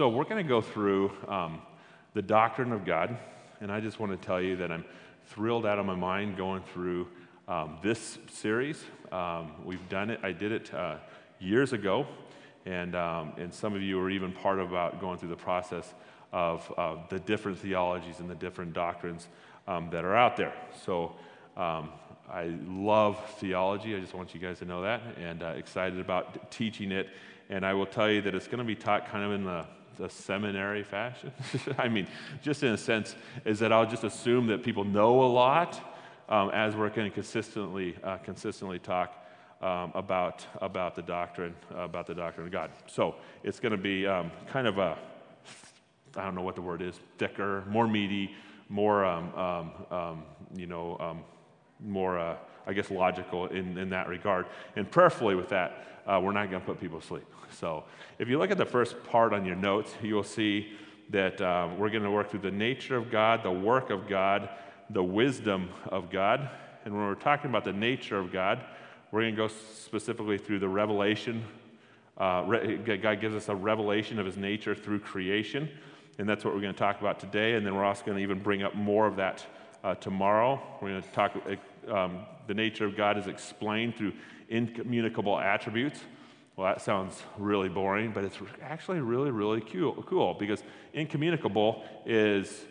so 0.00 0.08
we're 0.08 0.24
going 0.24 0.42
to 0.42 0.48
go 0.48 0.62
through 0.62 1.12
um, 1.28 1.60
the 2.14 2.22
doctrine 2.22 2.72
of 2.72 2.86
God, 2.86 3.18
and 3.60 3.70
I 3.70 3.80
just 3.80 4.00
want 4.00 4.18
to 4.18 4.26
tell 4.26 4.40
you 4.40 4.56
that 4.56 4.72
I'm 4.72 4.82
thrilled 5.26 5.66
out 5.66 5.78
of 5.78 5.84
my 5.84 5.94
mind 5.94 6.38
going 6.38 6.62
through 6.72 7.06
um, 7.46 7.76
this 7.82 8.16
series. 8.32 8.82
Um, 9.12 9.52
we've 9.62 9.86
done 9.90 10.08
it. 10.08 10.18
I 10.22 10.32
did 10.32 10.52
it 10.52 10.72
uh, 10.72 10.96
years 11.38 11.74
ago, 11.74 12.06
and 12.64 12.96
um, 12.96 13.34
and 13.36 13.52
some 13.52 13.74
of 13.74 13.82
you 13.82 14.00
are 14.00 14.08
even 14.08 14.32
part 14.32 14.58
about 14.58 15.02
going 15.02 15.18
through 15.18 15.28
the 15.28 15.36
process 15.36 15.92
of 16.32 16.72
uh, 16.78 16.96
the 17.10 17.20
different 17.20 17.58
theologies 17.58 18.20
and 18.20 18.30
the 18.30 18.34
different 18.34 18.72
doctrines 18.72 19.28
um, 19.68 19.90
that 19.90 20.02
are 20.06 20.16
out 20.16 20.38
there. 20.38 20.54
So. 20.86 21.14
Um, 21.58 21.90
I 22.32 22.56
love 22.64 23.18
theology. 23.40 23.96
I 23.96 23.98
just 23.98 24.14
want 24.14 24.34
you 24.34 24.40
guys 24.40 24.60
to 24.60 24.64
know 24.64 24.82
that, 24.82 25.02
and 25.20 25.42
uh, 25.42 25.48
excited 25.48 25.98
about 25.98 26.52
teaching 26.52 26.92
it. 26.92 27.08
And 27.48 27.66
I 27.66 27.74
will 27.74 27.86
tell 27.86 28.08
you 28.08 28.22
that 28.22 28.36
it's 28.36 28.46
going 28.46 28.60
to 28.60 28.64
be 28.64 28.76
taught 28.76 29.08
kind 29.08 29.24
of 29.24 29.32
in 29.32 29.42
the 29.42 29.66
a 29.98 30.08
seminary 30.08 30.82
fashion. 30.82 31.32
I 31.78 31.88
mean, 31.88 32.06
just 32.42 32.62
in 32.62 32.72
a 32.72 32.78
sense, 32.78 33.14
is 33.44 33.58
that 33.58 33.72
I'll 33.72 33.88
just 33.88 34.04
assume 34.04 34.46
that 34.48 34.62
people 34.62 34.84
know 34.84 35.22
a 35.22 35.26
lot 35.26 35.80
um, 36.28 36.50
as 36.50 36.76
we're 36.76 36.90
going 36.90 37.10
to 37.10 37.14
consistently, 37.14 37.96
uh, 38.04 38.18
consistently 38.18 38.78
talk 38.78 39.16
um, 39.60 39.92
about, 39.94 40.46
about 40.62 40.94
the 40.94 41.02
doctrine, 41.02 41.54
about 41.74 42.06
the 42.06 42.14
doctrine 42.14 42.46
of 42.46 42.52
God. 42.52 42.70
So 42.86 43.16
it's 43.42 43.60
going 43.60 43.72
to 43.72 43.78
be 43.78 44.06
um, 44.06 44.30
kind 44.46 44.66
of 44.66 44.78
a, 44.78 44.96
I 46.16 46.24
don't 46.24 46.34
know 46.34 46.42
what 46.42 46.54
the 46.54 46.62
word 46.62 46.82
is, 46.82 46.98
thicker, 47.18 47.64
more 47.68 47.86
meaty, 47.86 48.34
more, 48.68 49.04
um, 49.04 49.34
um, 49.34 49.72
um, 49.90 50.22
you 50.54 50.66
know, 50.66 51.24
more, 51.84 52.18
uh, 52.18 52.36
I 52.66 52.72
guess, 52.72 52.90
logical 52.90 53.46
in, 53.46 53.76
in 53.78 53.90
that 53.90 54.08
regard. 54.08 54.46
And 54.76 54.90
prayerfully 54.90 55.34
with 55.34 55.48
that, 55.50 55.99
uh, 56.10 56.18
we're 56.20 56.32
not 56.32 56.50
going 56.50 56.60
to 56.60 56.66
put 56.66 56.80
people 56.80 57.00
to 57.00 57.06
sleep. 57.06 57.26
So 57.50 57.84
if 58.18 58.28
you 58.28 58.38
look 58.38 58.50
at 58.50 58.58
the 58.58 58.64
first 58.64 59.02
part 59.04 59.32
on 59.32 59.44
your 59.44 59.54
notes, 59.54 59.94
you 60.02 60.14
will 60.14 60.24
see 60.24 60.72
that 61.10 61.40
um, 61.40 61.78
we're 61.78 61.90
going 61.90 62.02
to 62.02 62.10
work 62.10 62.30
through 62.30 62.40
the 62.40 62.50
nature 62.50 62.96
of 62.96 63.10
God, 63.10 63.42
the 63.42 63.50
work 63.50 63.90
of 63.90 64.08
God, 64.08 64.48
the 64.90 65.02
wisdom 65.02 65.68
of 65.86 66.10
God. 66.10 66.50
And 66.84 66.94
when 66.94 67.04
we're 67.04 67.14
talking 67.14 67.50
about 67.50 67.64
the 67.64 67.72
nature 67.72 68.18
of 68.18 68.32
God, 68.32 68.64
we're 69.12 69.22
going 69.22 69.34
to 69.34 69.36
go 69.36 69.48
specifically 69.48 70.38
through 70.38 70.58
the 70.58 70.68
revelation. 70.68 71.44
Uh, 72.16 72.42
God 72.42 73.20
gives 73.20 73.34
us 73.34 73.48
a 73.48 73.54
revelation 73.54 74.18
of 74.18 74.26
his 74.26 74.36
nature 74.36 74.74
through 74.74 75.00
creation. 75.00 75.68
And 76.18 76.28
that's 76.28 76.44
what 76.44 76.54
we're 76.54 76.60
going 76.60 76.74
to 76.74 76.78
talk 76.78 77.00
about 77.00 77.20
today. 77.20 77.54
And 77.54 77.64
then 77.64 77.74
we're 77.74 77.84
also 77.84 78.04
going 78.04 78.16
to 78.16 78.22
even 78.22 78.40
bring 78.40 78.62
up 78.62 78.74
more 78.74 79.06
of 79.06 79.16
that 79.16 79.46
uh, 79.82 79.94
tomorrow. 79.94 80.60
We're 80.80 80.90
going 80.90 81.02
to 81.02 81.10
talk, 81.10 81.36
um, 81.88 82.20
the 82.46 82.54
nature 82.54 82.84
of 82.84 82.96
God 82.96 83.16
is 83.16 83.26
explained 83.26 83.96
through 83.96 84.12
incommunicable 84.50 85.38
attributes. 85.38 86.00
Well, 86.56 86.66
that 86.66 86.82
sounds 86.82 87.22
really 87.38 87.68
boring, 87.68 88.12
but 88.12 88.24
it's 88.24 88.36
actually 88.60 89.00
really, 89.00 89.30
really 89.30 89.62
cool, 89.62 90.02
cool 90.06 90.34
because 90.34 90.62
incommunicable 90.92 91.84
is 92.04 92.66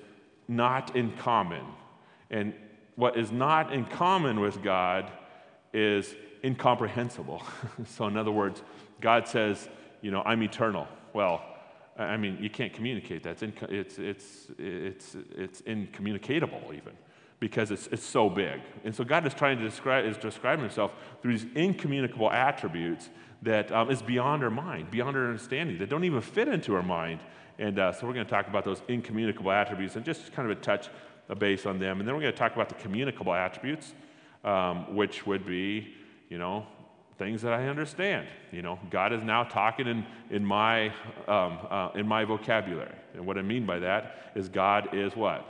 not 0.47 0.95
in 0.95 1.11
common. 1.13 1.65
And 2.29 2.53
what 2.95 3.17
is 3.17 3.31
not 3.31 3.73
in 3.73 3.85
common 3.85 4.39
with 4.41 4.61
God 4.61 5.11
is 5.73 6.13
incomprehensible. 6.43 7.41
so, 7.85 8.05
in 8.07 8.17
other 8.17 8.31
words, 8.31 8.61
God 9.01 9.27
says, 9.27 9.69
you 10.01 10.11
know, 10.11 10.21
I'm 10.23 10.43
eternal. 10.43 10.87
Well, 11.13 11.43
I 11.97 12.17
mean, 12.17 12.37
you 12.39 12.49
can't 12.49 12.71
communicate 12.71 13.23
that. 13.23 13.41
It's, 13.41 13.43
inco- 13.43 13.71
it's, 13.71 13.99
it's, 13.99 14.47
it's, 14.57 15.15
it's 15.35 15.61
even 16.73 16.93
because 17.39 17.71
it's, 17.71 17.87
it's 17.87 18.03
so 18.03 18.29
big. 18.29 18.59
And 18.83 18.93
so 18.93 19.03
God 19.03 19.25
is 19.25 19.33
trying 19.33 19.57
to 19.57 19.63
describe, 19.63 20.05
is 20.05 20.17
describing 20.17 20.65
himself 20.65 20.93
through 21.21 21.37
these 21.37 21.47
incommunicable 21.55 22.31
attributes 22.31 23.09
that 23.41 23.71
um, 23.71 23.89
is 23.89 24.01
beyond 24.01 24.43
our 24.43 24.49
mind, 24.49 24.91
beyond 24.91 25.15
our 25.15 25.25
understanding, 25.25 25.77
that 25.79 25.89
don't 25.89 26.03
even 26.03 26.21
fit 26.21 26.47
into 26.47 26.75
our 26.75 26.83
mind. 26.83 27.21
And 27.57 27.79
uh, 27.79 27.91
so 27.91 28.05
we're 28.05 28.13
going 28.13 28.25
to 28.25 28.29
talk 28.29 28.47
about 28.47 28.65
those 28.65 28.81
incommunicable 28.87 29.51
attributes 29.51 29.95
and 29.95 30.03
just 30.03 30.31
kind 30.33 30.49
of 30.49 30.57
a 30.57 30.61
touch 30.61 30.89
a 31.29 31.35
base 31.35 31.65
on 31.65 31.79
them. 31.79 31.99
And 31.99 32.07
then 32.07 32.15
we're 32.15 32.21
going 32.21 32.33
to 32.33 32.37
talk 32.37 32.55
about 32.55 32.69
the 32.69 32.75
communicable 32.75 33.33
attributes, 33.33 33.93
um, 34.43 34.95
which 34.95 35.25
would 35.27 35.45
be, 35.45 35.93
you 36.27 36.39
know, 36.39 36.65
things 37.17 37.41
that 37.43 37.53
I 37.53 37.67
understand. 37.67 38.27
You 38.51 38.63
know, 38.63 38.79
God 38.89 39.13
is 39.13 39.21
now 39.23 39.43
talking 39.43 39.87
in, 39.87 40.05
in, 40.31 40.43
my, 40.43 40.87
um, 41.27 41.59
uh, 41.69 41.89
in 41.95 42.07
my 42.07 42.25
vocabulary. 42.25 42.95
And 43.13 43.25
what 43.25 43.37
I 43.37 43.43
mean 43.43 43.65
by 43.65 43.79
that 43.79 44.31
is 44.35 44.49
God 44.49 44.89
is 44.93 45.15
what? 45.15 45.45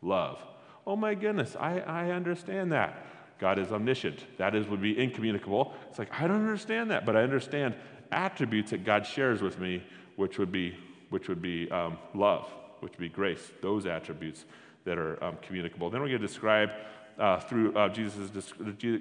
Love. 0.00 0.38
Oh 0.86 0.96
my 0.96 1.14
goodness, 1.14 1.56
I, 1.58 1.80
I 1.80 2.10
understand 2.10 2.72
that. 2.72 3.06
God 3.38 3.58
is 3.58 3.72
omniscient. 3.72 4.24
That 4.38 4.54
is 4.54 4.66
would 4.68 4.82
be 4.82 4.98
incommunicable. 4.98 5.74
It's 5.90 5.98
like 5.98 6.12
I 6.20 6.26
don't 6.26 6.42
understand 6.42 6.90
that, 6.90 7.04
but 7.04 7.16
I 7.16 7.22
understand 7.22 7.74
attributes 8.12 8.70
that 8.70 8.84
God 8.84 9.06
shares 9.06 9.42
with 9.42 9.58
me, 9.58 9.82
which 10.16 10.38
would 10.38 10.52
be 10.52 10.76
which 11.10 11.28
would 11.28 11.42
be 11.42 11.70
um, 11.70 11.98
love, 12.14 12.46
which 12.80 12.92
would 12.92 13.00
be 13.00 13.08
grace. 13.08 13.50
Those 13.60 13.86
attributes 13.86 14.44
that 14.84 14.98
are 14.98 15.22
um, 15.22 15.38
communicable. 15.42 15.90
Then 15.90 16.00
we're 16.00 16.08
going 16.08 16.20
to 16.20 16.26
describe 16.26 16.70
uh, 17.18 17.40
through 17.40 17.74
uh, 17.74 17.88
Jesus' 17.88 18.52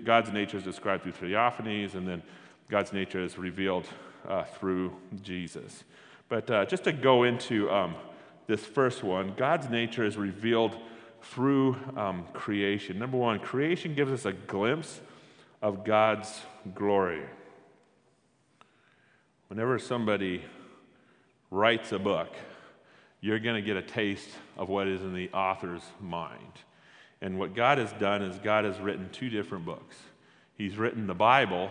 God's 0.03 0.31
nature 0.31 0.57
is 0.57 0.63
described 0.63 1.03
through 1.03 1.29
theophanies, 1.29 1.95
and 1.95 2.07
then 2.07 2.21
God's 2.69 2.93
nature 2.93 3.23
is 3.23 3.37
revealed 3.37 3.87
uh, 4.27 4.43
through 4.43 4.95
Jesus. 5.21 5.83
But 6.29 6.49
uh, 6.49 6.65
just 6.65 6.85
to 6.85 6.93
go 6.93 7.23
into 7.23 7.69
um, 7.69 7.95
this 8.47 8.65
first 8.65 9.03
one, 9.03 9.33
God's 9.37 9.69
nature 9.69 10.05
is 10.05 10.17
revealed 10.17 10.77
through 11.23 11.77
um, 11.97 12.25
creation. 12.33 12.99
Number 12.99 13.17
one, 13.17 13.39
creation 13.39 13.95
gives 13.95 14.11
us 14.11 14.25
a 14.25 14.33
glimpse 14.33 15.01
of 15.61 15.85
God's 15.85 16.41
glory. 16.75 17.23
Whenever 19.47 19.79
somebody 19.79 20.43
writes 21.49 21.91
a 21.91 21.99
book, 21.99 22.29
you're 23.21 23.39
going 23.39 23.55
to 23.55 23.61
get 23.61 23.77
a 23.77 23.81
taste 23.81 24.29
of 24.57 24.67
what 24.67 24.87
is 24.87 25.01
in 25.01 25.13
the 25.13 25.29
author's 25.31 25.83
mind. 26.01 26.51
And 27.21 27.39
what 27.39 27.55
God 27.55 27.77
has 27.77 27.93
done 27.93 28.21
is 28.21 28.37
God 28.39 28.65
has 28.65 28.77
written 28.79 29.09
two 29.11 29.29
different 29.29 29.63
books. 29.63 29.95
He's 30.57 30.77
written 30.77 31.07
the 31.07 31.13
Bible, 31.13 31.69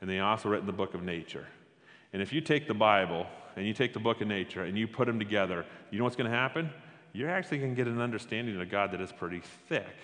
and 0.00 0.08
he 0.08 0.20
also 0.20 0.48
written 0.48 0.66
the 0.66 0.72
book 0.72 0.94
of 0.94 1.02
nature. 1.02 1.46
And 2.12 2.22
if 2.22 2.32
you 2.32 2.40
take 2.40 2.68
the 2.68 2.74
Bible 2.74 3.26
and 3.56 3.66
you 3.66 3.74
take 3.74 3.92
the 3.92 3.98
book 3.98 4.20
of 4.20 4.28
nature 4.28 4.62
and 4.62 4.78
you 4.78 4.86
put 4.86 5.06
them 5.06 5.18
together, 5.18 5.66
you 5.90 5.98
know 5.98 6.04
what's 6.04 6.16
going 6.16 6.30
to 6.30 6.36
happen? 6.36 6.70
You're 7.18 7.30
actually 7.30 7.58
to 7.58 7.68
get 7.74 7.88
an 7.88 8.00
understanding 8.00 8.60
of 8.60 8.70
God 8.70 8.92
that 8.92 9.00
is 9.00 9.10
pretty 9.10 9.42
thick 9.68 9.96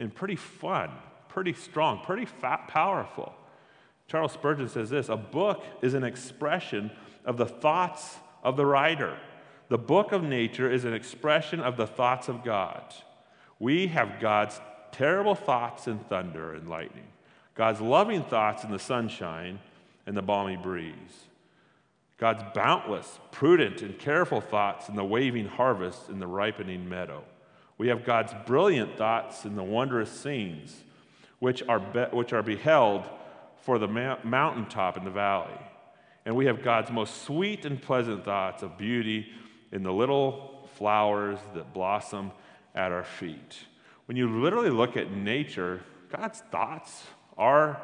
and 0.00 0.12
pretty 0.12 0.34
fun, 0.34 0.90
pretty 1.28 1.52
strong, 1.52 2.00
pretty 2.00 2.26
powerful. 2.66 3.32
Charles 4.08 4.32
Spurgeon 4.32 4.68
says 4.68 4.90
this 4.90 5.08
a 5.08 5.16
book 5.16 5.64
is 5.80 5.94
an 5.94 6.02
expression 6.02 6.90
of 7.24 7.36
the 7.36 7.46
thoughts 7.46 8.16
of 8.42 8.56
the 8.56 8.66
writer. 8.66 9.16
The 9.68 9.78
book 9.78 10.10
of 10.10 10.24
nature 10.24 10.68
is 10.68 10.84
an 10.84 10.92
expression 10.92 11.60
of 11.60 11.76
the 11.76 11.86
thoughts 11.86 12.28
of 12.28 12.42
God. 12.42 12.82
We 13.60 13.86
have 13.86 14.18
God's 14.20 14.60
terrible 14.90 15.36
thoughts 15.36 15.86
in 15.86 16.00
thunder 16.00 16.52
and 16.52 16.68
lightning, 16.68 17.06
God's 17.54 17.80
loving 17.80 18.24
thoughts 18.24 18.64
in 18.64 18.72
the 18.72 18.78
sunshine 18.80 19.60
and 20.04 20.16
the 20.16 20.22
balmy 20.22 20.56
breeze. 20.56 21.26
God's 22.18 22.42
boundless, 22.54 23.18
prudent, 23.30 23.82
and 23.82 23.98
careful 23.98 24.40
thoughts 24.40 24.88
in 24.88 24.96
the 24.96 25.04
waving 25.04 25.46
harvest 25.46 26.08
in 26.08 26.18
the 26.18 26.26
ripening 26.26 26.88
meadow. 26.88 27.22
We 27.78 27.88
have 27.88 28.04
God's 28.04 28.32
brilliant 28.46 28.96
thoughts 28.96 29.44
in 29.44 29.54
the 29.54 29.62
wondrous 29.62 30.10
scenes, 30.10 30.82
which 31.40 31.62
are, 31.68 31.78
be- 31.78 32.16
which 32.16 32.32
are 32.32 32.42
beheld 32.42 33.04
for 33.62 33.78
the 33.78 33.88
ma- 33.88 34.18
mountaintop 34.24 34.96
in 34.96 35.04
the 35.04 35.10
valley. 35.10 35.58
And 36.24 36.34
we 36.34 36.46
have 36.46 36.62
God's 36.62 36.90
most 36.90 37.22
sweet 37.22 37.66
and 37.66 37.80
pleasant 37.80 38.24
thoughts 38.24 38.62
of 38.62 38.78
beauty 38.78 39.26
in 39.70 39.82
the 39.82 39.92
little 39.92 40.68
flowers 40.76 41.38
that 41.54 41.74
blossom 41.74 42.32
at 42.74 42.92
our 42.92 43.04
feet. 43.04 43.58
When 44.06 44.16
you 44.16 44.40
literally 44.40 44.70
look 44.70 44.96
at 44.96 45.10
nature, 45.10 45.82
God's 46.10 46.40
thoughts 46.50 47.04
are 47.36 47.80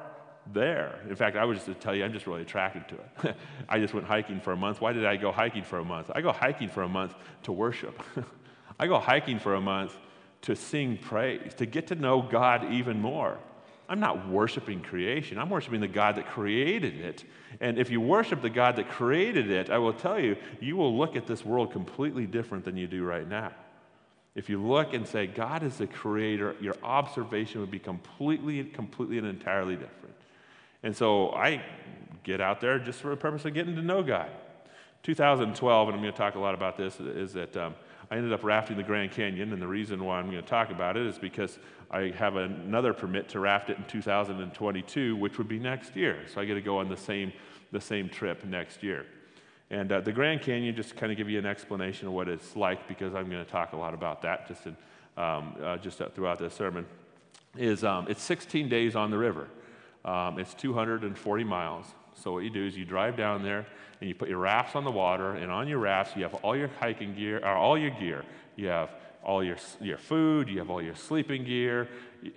there. 0.52 1.00
In 1.08 1.16
fact, 1.16 1.36
I 1.36 1.44
was 1.44 1.58
just 1.58 1.66
to 1.66 1.74
tell 1.74 1.94
you, 1.94 2.04
I'm 2.04 2.12
just 2.12 2.26
really 2.26 2.42
attracted 2.42 2.88
to 2.88 3.28
it. 3.28 3.36
I 3.68 3.78
just 3.78 3.94
went 3.94 4.06
hiking 4.06 4.40
for 4.40 4.52
a 4.52 4.56
month. 4.56 4.80
Why 4.80 4.92
did 4.92 5.04
I 5.04 5.16
go 5.16 5.30
hiking 5.30 5.62
for 5.62 5.78
a 5.78 5.84
month? 5.84 6.10
I 6.14 6.20
go 6.20 6.32
hiking 6.32 6.68
for 6.68 6.82
a 6.82 6.88
month 6.88 7.14
to 7.44 7.52
worship. 7.52 8.02
I 8.80 8.86
go 8.86 8.98
hiking 8.98 9.38
for 9.38 9.54
a 9.54 9.60
month 9.60 9.96
to 10.42 10.56
sing 10.56 10.98
praise, 10.98 11.54
to 11.54 11.66
get 11.66 11.86
to 11.88 11.94
know 11.94 12.20
God 12.20 12.72
even 12.72 13.00
more. 13.00 13.38
I'm 13.88 14.00
not 14.00 14.28
worshiping 14.28 14.80
creation. 14.80 15.38
I'm 15.38 15.50
worshiping 15.50 15.80
the 15.80 15.88
God 15.88 16.16
that 16.16 16.26
created 16.26 16.98
it. 16.98 17.24
And 17.60 17.78
if 17.78 17.90
you 17.90 18.00
worship 18.00 18.40
the 18.40 18.50
God 18.50 18.76
that 18.76 18.88
created 18.88 19.50
it, 19.50 19.70
I 19.70 19.78
will 19.78 19.92
tell 19.92 20.18
you, 20.18 20.36
you 20.60 20.76
will 20.76 20.96
look 20.96 21.14
at 21.14 21.26
this 21.26 21.44
world 21.44 21.72
completely 21.72 22.26
different 22.26 22.64
than 22.64 22.76
you 22.76 22.86
do 22.86 23.04
right 23.04 23.28
now. 23.28 23.52
If 24.34 24.48
you 24.48 24.62
look 24.62 24.94
and 24.94 25.06
say, 25.06 25.26
God 25.26 25.62
is 25.62 25.76
the 25.76 25.86
creator, 25.86 26.56
your 26.60 26.76
observation 26.82 27.60
would 27.60 27.70
be 27.70 27.78
completely, 27.78 28.64
completely 28.64 29.18
and 29.18 29.26
entirely 29.26 29.76
different. 29.76 30.14
And 30.82 30.96
so 30.96 31.30
I 31.30 31.62
get 32.24 32.40
out 32.40 32.60
there 32.60 32.78
just 32.78 33.00
for 33.00 33.10
the 33.10 33.16
purpose 33.16 33.44
of 33.44 33.54
getting 33.54 33.76
to 33.76 33.82
know 33.82 34.02
God. 34.02 34.30
2012, 35.02 35.88
and 35.88 35.96
I'm 35.96 36.00
going 36.00 36.12
to 36.12 36.18
talk 36.18 36.36
a 36.36 36.38
lot 36.38 36.54
about 36.54 36.76
this, 36.76 37.00
is 37.00 37.32
that 37.32 37.56
um, 37.56 37.74
I 38.10 38.16
ended 38.16 38.32
up 38.32 38.44
rafting 38.44 38.76
the 38.76 38.84
Grand 38.84 39.10
Canyon, 39.10 39.52
and 39.52 39.60
the 39.60 39.66
reason 39.66 40.04
why 40.04 40.18
I'm 40.18 40.30
going 40.30 40.42
to 40.42 40.48
talk 40.48 40.70
about 40.70 40.96
it 40.96 41.06
is 41.06 41.18
because 41.18 41.58
I 41.90 42.12
have 42.16 42.36
another 42.36 42.92
permit 42.92 43.28
to 43.30 43.40
raft 43.40 43.68
it 43.70 43.78
in 43.78 43.84
2022, 43.84 45.16
which 45.16 45.38
would 45.38 45.48
be 45.48 45.58
next 45.58 45.96
year. 45.96 46.20
So 46.32 46.40
I 46.40 46.44
get 46.44 46.54
to 46.54 46.60
go 46.60 46.78
on 46.78 46.88
the 46.88 46.96
same, 46.96 47.32
the 47.72 47.80
same 47.80 48.08
trip 48.08 48.44
next 48.44 48.82
year. 48.82 49.06
And 49.70 49.90
uh, 49.90 50.00
the 50.00 50.12
Grand 50.12 50.42
Canyon, 50.42 50.76
just 50.76 50.94
kind 50.96 51.10
of 51.10 51.18
give 51.18 51.28
you 51.28 51.38
an 51.38 51.46
explanation 51.46 52.06
of 52.06 52.12
what 52.14 52.28
it's 52.28 52.54
like, 52.54 52.86
because 52.86 53.14
I'm 53.14 53.28
going 53.28 53.44
to 53.44 53.50
talk 53.50 53.72
a 53.72 53.76
lot 53.76 53.94
about 53.94 54.22
that 54.22 54.46
just, 54.46 54.66
in, 54.66 54.76
um, 55.16 55.56
uh, 55.60 55.78
just 55.78 56.00
throughout 56.14 56.38
this 56.38 56.54
sermon, 56.54 56.86
is 57.56 57.82
um, 57.82 58.06
it's 58.08 58.22
16 58.22 58.68
days 58.68 58.94
on 58.94 59.10
the 59.10 59.18
river. 59.18 59.48
Um, 60.04 60.38
it's 60.38 60.54
240 60.54 61.44
miles. 61.44 61.86
So 62.14 62.32
what 62.32 62.44
you 62.44 62.50
do 62.50 62.66
is 62.66 62.76
you 62.76 62.84
drive 62.84 63.16
down 63.16 63.42
there 63.42 63.66
and 64.00 64.08
you 64.08 64.14
put 64.14 64.28
your 64.28 64.38
rafts 64.38 64.74
on 64.74 64.84
the 64.84 64.90
water, 64.90 65.34
and 65.34 65.50
on 65.50 65.68
your 65.68 65.78
rafts 65.78 66.16
you 66.16 66.24
have 66.24 66.34
all 66.34 66.56
your 66.56 66.68
hiking 66.80 67.14
gear, 67.14 67.38
or 67.38 67.54
all 67.54 67.78
your 67.78 67.90
gear. 67.90 68.24
You 68.56 68.66
have 68.66 68.90
all 69.22 69.44
your, 69.44 69.56
your 69.80 69.96
food, 69.96 70.48
you 70.48 70.58
have 70.58 70.70
all 70.70 70.82
your 70.82 70.96
sleeping 70.96 71.44
gear, 71.44 71.88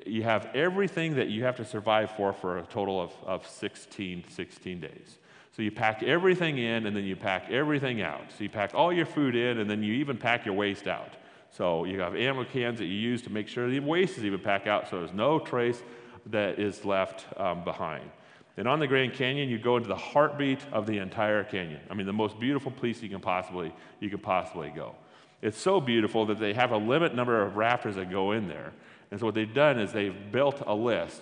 you 0.06 0.22
have 0.22 0.48
everything 0.54 1.16
that 1.16 1.30
you 1.30 1.44
have 1.44 1.56
to 1.58 1.66
survive 1.66 2.12
for 2.12 2.34
for 2.34 2.60
a 2.60 2.64
total 2.68 3.02
of, 3.02 3.12
of 3.26 3.48
16, 3.48 4.26
16 4.30 4.80
days. 4.80 5.18
So 5.56 5.64
you 5.64 5.72
pack 5.72 6.04
everything 6.04 6.60
in 6.60 6.86
and 6.86 6.96
then 6.96 7.04
you 7.04 7.16
pack 7.16 7.50
everything 7.50 8.02
out. 8.02 8.26
So 8.38 8.44
you 8.44 8.50
pack 8.50 8.76
all 8.76 8.94
your 8.94 9.06
food 9.06 9.36
in 9.36 9.58
and 9.58 9.70
then 9.70 9.82
you 9.82 9.94
even 9.94 10.18
pack 10.18 10.46
your 10.46 10.54
waste 10.54 10.88
out. 10.88 11.16
So 11.50 11.86
you 11.86 12.02
have 12.02 12.16
ammo 12.16 12.44
cans 12.44 12.80
that 12.80 12.86
you 12.86 12.94
use 12.94 13.22
to 13.24 13.30
make 13.32 13.48
sure 13.48 13.70
the 13.70 13.80
waste 13.80 14.18
is 14.18 14.26
even 14.26 14.40
packed 14.40 14.68
out 14.68 14.90
so 14.90 15.00
there's 15.00 15.14
no 15.14 15.40
trace 15.40 15.82
that 16.28 16.60
is 16.60 16.86
left 16.86 17.26
um, 17.40 17.64
behind. 17.64 18.10
And 18.58 18.68
on 18.68 18.80
the 18.80 18.88
Grand 18.88 19.14
Canyon, 19.14 19.50
you 19.50 19.58
go 19.58 19.76
into 19.78 19.90
the 19.90 19.96
heartbeat 19.96 20.60
of 20.72 20.88
the 20.88 21.00
entire 21.00 21.44
canyon. 21.44 21.82
I 21.90 21.94
mean, 21.94 22.06
the 22.06 22.14
most 22.14 22.40
beautiful 22.40 22.72
place 22.72 23.02
you 23.02 23.10
can 23.10 23.20
possibly, 23.20 23.74
you 24.00 24.10
can 24.10 24.20
possibly 24.20 24.70
go. 24.70 24.96
It's 25.42 25.60
so 25.60 25.82
beautiful 25.82 26.26
that 26.28 26.40
they 26.40 26.54
have 26.54 26.72
a 26.72 26.78
limit 26.78 27.14
number 27.14 27.42
of 27.42 27.58
rafters 27.58 27.96
that 27.96 28.10
go 28.10 28.32
in 28.32 28.48
there. 28.48 28.72
And 29.12 29.20
so 29.20 29.26
what 29.26 29.36
they've 29.36 29.54
done 29.54 29.80
is 29.80 29.92
they've 29.92 30.32
built 30.32 30.64
a 30.66 30.74
list. 30.74 31.22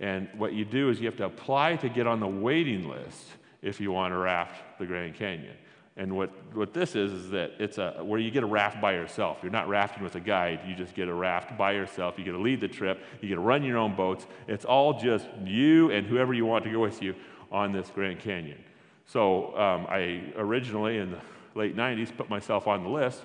And 0.00 0.28
what 0.36 0.52
you 0.52 0.64
do 0.64 0.90
is 0.90 1.00
you 1.00 1.06
have 1.06 1.16
to 1.16 1.24
apply 1.24 1.76
to 1.76 1.88
get 1.88 2.06
on 2.06 2.20
the 2.20 2.26
waiting 2.26 2.88
list 2.88 3.24
if 3.62 3.80
you 3.80 3.90
want 3.90 4.12
to 4.12 4.18
raft 4.18 4.78
the 4.78 4.86
Grand 4.86 5.14
Canyon. 5.14 5.56
And 5.98 6.14
what, 6.14 6.30
what 6.54 6.74
this 6.74 6.94
is, 6.94 7.12
is 7.12 7.30
that 7.30 7.52
it's 7.58 7.78
a, 7.78 8.02
where 8.02 8.20
you 8.20 8.30
get 8.30 8.42
a 8.42 8.46
raft 8.46 8.82
by 8.82 8.92
yourself. 8.92 9.38
You're 9.42 9.52
not 9.52 9.66
rafting 9.66 10.02
with 10.04 10.14
a 10.14 10.20
guide, 10.20 10.60
you 10.66 10.74
just 10.74 10.94
get 10.94 11.08
a 11.08 11.14
raft 11.14 11.56
by 11.56 11.72
yourself. 11.72 12.18
You 12.18 12.24
get 12.24 12.32
to 12.32 12.38
lead 12.38 12.60
the 12.60 12.68
trip, 12.68 13.02
you 13.22 13.28
get 13.28 13.36
to 13.36 13.40
run 13.40 13.62
your 13.62 13.78
own 13.78 13.96
boats. 13.96 14.26
It's 14.46 14.66
all 14.66 15.00
just 15.00 15.26
you 15.44 15.90
and 15.90 16.06
whoever 16.06 16.34
you 16.34 16.44
want 16.44 16.64
to 16.64 16.70
go 16.70 16.80
with 16.80 17.02
you 17.02 17.14
on 17.50 17.72
this 17.72 17.90
Grand 17.94 18.20
Canyon. 18.20 18.62
So 19.06 19.56
um, 19.56 19.86
I 19.88 20.32
originally, 20.36 20.98
in 20.98 21.12
the 21.12 21.20
late 21.54 21.76
90s, 21.76 22.14
put 22.14 22.28
myself 22.28 22.66
on 22.66 22.82
the 22.82 22.90
list 22.90 23.22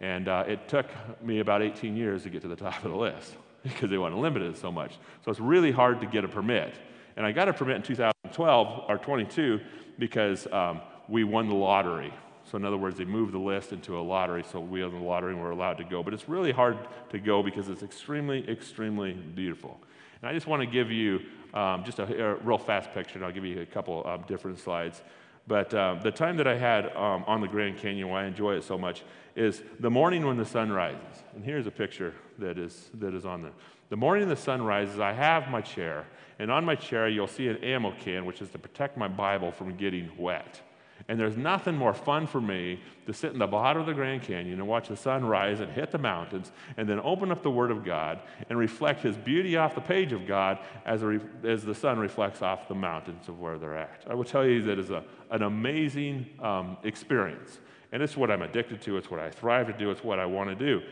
and 0.00 0.28
uh, 0.28 0.44
it 0.46 0.68
took 0.68 0.86
me 1.22 1.40
about 1.40 1.62
18 1.62 1.96
years 1.96 2.22
to 2.24 2.30
get 2.30 2.42
to 2.42 2.48
the 2.48 2.56
top 2.56 2.84
of 2.84 2.90
the 2.90 2.96
list 2.96 3.34
because 3.62 3.90
they 3.90 3.98
want 3.98 4.14
to 4.14 4.20
limit 4.20 4.42
it 4.42 4.56
so 4.56 4.70
much. 4.70 4.92
So 5.24 5.30
it's 5.30 5.40
really 5.40 5.72
hard 5.72 6.00
to 6.00 6.06
get 6.06 6.24
a 6.24 6.28
permit. 6.28 6.74
And 7.16 7.24
I 7.24 7.32
got 7.32 7.48
a 7.48 7.52
permit 7.52 7.76
in 7.76 7.82
2012 7.82 8.84
or 8.88 8.98
22 8.98 9.60
because 9.98 10.46
um, 10.52 10.80
we 11.08 11.24
won 11.24 11.48
the 11.48 11.54
lottery. 11.54 12.12
So, 12.50 12.56
in 12.56 12.64
other 12.64 12.76
words, 12.76 12.96
they 12.96 13.04
moved 13.04 13.32
the 13.32 13.38
list 13.38 13.72
into 13.72 13.98
a 13.98 14.00
lottery, 14.00 14.44
so 14.50 14.60
we 14.60 14.82
won 14.82 14.92
the 14.92 15.00
lottery 15.00 15.34
we're 15.34 15.50
allowed 15.50 15.78
to 15.78 15.84
go. 15.84 16.02
But 16.02 16.14
it's 16.14 16.28
really 16.28 16.52
hard 16.52 16.78
to 17.10 17.18
go 17.18 17.42
because 17.42 17.68
it's 17.68 17.82
extremely, 17.82 18.48
extremely 18.48 19.14
beautiful. 19.14 19.80
And 20.22 20.30
I 20.30 20.32
just 20.32 20.46
want 20.46 20.62
to 20.62 20.66
give 20.66 20.90
you 20.90 21.20
um, 21.54 21.84
just 21.84 21.98
a, 21.98 22.04
a, 22.04 22.34
real 22.36 22.58
fast 22.58 22.92
picture, 22.92 23.16
and 23.16 23.24
I'll 23.24 23.32
give 23.32 23.44
you 23.44 23.60
a 23.60 23.66
couple 23.66 24.06
um, 24.06 24.24
different 24.28 24.58
slides. 24.58 25.02
But 25.48 25.72
uh, 25.74 25.96
the 26.02 26.10
time 26.10 26.36
that 26.38 26.46
I 26.46 26.56
had 26.56 26.94
um, 26.96 27.24
on 27.26 27.40
the 27.40 27.48
Grand 27.48 27.78
Canyon, 27.78 28.08
why 28.08 28.24
I 28.24 28.26
enjoy 28.26 28.54
it 28.56 28.64
so 28.64 28.76
much, 28.78 29.02
is 29.34 29.62
the 29.80 29.90
morning 29.90 30.26
when 30.26 30.36
the 30.36 30.44
sun 30.44 30.70
rises. 30.70 31.22
And 31.34 31.44
here's 31.44 31.66
a 31.66 31.70
picture 31.70 32.14
that 32.38 32.58
is, 32.58 32.90
that 32.94 33.14
is 33.14 33.24
on 33.24 33.42
there. 33.42 33.52
The 33.88 33.96
morning 33.96 34.28
the 34.28 34.36
sun 34.36 34.62
rises, 34.62 34.98
I 34.98 35.12
have 35.12 35.48
my 35.48 35.60
chair, 35.60 36.06
and 36.40 36.50
on 36.50 36.64
my 36.64 36.74
chair 36.74 37.08
you'll 37.08 37.28
see 37.28 37.46
an 37.46 37.58
ammo 37.58 37.94
can, 38.00 38.24
which 38.24 38.42
is 38.42 38.50
to 38.50 38.58
protect 38.58 38.96
my 38.96 39.06
Bible 39.06 39.52
from 39.52 39.76
getting 39.76 40.10
wet. 40.18 40.60
And 41.08 41.20
there's 41.20 41.36
nothing 41.36 41.76
more 41.76 41.94
fun 41.94 42.26
for 42.26 42.40
me 42.40 42.80
to 43.06 43.12
sit 43.12 43.32
in 43.32 43.38
the 43.38 43.46
bottom 43.46 43.80
of 43.80 43.86
the 43.86 43.94
Grand 43.94 44.22
Canyon 44.22 44.58
and 44.58 44.66
watch 44.66 44.88
the 44.88 44.96
sun 44.96 45.24
rise 45.24 45.60
and 45.60 45.70
hit 45.70 45.92
the 45.92 45.98
mountains, 45.98 46.50
and 46.76 46.88
then 46.88 46.98
open 47.00 47.30
up 47.30 47.42
the 47.42 47.50
Word 47.50 47.70
of 47.70 47.84
God 47.84 48.20
and 48.48 48.58
reflect 48.58 49.02
His 49.02 49.16
beauty 49.16 49.56
off 49.56 49.76
the 49.76 49.80
page 49.80 50.12
of 50.12 50.26
God 50.26 50.58
as, 50.84 51.02
re- 51.02 51.20
as 51.44 51.64
the 51.64 51.74
sun 51.74 51.98
reflects 51.98 52.42
off 52.42 52.66
the 52.66 52.74
mountains 52.74 53.28
of 53.28 53.38
where 53.38 53.56
they're 53.56 53.76
at. 53.76 54.02
I 54.10 54.14
will 54.14 54.24
tell 54.24 54.44
you 54.44 54.62
that 54.62 54.80
is 54.80 54.90
a, 54.90 55.04
an 55.30 55.42
amazing 55.42 56.26
um, 56.42 56.76
experience. 56.82 57.60
And 57.92 58.02
it's 58.02 58.16
what 58.16 58.30
I'm 58.30 58.42
addicted 58.42 58.82
to, 58.82 58.96
it's 58.96 59.10
what 59.10 59.20
I 59.20 59.30
thrive 59.30 59.68
to 59.68 59.72
do, 59.72 59.90
it's 59.90 60.02
what 60.02 60.18
I 60.18 60.26
want 60.26 60.50
to 60.50 60.56
do. 60.56 60.82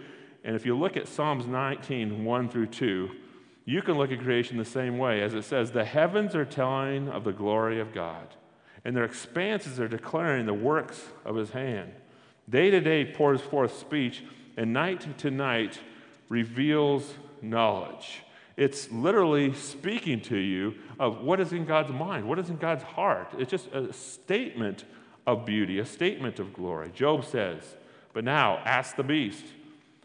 And 0.44 0.54
if 0.54 0.64
you 0.64 0.76
look 0.76 0.96
at 0.96 1.08
Psalms 1.08 1.46
19, 1.46 2.24
1 2.24 2.48
through 2.48 2.66
2, 2.66 3.10
you 3.64 3.82
can 3.82 3.94
look 3.94 4.12
at 4.12 4.20
creation 4.20 4.58
the 4.58 4.64
same 4.64 4.98
way 4.98 5.22
as 5.22 5.34
it 5.34 5.42
says, 5.42 5.72
The 5.72 5.84
heavens 5.84 6.34
are 6.34 6.44
telling 6.44 7.08
of 7.08 7.24
the 7.24 7.32
glory 7.32 7.80
of 7.80 7.92
God, 7.92 8.28
and 8.84 8.96
their 8.96 9.04
expanses 9.04 9.80
are 9.80 9.88
declaring 9.88 10.46
the 10.46 10.54
works 10.54 11.02
of 11.24 11.36
his 11.36 11.50
hand. 11.50 11.92
Day 12.48 12.70
to 12.70 12.80
day 12.80 13.04
pours 13.04 13.40
forth 13.40 13.78
speech, 13.78 14.22
and 14.56 14.72
night 14.72 15.18
to 15.18 15.30
night 15.30 15.80
reveals 16.28 17.14
knowledge. 17.40 18.22
It's 18.56 18.90
literally 18.92 19.52
speaking 19.54 20.20
to 20.22 20.36
you 20.36 20.74
of 21.00 21.22
what 21.22 21.40
is 21.40 21.52
in 21.52 21.64
God's 21.64 21.92
mind, 21.92 22.28
what 22.28 22.38
is 22.38 22.50
in 22.50 22.56
God's 22.56 22.84
heart. 22.84 23.32
It's 23.38 23.50
just 23.50 23.66
a 23.72 23.92
statement 23.92 24.84
of 25.26 25.44
beauty, 25.44 25.78
a 25.78 25.86
statement 25.86 26.38
of 26.38 26.52
glory. 26.52 26.90
Job 26.94 27.24
says, 27.24 27.62
But 28.12 28.24
now 28.24 28.58
ask 28.64 28.94
the 28.94 29.02
beast, 29.02 29.44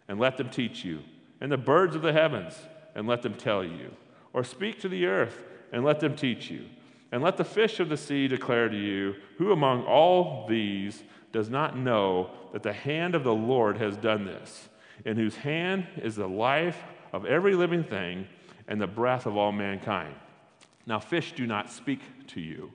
and 0.08 0.20
let 0.20 0.38
them 0.38 0.50
teach 0.50 0.84
you, 0.84 1.00
and 1.40 1.52
the 1.52 1.58
birds 1.58 1.96
of 1.96 2.02
the 2.02 2.14
heavens, 2.14 2.56
and 2.96 3.08
let 3.08 3.22
them 3.22 3.36
tell 3.36 3.64
you. 3.64 3.92
Or 4.34 4.44
speak 4.44 4.80
to 4.82 4.90
the 4.90 5.06
earth, 5.06 5.44
and 5.72 5.84
let 5.84 6.00
them 6.00 6.16
teach 6.16 6.50
you. 6.50 6.66
And 7.12 7.24
let 7.24 7.38
the 7.38 7.44
fish 7.44 7.80
of 7.80 7.90
the 7.90 7.98
sea 7.98 8.28
declare 8.28 8.70
to 8.70 8.78
you, 8.78 9.16
Who 9.38 9.52
among 9.52 9.84
all 9.84 10.48
these 10.48 11.04
does 11.32 11.50
not 11.50 11.78
know 11.78 12.32
that 12.54 12.64
the 12.64 12.74
hand 12.74 13.16
of 13.16 13.24
the 13.24 13.34
Lord 13.34 13.78
has 13.78 13.98
done 13.98 14.26
this, 14.26 14.70
in 15.06 15.18
whose 15.18 15.36
hand 15.36 15.88
is 15.98 16.16
the 16.16 16.28
life 16.28 16.84
of 17.14 17.26
every 17.26 17.56
living 17.56 17.84
thing 17.84 18.28
and 18.68 18.80
the 18.80 18.88
breath 18.88 19.26
of 19.26 19.38
all 19.38 19.52
mankind? 19.52 20.14
Now, 20.86 21.00
fish 21.00 21.34
do 21.34 21.46
not 21.46 21.72
speak 21.72 22.02
to 22.28 22.42
you. 22.42 22.72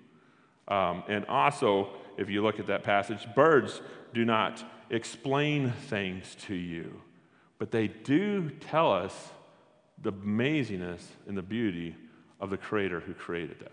Um, 0.69 1.03
and 1.09 1.25
also, 1.27 1.91
if 2.17 2.31
you 2.31 2.43
look 2.43 2.59
at 2.59 2.67
that 2.69 2.83
passage, 2.83 3.27
birds 3.35 3.83
do 4.13 4.25
not 4.25 4.65
explain 4.91 5.73
things 5.89 6.37
to 6.47 6.55
you, 6.55 7.01
but 7.59 7.71
they 7.71 7.89
do 7.89 8.51
tell 8.51 8.93
us 8.93 9.31
the 10.03 10.13
amazingness 10.13 11.03
and 11.27 11.37
the 11.37 11.43
beauty 11.43 11.97
of 12.41 12.51
the 12.51 12.57
Creator 12.57 13.01
who 13.01 13.15
created 13.15 13.59
them. 13.61 13.73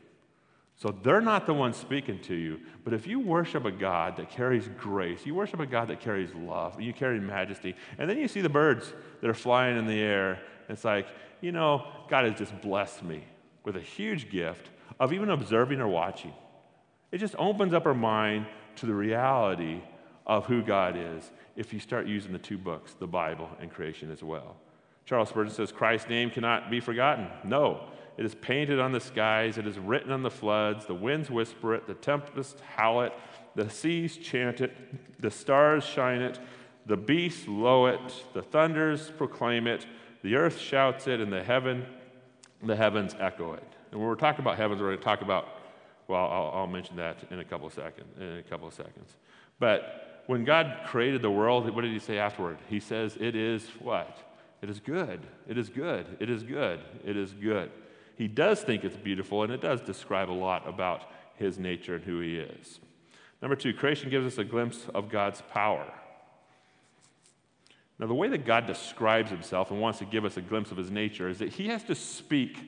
So 0.81 0.89
they're 1.03 1.21
not 1.21 1.45
the 1.45 1.53
ones 1.53 1.77
speaking 1.77 2.17
to 2.21 2.33
you, 2.33 2.59
but 2.83 2.91
if 2.91 3.05
you 3.05 3.19
worship 3.19 3.65
a 3.65 3.71
God 3.71 4.17
that 4.17 4.31
carries 4.31 4.67
grace, 4.79 5.27
you 5.27 5.35
worship 5.35 5.59
a 5.59 5.67
God 5.67 5.89
that 5.89 5.99
carries 5.99 6.33
love, 6.33 6.81
you 6.81 6.91
carry 6.91 7.19
majesty, 7.19 7.75
and 7.99 8.09
then 8.09 8.17
you 8.17 8.27
see 8.27 8.41
the 8.41 8.49
birds 8.49 8.91
that 9.21 9.29
are 9.29 9.35
flying 9.35 9.77
in 9.77 9.85
the 9.85 9.99
air, 9.99 10.39
it's 10.69 10.83
like, 10.83 11.05
you 11.39 11.51
know, 11.51 11.85
God 12.09 12.25
has 12.25 12.35
just 12.35 12.59
blessed 12.63 13.03
me 13.03 13.23
with 13.63 13.75
a 13.75 13.79
huge 13.79 14.31
gift 14.31 14.71
of 14.99 15.13
even 15.13 15.29
observing 15.29 15.79
or 15.81 15.87
watching. 15.87 16.33
It 17.11 17.19
just 17.19 17.35
opens 17.37 17.75
up 17.75 17.85
our 17.85 17.93
mind 17.93 18.47
to 18.77 18.87
the 18.87 18.95
reality 18.95 19.83
of 20.25 20.47
who 20.47 20.63
God 20.63 20.97
is 20.97 21.29
if 21.55 21.73
you 21.73 21.79
start 21.79 22.07
using 22.07 22.33
the 22.33 22.39
two 22.39 22.57
books, 22.57 22.95
the 22.95 23.05
Bible 23.05 23.51
and 23.59 23.69
creation 23.69 24.09
as 24.09 24.23
well. 24.23 24.55
Charles 25.05 25.29
Spurgeon 25.29 25.53
says, 25.53 25.71
Christ's 25.71 26.09
name 26.09 26.31
cannot 26.31 26.71
be 26.71 26.79
forgotten. 26.79 27.27
No, 27.43 27.83
it 28.17 28.25
is 28.25 28.35
painted 28.35 28.79
on 28.79 28.91
the 28.91 28.99
skies, 28.99 29.57
it 29.57 29.65
is 29.65 29.79
written 29.79 30.11
on 30.11 30.23
the 30.23 30.31
floods, 30.31 30.85
the 30.85 30.93
winds 30.93 31.29
whisper 31.29 31.73
it, 31.75 31.87
the 31.87 31.93
tempests 31.93 32.61
howl 32.75 33.01
it, 33.01 33.13
the 33.55 33.69
seas 33.69 34.17
chant 34.17 34.61
it, 34.61 34.71
the 35.21 35.31
stars 35.31 35.83
shine 35.83 36.21
it, 36.21 36.39
the 36.85 36.97
beasts 36.97 37.47
low 37.47 37.85
it, 37.85 38.23
the 38.33 38.41
thunders 38.41 39.11
proclaim 39.17 39.67
it, 39.67 39.85
the 40.23 40.35
earth 40.35 40.59
shouts 40.59 41.07
it, 41.07 41.19
and 41.19 41.31
the 41.31 41.43
heaven, 41.43 41.85
the 42.63 42.75
heavens 42.75 43.15
echo 43.19 43.53
it. 43.53 43.63
And 43.91 43.99
when 43.99 44.07
we're 44.07 44.15
talking 44.15 44.41
about 44.41 44.57
heavens, 44.57 44.81
we're 44.81 44.87
going 44.87 44.99
to 44.99 45.03
talk 45.03 45.21
about 45.21 45.61
well, 46.11 46.25
I'll, 46.25 46.51
I'll 46.53 46.67
mention 46.67 46.97
that 46.97 47.19
in 47.31 47.39
a 47.39 47.45
couple 47.45 47.67
of 47.67 47.73
seconds. 47.73 48.07
In 48.19 48.39
a 48.39 48.43
couple 48.43 48.67
of 48.67 48.73
seconds. 48.73 49.15
But 49.59 50.23
when 50.27 50.43
God 50.43 50.81
created 50.85 51.21
the 51.21 51.31
world, 51.31 51.73
what 51.73 51.83
did 51.83 51.93
He 51.93 51.99
say 51.99 52.17
afterward? 52.17 52.57
He 52.67 52.81
says, 52.81 53.17
"It 53.17 53.33
is 53.33 53.65
what? 53.79 54.17
It 54.61 54.69
is 54.69 54.81
good. 54.81 55.21
It 55.47 55.57
is 55.57 55.69
good. 55.69 56.05
It 56.19 56.29
is 56.29 56.43
good. 56.43 56.81
It 57.05 57.15
is 57.15 57.31
good." 57.31 57.71
He 58.21 58.27
does 58.27 58.61
think 58.61 58.83
it's 58.83 58.95
beautiful, 58.95 59.41
and 59.41 59.51
it 59.51 59.61
does 59.61 59.81
describe 59.81 60.29
a 60.29 60.31
lot 60.31 60.69
about 60.69 61.09
His 61.37 61.57
nature 61.57 61.95
and 61.95 62.03
who 62.03 62.19
He 62.19 62.37
is. 62.37 62.79
Number 63.41 63.55
two, 63.55 63.73
creation 63.73 64.11
gives 64.11 64.27
us 64.27 64.37
a 64.37 64.43
glimpse 64.43 64.85
of 64.93 65.09
God's 65.09 65.41
power. 65.51 65.91
Now, 67.97 68.05
the 68.05 68.13
way 68.13 68.27
that 68.27 68.45
God 68.45 68.67
describes 68.67 69.31
himself 69.31 69.71
and 69.71 69.81
wants 69.81 69.97
to 69.99 70.05
give 70.05 70.23
us 70.23 70.37
a 70.37 70.41
glimpse 70.41 70.69
of 70.69 70.77
his 70.77 70.91
nature 70.91 71.29
is 71.29 71.39
that 71.39 71.49
he 71.49 71.69
has 71.69 71.81
to 71.85 71.95
speak 71.95 72.59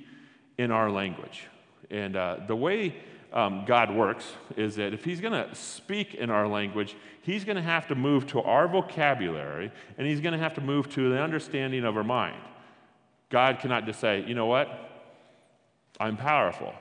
in 0.57 0.71
our 0.71 0.89
language. 0.89 1.43
And 1.91 2.15
uh, 2.15 2.37
the 2.47 2.55
way 2.55 2.95
um, 3.31 3.63
God 3.67 3.93
works 3.93 4.25
is 4.57 4.75
that 4.77 4.91
if 4.91 5.05
He's 5.05 5.21
going 5.21 5.33
to 5.33 5.53
speak 5.53 6.15
in 6.15 6.31
our 6.31 6.47
language, 6.47 6.95
He's 7.21 7.45
going 7.45 7.57
to 7.57 7.61
have 7.61 7.85
to 7.89 7.95
move 7.95 8.25
to 8.27 8.41
our 8.41 8.67
vocabulary 8.67 9.71
and 9.99 10.07
He's 10.07 10.19
going 10.19 10.33
to 10.33 10.39
have 10.39 10.55
to 10.55 10.61
move 10.61 10.89
to 10.95 11.11
the 11.11 11.21
understanding 11.21 11.85
of 11.85 11.95
our 11.95 12.03
mind. 12.03 12.41
God 13.29 13.59
cannot 13.59 13.85
just 13.85 13.99
say, 13.99 14.25
you 14.27 14.33
know 14.33 14.47
what? 14.47 14.89
I'm 15.99 16.17
powerful. 16.17 16.73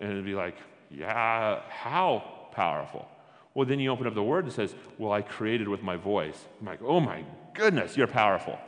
And 0.00 0.10
it'd 0.10 0.24
be 0.24 0.34
like, 0.34 0.56
yeah, 0.90 1.60
how 1.68 2.24
powerful? 2.52 3.08
Well, 3.54 3.66
then 3.66 3.80
you 3.80 3.90
open 3.90 4.06
up 4.06 4.14
the 4.14 4.22
word 4.22 4.44
and 4.44 4.52
says, 4.52 4.74
Well, 4.98 5.12
I 5.12 5.22
created 5.22 5.68
with 5.68 5.82
my 5.82 5.96
voice. 5.96 6.46
I'm 6.60 6.66
like, 6.66 6.80
Oh 6.82 7.00
my 7.00 7.24
goodness, 7.54 7.96
you're 7.96 8.06
powerful. 8.06 8.58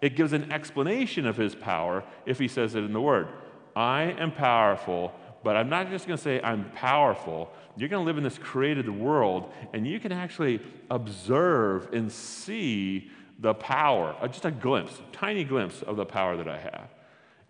It 0.00 0.16
gives 0.16 0.32
an 0.32 0.50
explanation 0.52 1.26
of 1.26 1.36
his 1.36 1.54
power 1.54 2.02
if 2.26 2.38
he 2.38 2.48
says 2.48 2.74
it 2.74 2.82
in 2.82 2.92
the 2.92 3.00
word. 3.00 3.28
I 3.76 4.02
am 4.02 4.32
powerful, 4.32 5.12
but 5.44 5.56
I'm 5.56 5.68
not 5.68 5.90
just 5.90 6.06
going 6.06 6.16
to 6.16 6.22
say 6.22 6.40
I'm 6.42 6.70
powerful. 6.72 7.52
You're 7.76 7.88
going 7.88 8.02
to 8.02 8.06
live 8.06 8.18
in 8.18 8.24
this 8.24 8.36
created 8.36 8.90
world, 8.90 9.52
and 9.72 9.86
you 9.86 10.00
can 10.00 10.10
actually 10.10 10.60
observe 10.90 11.92
and 11.92 12.10
see 12.10 13.10
the 13.38 13.54
power, 13.54 14.14
uh, 14.20 14.28
just 14.28 14.44
a 14.44 14.50
glimpse, 14.50 15.00
tiny 15.12 15.44
glimpse 15.44 15.82
of 15.82 15.96
the 15.96 16.04
power 16.04 16.36
that 16.36 16.48
I 16.48 16.58
have. 16.58 16.88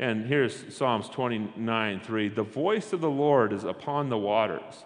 And 0.02 0.26
here's 0.26 0.74
Psalms 0.74 1.08
29 1.10 2.00
3. 2.00 2.28
The 2.30 2.42
voice 2.42 2.92
of 2.92 3.00
the 3.00 3.08
Lord 3.08 3.52
is 3.52 3.62
upon 3.62 4.08
the 4.08 4.18
waters. 4.18 4.84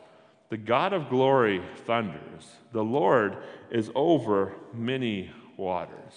The 0.50 0.58
God 0.58 0.92
of 0.92 1.08
glory 1.08 1.62
thunders. 1.86 2.46
The 2.72 2.84
Lord 2.84 3.38
is 3.70 3.90
over 3.94 4.52
many 4.74 5.30
waters. 5.56 6.12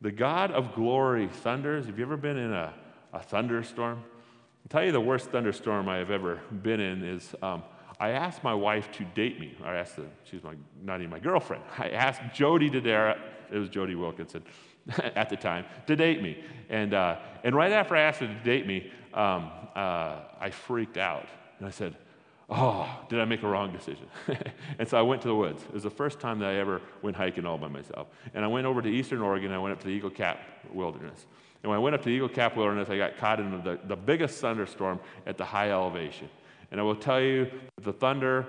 The 0.00 0.12
God 0.12 0.52
of 0.52 0.76
glory 0.76 1.26
thunders. 1.26 1.86
Have 1.86 1.98
you 1.98 2.04
ever 2.04 2.16
been 2.16 2.36
in 2.36 2.52
a, 2.52 2.72
a 3.12 3.20
thunderstorm? 3.20 3.98
I'll 3.98 4.68
tell 4.68 4.84
you 4.84 4.92
the 4.92 5.00
worst 5.00 5.32
thunderstorm 5.32 5.88
I 5.88 5.96
have 5.96 6.12
ever 6.12 6.40
been 6.62 6.78
in 6.78 7.02
is 7.02 7.34
um, 7.42 7.64
I 7.98 8.10
asked 8.10 8.44
my 8.44 8.54
wife 8.54 8.92
to 8.92 9.04
date 9.16 9.40
me. 9.40 9.56
I 9.64 9.74
asked 9.74 9.96
the, 9.96 10.06
she's 10.22 10.44
my, 10.44 10.54
not 10.84 11.00
even 11.00 11.10
my 11.10 11.18
girlfriend. 11.18 11.64
I 11.78 11.88
asked 11.88 12.22
Jody 12.32 12.70
to 12.70 12.80
Dare, 12.80 13.20
it 13.50 13.58
was 13.58 13.68
Jody 13.70 13.96
Wilkinson 13.96 14.44
at 15.14 15.30
the 15.30 15.36
time, 15.36 15.64
to 15.86 15.96
date 15.96 16.22
me. 16.22 16.42
And, 16.68 16.94
uh, 16.94 17.18
and 17.42 17.54
right 17.54 17.72
after 17.72 17.96
I 17.96 18.02
asked 18.02 18.20
her 18.20 18.26
to 18.26 18.34
date 18.42 18.66
me, 18.66 18.90
um, 19.12 19.50
uh, 19.74 20.20
I 20.40 20.50
freaked 20.50 20.98
out. 20.98 21.28
And 21.58 21.66
I 21.66 21.70
said, 21.70 21.96
Oh, 22.50 22.86
did 23.08 23.20
I 23.20 23.24
make 23.24 23.42
a 23.42 23.48
wrong 23.48 23.72
decision? 23.72 24.06
and 24.78 24.86
so 24.86 24.98
I 24.98 25.02
went 25.02 25.22
to 25.22 25.28
the 25.28 25.34
woods. 25.34 25.62
It 25.62 25.72
was 25.72 25.82
the 25.82 25.90
first 25.90 26.20
time 26.20 26.38
that 26.40 26.50
I 26.50 26.56
ever 26.56 26.82
went 27.00 27.16
hiking 27.16 27.46
all 27.46 27.56
by 27.56 27.68
myself. 27.68 28.08
And 28.34 28.44
I 28.44 28.48
went 28.48 28.66
over 28.66 28.82
to 28.82 28.88
Eastern 28.88 29.22
Oregon. 29.22 29.50
I 29.50 29.58
went 29.58 29.72
up 29.72 29.80
to 29.80 29.86
the 29.86 29.92
Eagle 29.92 30.10
Cap 30.10 30.40
Wilderness. 30.70 31.26
And 31.62 31.70
when 31.70 31.78
I 31.78 31.82
went 31.82 31.94
up 31.94 32.02
to 32.02 32.10
the 32.10 32.14
Eagle 32.14 32.28
Cap 32.28 32.54
Wilderness, 32.56 32.90
I 32.90 32.98
got 32.98 33.16
caught 33.16 33.40
in 33.40 33.62
the, 33.64 33.80
the 33.86 33.96
biggest 33.96 34.38
thunderstorm 34.40 35.00
at 35.26 35.38
the 35.38 35.44
high 35.44 35.70
elevation. 35.70 36.28
And 36.70 36.78
I 36.78 36.82
will 36.82 36.96
tell 36.96 37.20
you, 37.20 37.50
the 37.80 37.92
thunder 37.94 38.46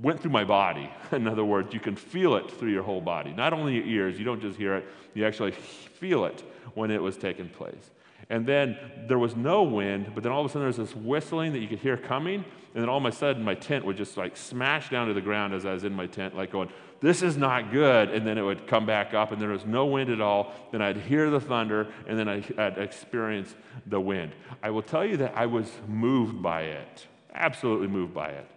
went 0.00 0.20
through 0.20 0.30
my 0.30 0.44
body. 0.44 0.90
In 1.12 1.26
other 1.26 1.44
words, 1.44 1.72
you 1.72 1.80
can 1.80 1.96
feel 1.96 2.36
it 2.36 2.50
through 2.50 2.70
your 2.70 2.82
whole 2.82 3.00
body. 3.00 3.32
Not 3.32 3.52
only 3.52 3.74
your 3.74 3.86
ears, 3.86 4.18
you 4.18 4.24
don't 4.24 4.40
just 4.40 4.58
hear 4.58 4.76
it, 4.76 4.84
you 5.14 5.26
actually 5.26 5.52
feel 5.52 6.24
it 6.24 6.42
when 6.74 6.90
it 6.90 7.00
was 7.00 7.16
taking 7.16 7.48
place. 7.48 7.90
And 8.28 8.44
then 8.44 8.76
there 9.06 9.18
was 9.18 9.36
no 9.36 9.62
wind, 9.62 10.10
but 10.14 10.22
then 10.22 10.32
all 10.32 10.40
of 10.40 10.46
a 10.46 10.48
sudden 10.48 10.62
there 10.62 10.66
was 10.66 10.76
this 10.76 10.96
whistling 10.96 11.52
that 11.52 11.60
you 11.60 11.68
could 11.68 11.78
hear 11.78 11.96
coming. 11.96 12.44
And 12.74 12.82
then 12.82 12.88
all 12.88 12.98
of 12.98 13.04
a 13.04 13.12
sudden 13.12 13.42
my 13.42 13.54
tent 13.54 13.84
would 13.84 13.96
just 13.96 14.16
like 14.16 14.36
smash 14.36 14.90
down 14.90 15.06
to 15.08 15.14
the 15.14 15.20
ground 15.20 15.54
as 15.54 15.64
I 15.64 15.72
was 15.72 15.84
in 15.84 15.94
my 15.94 16.06
tent, 16.06 16.36
like 16.36 16.50
going, 16.50 16.68
This 17.00 17.22
is 17.22 17.36
not 17.36 17.70
good. 17.70 18.10
And 18.10 18.26
then 18.26 18.36
it 18.36 18.42
would 18.42 18.66
come 18.66 18.84
back 18.84 19.14
up, 19.14 19.30
and 19.30 19.40
there 19.40 19.50
was 19.50 19.64
no 19.64 19.86
wind 19.86 20.10
at 20.10 20.20
all. 20.20 20.52
Then 20.72 20.82
I'd 20.82 20.96
hear 20.96 21.30
the 21.30 21.40
thunder, 21.40 21.86
and 22.08 22.18
then 22.18 22.28
I'd 22.28 22.78
experience 22.78 23.54
the 23.86 24.00
wind. 24.00 24.32
I 24.62 24.70
will 24.70 24.82
tell 24.82 25.04
you 25.04 25.16
that 25.18 25.34
I 25.36 25.46
was 25.46 25.70
moved 25.86 26.42
by 26.42 26.62
it, 26.62 27.06
absolutely 27.32 27.86
moved 27.86 28.12
by 28.12 28.30
it. 28.30 28.50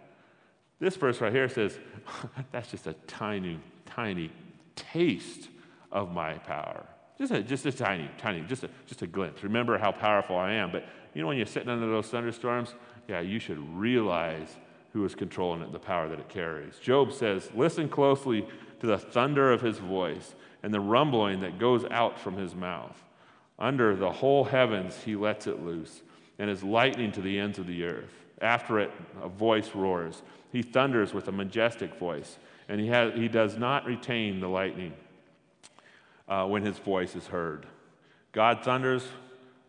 This 0.80 0.96
verse 0.96 1.20
right 1.22 1.32
here 1.32 1.50
says, 1.50 1.78
That's 2.52 2.72
just 2.72 2.88
a 2.88 2.94
tiny, 3.08 3.60
tiny 3.86 4.32
taste 4.76 5.50
of 5.92 6.12
my 6.12 6.34
power. 6.36 6.86
Just 7.18 7.34
a, 7.34 7.44
just 7.44 7.66
a 7.66 7.72
tiny, 7.72 8.10
tiny, 8.18 8.42
just 8.42 8.64
a, 8.64 8.70
just 8.86 9.02
a 9.02 9.08
glimpse. 9.08 9.44
Remember 9.44 9.78
how 9.78 9.92
powerful 9.92 10.38
I 10.38 10.54
am. 10.54 10.72
But 10.72 10.86
you 11.14 11.22
know, 11.22 11.28
when 11.28 11.38
you're 11.38 11.46
sitting 11.46 11.70
under 11.70 11.88
those 11.88 12.08
thunderstorms, 12.08 12.76
yeah, 13.08 13.20
you 13.20 13.40
should 13.40 13.60
realize 13.76 14.56
who 14.94 15.04
is 15.06 15.16
controlling 15.16 15.62
it, 15.62 15.72
the 15.72 15.80
power 15.80 16.08
that 16.08 16.20
it 16.20 16.30
carries. 16.30 16.78
Job 16.80 17.12
says, 17.12 17.50
Listen 17.54 17.90
closely 17.90 18.48
to 18.80 18.88
the 18.88 18.98
thunder 18.98 19.52
of 19.52 19.62
his 19.62 19.80
voice 19.80 20.36
and 20.64 20.74
the 20.74 20.80
rumbling 20.80 21.42
that 21.42 21.60
goes 21.60 21.86
out 21.92 22.20
from 22.20 22.38
his 22.38 22.56
mouth. 22.56 23.04
Under 23.58 23.96
the 23.96 24.12
whole 24.12 24.46
heavens, 24.46 24.98
he 25.04 25.16
lets 25.16 25.48
it 25.48 25.62
loose, 25.62 26.02
and 26.38 26.50
is 26.50 26.64
lightning 26.64 27.12
to 27.12 27.22
the 27.22 27.38
ends 27.38 27.60
of 27.60 27.68
the 27.68 27.84
earth. 27.84 28.14
After 28.42 28.80
it, 28.80 28.92
a 29.22 29.28
voice 29.28 29.76
roars. 29.76 30.22
He 30.52 30.62
thunders 30.62 31.14
with 31.14 31.28
a 31.28 31.32
majestic 31.32 31.96
voice, 31.96 32.38
and 32.68 32.80
he, 32.80 32.88
has, 32.88 33.14
he 33.14 33.28
does 33.28 33.58
not 33.58 33.86
retain 33.86 34.40
the 34.40 34.48
lightning 34.48 34.94
uh, 36.28 36.46
when 36.46 36.64
his 36.64 36.78
voice 36.78 37.16
is 37.16 37.28
heard. 37.28 37.66
God 38.32 38.64
thunders 38.64 39.08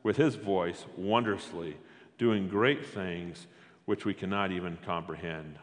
with 0.02 0.16
his 0.16 0.37
voice 0.37 0.87
wondrously, 0.96 1.76
doing 2.18 2.49
great 2.49 2.87
things 2.87 3.46
which 3.84 4.04
we 4.04 4.14
cannot 4.14 4.52
even 4.52 4.78
comprehend. 4.84 5.56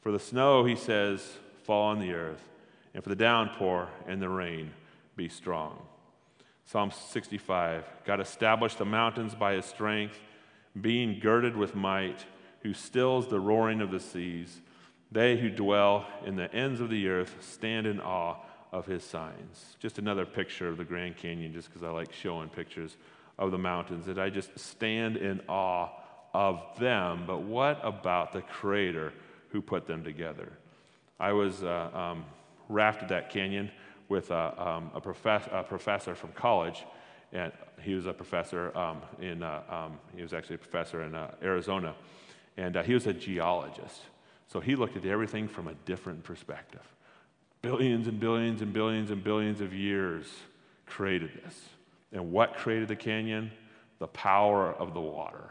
For 0.00 0.12
the 0.12 0.18
snow, 0.18 0.64
he 0.64 0.76
says, 0.76 1.38
fall 1.64 1.90
on 1.90 2.00
the 2.00 2.12
earth, 2.12 2.48
and 2.94 3.02
for 3.02 3.08
the 3.08 3.16
downpour 3.16 3.88
and 4.06 4.20
the 4.20 4.28
rain, 4.28 4.72
be 5.16 5.28
strong. 5.28 5.78
Psalm 6.64 6.90
65 6.90 7.84
God 8.04 8.20
established 8.20 8.78
the 8.78 8.84
mountains 8.84 9.34
by 9.34 9.54
his 9.54 9.64
strength, 9.64 10.18
being 10.80 11.18
girded 11.20 11.56
with 11.56 11.74
might, 11.74 12.24
who 12.66 12.74
stills 12.74 13.28
the 13.28 13.38
roaring 13.38 13.80
of 13.80 13.92
the 13.92 14.00
seas. 14.00 14.60
They 15.12 15.36
who 15.36 15.50
dwell 15.50 16.04
in 16.24 16.34
the 16.34 16.52
ends 16.52 16.80
of 16.80 16.90
the 16.90 17.08
earth 17.08 17.36
stand 17.38 17.86
in 17.86 18.00
awe 18.00 18.38
of 18.72 18.86
his 18.86 19.04
signs. 19.04 19.76
Just 19.78 20.00
another 20.00 20.26
picture 20.26 20.66
of 20.66 20.76
the 20.76 20.84
Grand 20.84 21.16
Canyon, 21.16 21.52
just 21.52 21.68
because 21.68 21.84
I 21.84 21.90
like 21.90 22.12
showing 22.12 22.48
pictures 22.48 22.96
of 23.38 23.52
the 23.52 23.58
mountains, 23.58 24.04
that 24.06 24.18
I 24.18 24.30
just 24.30 24.58
stand 24.58 25.16
in 25.16 25.42
awe 25.48 25.90
of 26.34 26.60
them. 26.80 27.22
But 27.24 27.42
what 27.42 27.78
about 27.84 28.32
the 28.32 28.42
Creator 28.42 29.12
who 29.50 29.62
put 29.62 29.86
them 29.86 30.02
together? 30.02 30.50
I 31.20 31.34
was 31.34 31.62
uh, 31.62 31.90
um, 31.94 32.24
rafted 32.68 33.10
that 33.10 33.30
canyon 33.30 33.70
with 34.08 34.32
a, 34.32 34.60
um, 34.60 34.90
a, 34.92 35.00
profess- 35.00 35.48
a, 35.52 35.62
professor 35.62 36.16
from 36.16 36.32
college, 36.32 36.84
and 37.32 37.52
he 37.80 37.94
was 37.94 38.06
a 38.06 38.12
professor 38.12 38.76
um, 38.76 39.02
in, 39.20 39.44
uh, 39.44 39.62
um, 39.70 39.98
he 40.16 40.22
was 40.22 40.32
actually 40.32 40.56
a 40.56 40.58
professor 40.58 41.04
in 41.04 41.14
uh, 41.14 41.32
Arizona, 41.44 41.94
and 42.56 42.76
uh, 42.76 42.82
he 42.82 42.94
was 42.94 43.06
a 43.06 43.12
geologist. 43.12 44.02
So 44.48 44.60
he 44.60 44.76
looked 44.76 44.96
at 44.96 45.04
everything 45.04 45.48
from 45.48 45.68
a 45.68 45.74
different 45.84 46.24
perspective 46.24 46.82
billions 47.62 48.06
and 48.06 48.20
billions 48.20 48.62
and 48.62 48.72
billions 48.72 49.10
and 49.10 49.24
billions 49.24 49.60
of 49.60 49.74
years 49.74 50.26
created 50.86 51.30
this. 51.42 51.68
And 52.12 52.30
what 52.30 52.54
created 52.54 52.86
the 52.86 52.94
canyon? 52.94 53.50
The 53.98 54.06
power 54.06 54.72
of 54.72 54.94
the 54.94 55.00
water. 55.00 55.50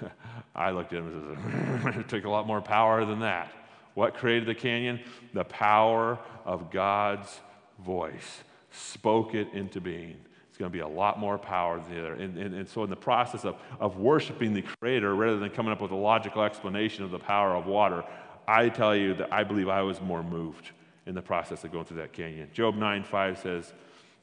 I 0.54 0.70
looked 0.70 0.92
at 0.92 0.98
him 0.98 1.06
and 1.06 1.82
said, 1.82 1.96
it 2.00 2.08
took 2.08 2.24
a 2.24 2.28
lot 2.28 2.46
more 2.46 2.60
power 2.60 3.06
than 3.06 3.20
that. 3.20 3.50
What 3.94 4.14
created 4.14 4.46
the 4.46 4.54
canyon? 4.54 5.00
The 5.32 5.44
power 5.44 6.18
of 6.44 6.70
God's 6.70 7.40
voice. 7.82 8.42
Spoke 8.70 9.34
it 9.34 9.48
into 9.54 9.80
being. 9.80 10.16
It's 10.56 10.60
going 10.60 10.72
to 10.72 10.78
be 10.78 10.80
a 10.80 10.88
lot 10.88 11.18
more 11.18 11.36
power 11.36 11.78
than 11.78 11.94
the 11.94 12.00
other. 12.00 12.14
And, 12.14 12.38
and, 12.38 12.54
and 12.54 12.66
so, 12.66 12.82
in 12.82 12.88
the 12.88 12.96
process 12.96 13.44
of, 13.44 13.56
of 13.78 13.98
worshiping 13.98 14.54
the 14.54 14.62
Creator, 14.62 15.14
rather 15.14 15.38
than 15.38 15.50
coming 15.50 15.70
up 15.70 15.82
with 15.82 15.90
a 15.90 15.96
logical 15.96 16.42
explanation 16.42 17.04
of 17.04 17.10
the 17.10 17.18
power 17.18 17.54
of 17.54 17.66
water, 17.66 18.02
I 18.48 18.70
tell 18.70 18.96
you 18.96 19.12
that 19.16 19.30
I 19.30 19.44
believe 19.44 19.68
I 19.68 19.82
was 19.82 20.00
more 20.00 20.22
moved 20.22 20.70
in 21.04 21.14
the 21.14 21.20
process 21.20 21.62
of 21.64 21.72
going 21.72 21.84
through 21.84 21.98
that 21.98 22.14
canyon. 22.14 22.48
Job 22.54 22.74
9 22.74 23.04
5 23.04 23.38
says, 23.38 23.74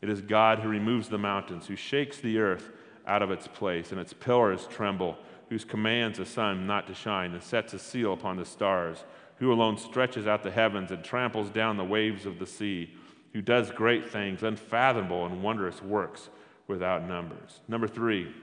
It 0.01 0.09
is 0.09 0.21
God 0.21 0.57
who 0.57 0.69
removes 0.69 1.07
the 1.07 1.19
mountains, 1.19 1.67
who 1.67 1.75
shakes 1.75 2.17
the 2.17 2.39
earth 2.39 2.71
out 3.05 3.21
of 3.21 3.29
its 3.29 3.47
place, 3.47 3.91
and 3.91 4.01
its 4.01 4.13
pillars 4.13 4.65
tremble, 4.71 5.19
whose 5.49 5.63
commands 5.63 6.17
the 6.17 6.25
sun 6.25 6.65
not 6.65 6.87
to 6.87 6.95
shine, 6.95 7.33
and 7.33 7.43
sets 7.43 7.75
a 7.75 7.79
seal 7.79 8.11
upon 8.11 8.37
the 8.37 8.45
stars, 8.45 9.03
who 9.35 9.53
alone 9.53 9.77
stretches 9.77 10.25
out 10.25 10.41
the 10.41 10.49
heavens 10.49 10.89
and 10.89 11.03
tramples 11.03 11.51
down 11.51 11.77
the 11.77 11.83
waves 11.83 12.25
of 12.25 12.39
the 12.39 12.47
sea, 12.47 12.89
who 13.33 13.41
does 13.41 13.71
great 13.71 14.09
things, 14.09 14.43
unfathomable 14.43 15.25
and 15.25 15.43
wondrous 15.43 15.81
works 15.81 16.29
without 16.67 17.07
numbers. 17.07 17.59
Number 17.67 17.87
three, 17.87 18.33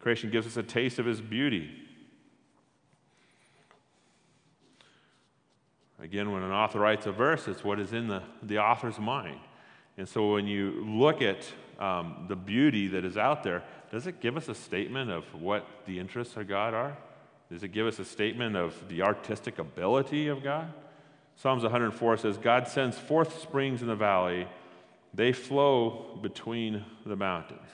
creation 0.00 0.30
gives 0.30 0.46
us 0.46 0.56
a 0.56 0.62
taste 0.62 0.98
of 0.98 1.06
his 1.06 1.20
beauty. 1.20 1.70
Again, 6.00 6.32
when 6.32 6.42
an 6.42 6.50
author 6.50 6.80
writes 6.80 7.06
a 7.06 7.12
verse, 7.12 7.48
it's 7.48 7.64
what 7.64 7.80
is 7.80 7.92
in 7.92 8.08
the, 8.08 8.22
the 8.42 8.58
author's 8.58 8.98
mind. 8.98 9.38
And 9.96 10.08
so 10.08 10.32
when 10.32 10.46
you 10.46 10.84
look 10.84 11.22
at 11.22 11.46
um, 11.78 12.26
the 12.28 12.36
beauty 12.36 12.88
that 12.88 13.04
is 13.04 13.16
out 13.16 13.42
there, 13.42 13.62
does 13.90 14.06
it 14.06 14.20
give 14.20 14.36
us 14.36 14.48
a 14.48 14.54
statement 14.54 15.10
of 15.10 15.24
what 15.40 15.66
the 15.86 15.98
interests 15.98 16.36
of 16.36 16.48
God 16.48 16.74
are? 16.74 16.96
Does 17.50 17.62
it 17.62 17.68
give 17.68 17.86
us 17.86 17.98
a 18.00 18.04
statement 18.04 18.56
of 18.56 18.74
the 18.88 19.02
artistic 19.02 19.58
ability 19.58 20.28
of 20.28 20.42
God? 20.42 20.72
Psalms 21.36 21.62
104 21.62 22.16
says, 22.16 22.38
God 22.38 22.68
sends 22.68 22.98
forth 22.98 23.40
springs 23.40 23.82
in 23.82 23.88
the 23.88 23.96
valley, 23.96 24.46
they 25.12 25.32
flow 25.32 26.18
between 26.22 26.84
the 27.04 27.16
mountains. 27.16 27.68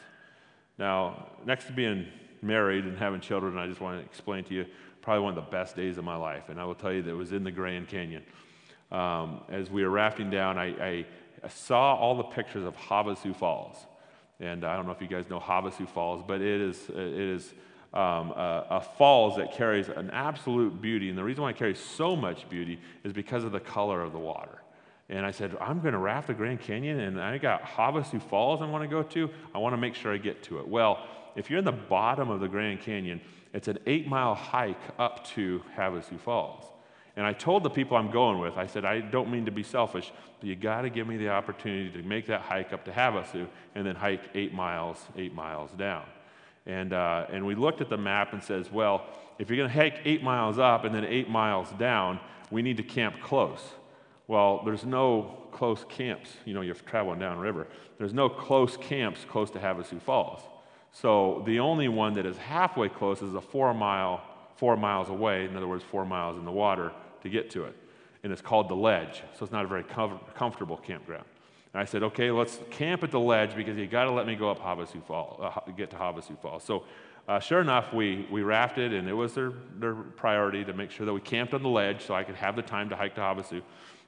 Now, 0.78 1.28
next 1.44 1.66
to 1.66 1.72
being 1.72 2.06
married 2.42 2.84
and 2.84 2.98
having 2.98 3.20
children, 3.20 3.58
I 3.58 3.66
just 3.66 3.80
want 3.80 3.98
to 3.98 4.04
explain 4.04 4.44
to 4.44 4.54
you 4.54 4.66
probably 5.02 5.24
one 5.24 5.36
of 5.36 5.44
the 5.44 5.50
best 5.50 5.76
days 5.76 5.98
of 5.98 6.04
my 6.04 6.16
life. 6.16 6.48
And 6.48 6.60
I 6.60 6.64
will 6.64 6.74
tell 6.74 6.92
you 6.92 7.02
that 7.02 7.10
it 7.10 7.14
was 7.14 7.32
in 7.32 7.44
the 7.44 7.50
Grand 7.50 7.88
Canyon. 7.88 8.22
Um, 8.90 9.42
as 9.50 9.70
we 9.70 9.82
were 9.82 9.90
rafting 9.90 10.30
down, 10.30 10.58
I, 10.58 10.66
I, 11.44 11.48
saw 11.48 11.94
all 11.94 12.16
the 12.16 12.24
pictures 12.24 12.64
of 12.64 12.76
Havasu 12.76 13.34
Falls. 13.34 13.76
And 14.40 14.64
I 14.64 14.76
don't 14.76 14.86
know 14.86 14.92
if 14.92 15.00
you 15.00 15.06
guys 15.06 15.30
know 15.30 15.38
Havasu 15.38 15.88
Falls, 15.88 16.22
but 16.26 16.40
it 16.40 16.60
is, 16.60 16.88
it 16.90 16.96
is 16.96 17.54
um, 17.92 18.30
a, 18.30 18.66
a, 18.70 18.80
falls 18.80 19.36
that 19.36 19.52
carries 19.52 19.88
an 19.88 20.10
absolute 20.10 20.80
beauty. 20.80 21.08
And 21.08 21.18
the 21.18 21.24
reason 21.24 21.42
why 21.42 21.50
it 21.50 21.56
carries 21.56 21.80
so 21.80 22.14
much 22.14 22.48
beauty 22.48 22.80
is 23.02 23.12
because 23.12 23.42
of 23.42 23.52
the 23.52 23.60
color 23.60 24.02
of 24.02 24.12
the 24.12 24.18
water. 24.18 24.62
And 25.08 25.26
I 25.26 25.32
said, 25.32 25.56
I'm 25.60 25.80
going 25.80 25.94
to 25.94 25.98
raft 25.98 26.28
the 26.28 26.34
Grand 26.34 26.60
Canyon, 26.60 27.00
and 27.00 27.20
I 27.20 27.36
got 27.38 27.62
Havasu 27.62 28.22
Falls 28.22 28.62
I 28.62 28.66
want 28.66 28.84
to 28.84 28.88
go 28.88 29.02
to. 29.02 29.28
I 29.52 29.58
want 29.58 29.72
to 29.72 29.76
make 29.76 29.96
sure 29.96 30.14
I 30.14 30.18
get 30.18 30.44
to 30.44 30.60
it. 30.60 30.68
Well, 30.68 31.04
if 31.34 31.50
you're 31.50 31.58
in 31.58 31.64
the 31.64 31.72
bottom 31.72 32.30
of 32.30 32.38
the 32.38 32.46
Grand 32.46 32.80
Canyon, 32.80 33.20
it's 33.52 33.66
an 33.66 33.78
eight 33.86 34.06
mile 34.06 34.36
hike 34.36 34.80
up 34.98 35.26
to 35.30 35.62
Havasu 35.76 36.20
Falls. 36.20 36.64
And 37.16 37.26
I 37.26 37.32
told 37.32 37.64
the 37.64 37.70
people 37.70 37.96
I'm 37.96 38.12
going 38.12 38.38
with, 38.38 38.56
I 38.56 38.66
said, 38.66 38.84
I 38.84 39.00
don't 39.00 39.32
mean 39.32 39.46
to 39.46 39.50
be 39.50 39.64
selfish, 39.64 40.12
but 40.38 40.48
you 40.48 40.54
got 40.54 40.82
to 40.82 40.90
give 40.90 41.08
me 41.08 41.16
the 41.16 41.30
opportunity 41.30 41.90
to 42.00 42.06
make 42.06 42.26
that 42.28 42.42
hike 42.42 42.72
up 42.72 42.84
to 42.84 42.92
Havasu 42.92 43.48
and 43.74 43.84
then 43.84 43.96
hike 43.96 44.22
eight 44.34 44.54
miles, 44.54 45.04
eight 45.16 45.34
miles 45.34 45.72
down. 45.72 46.04
And, 46.66 46.92
uh, 46.92 47.26
and 47.30 47.44
we 47.46 47.54
looked 47.54 47.80
at 47.80 47.88
the 47.88 47.96
map 47.96 48.32
and 48.32 48.42
says, 48.42 48.70
well, 48.70 49.06
if 49.38 49.48
you're 49.48 49.56
going 49.56 49.70
to 49.70 49.74
hike 49.74 50.00
eight 50.04 50.22
miles 50.22 50.58
up 50.58 50.84
and 50.84 50.94
then 50.94 51.04
eight 51.04 51.28
miles 51.28 51.70
down, 51.78 52.20
we 52.50 52.62
need 52.62 52.76
to 52.76 52.82
camp 52.82 53.20
close. 53.20 53.60
Well, 54.28 54.62
there's 54.64 54.84
no 54.84 55.38
close 55.50 55.84
camps. 55.88 56.30
You 56.44 56.54
know, 56.54 56.60
you're 56.60 56.74
traveling 56.74 57.18
downriver. 57.18 57.66
There's 57.98 58.14
no 58.14 58.28
close 58.28 58.76
camps 58.76 59.24
close 59.28 59.50
to 59.52 59.58
Havasu 59.58 60.00
Falls. 60.00 60.40
So 60.92 61.42
the 61.46 61.60
only 61.60 61.88
one 61.88 62.14
that 62.14 62.26
is 62.26 62.36
halfway 62.36 62.88
close 62.88 63.22
is 63.22 63.34
a 63.34 63.40
four 63.40 63.72
mile, 63.74 64.22
four 64.56 64.76
miles 64.76 65.08
away. 65.08 65.46
In 65.46 65.56
other 65.56 65.68
words, 65.68 65.82
four 65.82 66.04
miles 66.04 66.38
in 66.38 66.44
the 66.44 66.52
water 66.52 66.92
to 67.22 67.28
get 67.28 67.50
to 67.50 67.64
it. 67.64 67.76
And 68.22 68.32
it's 68.32 68.42
called 68.42 68.68
the 68.68 68.76
ledge. 68.76 69.22
So 69.38 69.44
it's 69.44 69.52
not 69.52 69.64
a 69.64 69.68
very 69.68 69.84
com- 69.84 70.20
comfortable 70.34 70.76
campground. 70.76 71.24
And 71.72 71.80
I 71.80 71.84
said, 71.84 72.02
okay, 72.02 72.30
let's 72.30 72.58
camp 72.70 73.04
at 73.04 73.10
the 73.10 73.20
ledge 73.20 73.54
because 73.54 73.76
you 73.76 73.86
got 73.86 74.04
to 74.04 74.10
let 74.10 74.26
me 74.26 74.34
go 74.34 74.50
up 74.50 74.60
Havasu 74.60 75.02
Falls, 75.04 75.40
uh, 75.40 75.70
get 75.72 75.90
to 75.90 75.96
Havasu 75.96 76.38
Falls. 76.40 76.64
So 76.64 76.84
uh, 77.28 77.38
sure 77.38 77.60
enough, 77.60 77.92
we, 77.92 78.26
we 78.30 78.42
rafted, 78.42 78.92
and 78.92 79.08
it 79.08 79.12
was 79.12 79.34
their, 79.34 79.52
their 79.78 79.94
priority 79.94 80.64
to 80.64 80.72
make 80.72 80.90
sure 80.90 81.06
that 81.06 81.12
we 81.12 81.20
camped 81.20 81.54
on 81.54 81.62
the 81.62 81.68
ledge 81.68 82.04
so 82.04 82.14
I 82.14 82.24
could 82.24 82.34
have 82.34 82.56
the 82.56 82.62
time 82.62 82.88
to 82.88 82.96
hike 82.96 83.14
to 83.14 83.20
Havasu. 83.20 83.62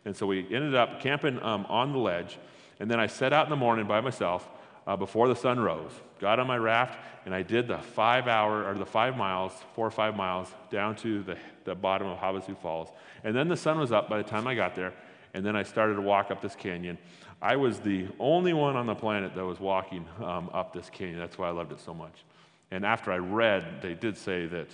And 0.05 0.17
so 0.17 0.27
we 0.27 0.41
ended 0.53 0.75
up 0.75 1.01
camping 1.01 1.41
um, 1.43 1.65
on 1.69 1.93
the 1.93 1.99
ledge. 1.99 2.39
And 2.81 2.91
then 2.91 2.99
I 2.99 3.07
set 3.07 3.33
out 3.33 3.47
in 3.47 3.51
the 3.51 3.57
morning 3.57 3.87
by 3.87 4.01
myself 4.01 4.49
uh, 4.87 4.97
before 4.97 5.29
the 5.29 5.37
sun 5.37 5.61
rose. 5.61 5.93
Got 6.19 6.41
on 6.41 6.49
my 6.49 6.57
raft, 6.57 6.99
and 7.25 7.33
I 7.33 7.43
did 7.43 7.69
the 7.69 7.79
five 7.79 8.27
hour, 8.27 8.69
or 8.69 8.75
the 8.75 8.87
five 8.87 9.17
miles, 9.17 9.53
four 9.75 9.87
or 9.87 9.91
five 9.91 10.17
miles, 10.17 10.49
down 10.71 10.97
to 10.97 11.23
the, 11.23 11.37
the 11.65 11.77
bottom 11.77 12.09
of 12.09 12.19
Havasu 12.19 12.59
Falls. 12.59 12.89
And 13.23 13.37
then 13.37 13.47
the 13.47 13.57
sun 13.57 13.79
was 13.79 13.93
up 13.93 14.09
by 14.09 14.19
the 14.19 14.29
time 14.29 14.49
I 14.49 14.57
got 14.57 14.75
there, 14.75 14.93
and 15.35 15.45
then 15.45 15.57
I 15.57 15.63
started 15.63 15.95
to 15.95 16.03
walk 16.03 16.31
up 16.31 16.43
this 16.43 16.55
canyon. 16.55 16.99
I 17.41 17.57
was 17.57 17.81
the 17.81 18.07
only 18.21 18.53
one 18.53 18.77
on 18.77 18.87
the 18.87 18.95
planet 18.95 19.35
that 19.35 19.45
was 19.45 19.59
walking 19.59 20.07
um, 20.23 20.51
up 20.53 20.73
this 20.73 20.89
canyon. 20.91 21.19
That's 21.19 21.39
why 21.39 21.49
I 21.49 21.51
loved 21.51 21.73
it 21.73 21.81
so 21.81 21.95
much. 21.95 22.25
And 22.71 22.85
after 22.87 23.13
I 23.13 23.17
read, 23.17 23.83
they 23.83 23.95
did 23.95 24.17
say 24.17 24.47
that 24.47 24.69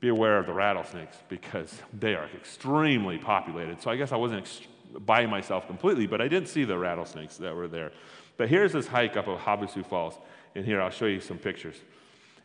be 0.00 0.08
aware 0.08 0.38
of 0.38 0.46
the 0.46 0.52
rattlesnakes 0.52 1.16
because 1.28 1.80
they 1.98 2.14
are 2.14 2.28
extremely 2.34 3.18
populated. 3.18 3.80
So 3.82 3.90
I 3.90 3.96
guess 3.96 4.12
I 4.12 4.16
wasn't 4.16 4.42
ex- 4.42 4.60
by 5.04 5.26
myself 5.26 5.66
completely, 5.66 6.06
but 6.06 6.20
I 6.20 6.28
didn't 6.28 6.48
see 6.48 6.64
the 6.64 6.78
rattlesnakes 6.78 7.36
that 7.38 7.54
were 7.54 7.68
there. 7.68 7.92
But 8.36 8.48
here's 8.48 8.72
this 8.72 8.86
hike 8.86 9.16
up 9.16 9.28
of 9.28 9.38
Havasu 9.38 9.84
Falls. 9.84 10.14
And 10.54 10.64
here, 10.64 10.80
I'll 10.80 10.90
show 10.90 11.06
you 11.06 11.20
some 11.20 11.38
pictures. 11.38 11.76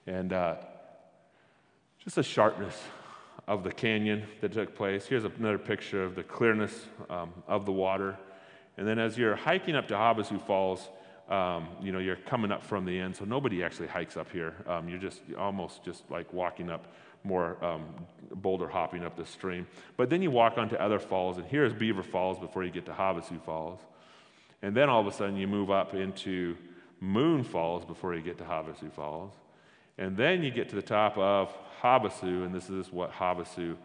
And 0.07 0.33
uh, 0.33 0.55
just 2.03 2.15
the 2.15 2.23
sharpness 2.23 2.75
of 3.49 3.63
the 3.63 3.71
canyon 3.71 4.21
that 4.41 4.53
took 4.53 4.75
place. 4.75 5.07
Here's 5.07 5.23
another 5.23 5.57
picture 5.57 6.03
of 6.03 6.13
the 6.13 6.21
clearness 6.21 6.85
um, 7.09 7.33
of 7.47 7.65
the 7.65 7.71
water. 7.71 8.15
And 8.77 8.87
then 8.87 8.99
as 8.99 9.17
you're 9.17 9.35
hiking 9.35 9.75
up 9.75 9.87
to 9.87 9.95
Havasu 9.95 10.39
Falls, 10.45 10.87
um, 11.29 11.67
you 11.81 11.91
know, 11.91 11.97
you're 11.97 12.15
coming 12.15 12.51
up 12.51 12.63
from 12.63 12.85
the 12.85 12.97
end, 12.99 13.15
so 13.15 13.25
nobody 13.25 13.63
actually 13.63 13.87
hikes 13.87 14.17
up 14.17 14.31
here. 14.31 14.53
Um, 14.67 14.87
you're 14.87 14.99
just 14.99 15.21
almost 15.35 15.83
just 15.83 16.03
like 16.11 16.31
walking 16.31 16.69
up 16.69 16.93
more 17.23 17.57
um, 17.65 17.85
boulder 18.35 18.67
hopping 18.67 19.03
up 19.03 19.17
the 19.17 19.25
stream. 19.25 19.65
But 19.97 20.11
then 20.11 20.21
you 20.21 20.29
walk 20.29 20.59
onto 20.59 20.75
other 20.75 20.99
falls, 20.99 21.39
and 21.39 21.47
here's 21.47 21.73
Beaver 21.73 22.03
Falls 22.03 22.37
before 22.37 22.63
you 22.63 22.69
get 22.69 22.85
to 22.85 22.91
Havasu 22.91 23.41
Falls. 23.41 23.79
And 24.61 24.75
then 24.75 24.89
all 24.89 25.01
of 25.01 25.07
a 25.07 25.11
sudden 25.11 25.35
you 25.35 25.47
move 25.47 25.71
up 25.71 25.95
into 25.95 26.55
Mooney 26.99 27.43
Falls 27.43 27.83
before 27.83 28.13
you 28.13 28.21
get 28.21 28.37
to 28.37 28.43
Havasu 28.43 28.91
Falls. 28.91 29.33
And 29.97 30.15
then 30.15 30.43
you 30.43 30.51
get 30.51 30.69
to 30.69 30.75
the 30.75 30.83
top 30.83 31.17
of 31.17 31.51
Havasu, 31.81 32.45
and 32.45 32.53
this 32.53 32.69
is 32.69 32.91
what 32.91 33.11
Havasu, 33.11 33.75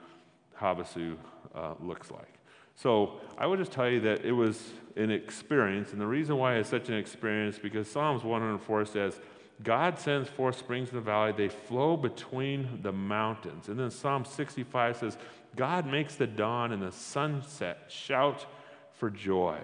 Havasu 0.60 1.16
uh, 1.54 1.74
looks 1.80 2.10
like. 2.10 2.32
So 2.76 3.20
I 3.38 3.46
would 3.46 3.58
just 3.58 3.72
tell 3.72 3.88
you 3.88 4.00
that 4.00 4.24
it 4.24 4.32
was 4.32 4.72
an 4.96 5.10
experience, 5.10 5.92
and 5.92 6.00
the 6.00 6.06
reason 6.06 6.36
why 6.36 6.56
it's 6.56 6.68
such 6.68 6.88
an 6.88 6.96
experience 6.96 7.58
because 7.58 7.90
Psalms 7.90 8.24
104 8.24 8.84
says, 8.86 9.20
God 9.62 9.98
sends 9.98 10.28
forth 10.28 10.58
springs 10.58 10.90
in 10.90 10.96
the 10.96 11.00
valley, 11.00 11.32
they 11.32 11.48
flow 11.48 11.96
between 11.96 12.80
the 12.82 12.92
mountains. 12.92 13.68
And 13.68 13.78
then 13.78 13.90
Psalm 13.90 14.24
65 14.24 14.96
says, 14.96 15.16
God 15.54 15.86
makes 15.86 16.16
the 16.16 16.26
dawn 16.26 16.72
and 16.72 16.82
the 16.82 16.90
sunset 16.90 17.84
shout 17.88 18.46
for 18.94 19.10
joy. 19.10 19.58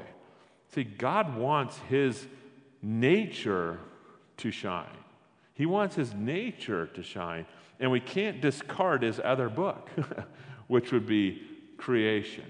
See, 0.74 0.84
God 0.84 1.36
wants 1.36 1.78
his 1.88 2.26
nature 2.80 3.78
to 4.36 4.50
shine. 4.52 4.86
He 5.54 5.66
wants 5.66 5.96
his 5.96 6.14
nature 6.14 6.86
to 6.86 7.02
shine. 7.02 7.46
And 7.80 7.90
we 7.90 8.00
can't 8.00 8.40
discard 8.40 9.02
his 9.02 9.20
other 9.22 9.48
book, 9.48 9.88
which 10.68 10.92
would 10.92 11.06
be 11.06 11.42
creation. 11.78 12.44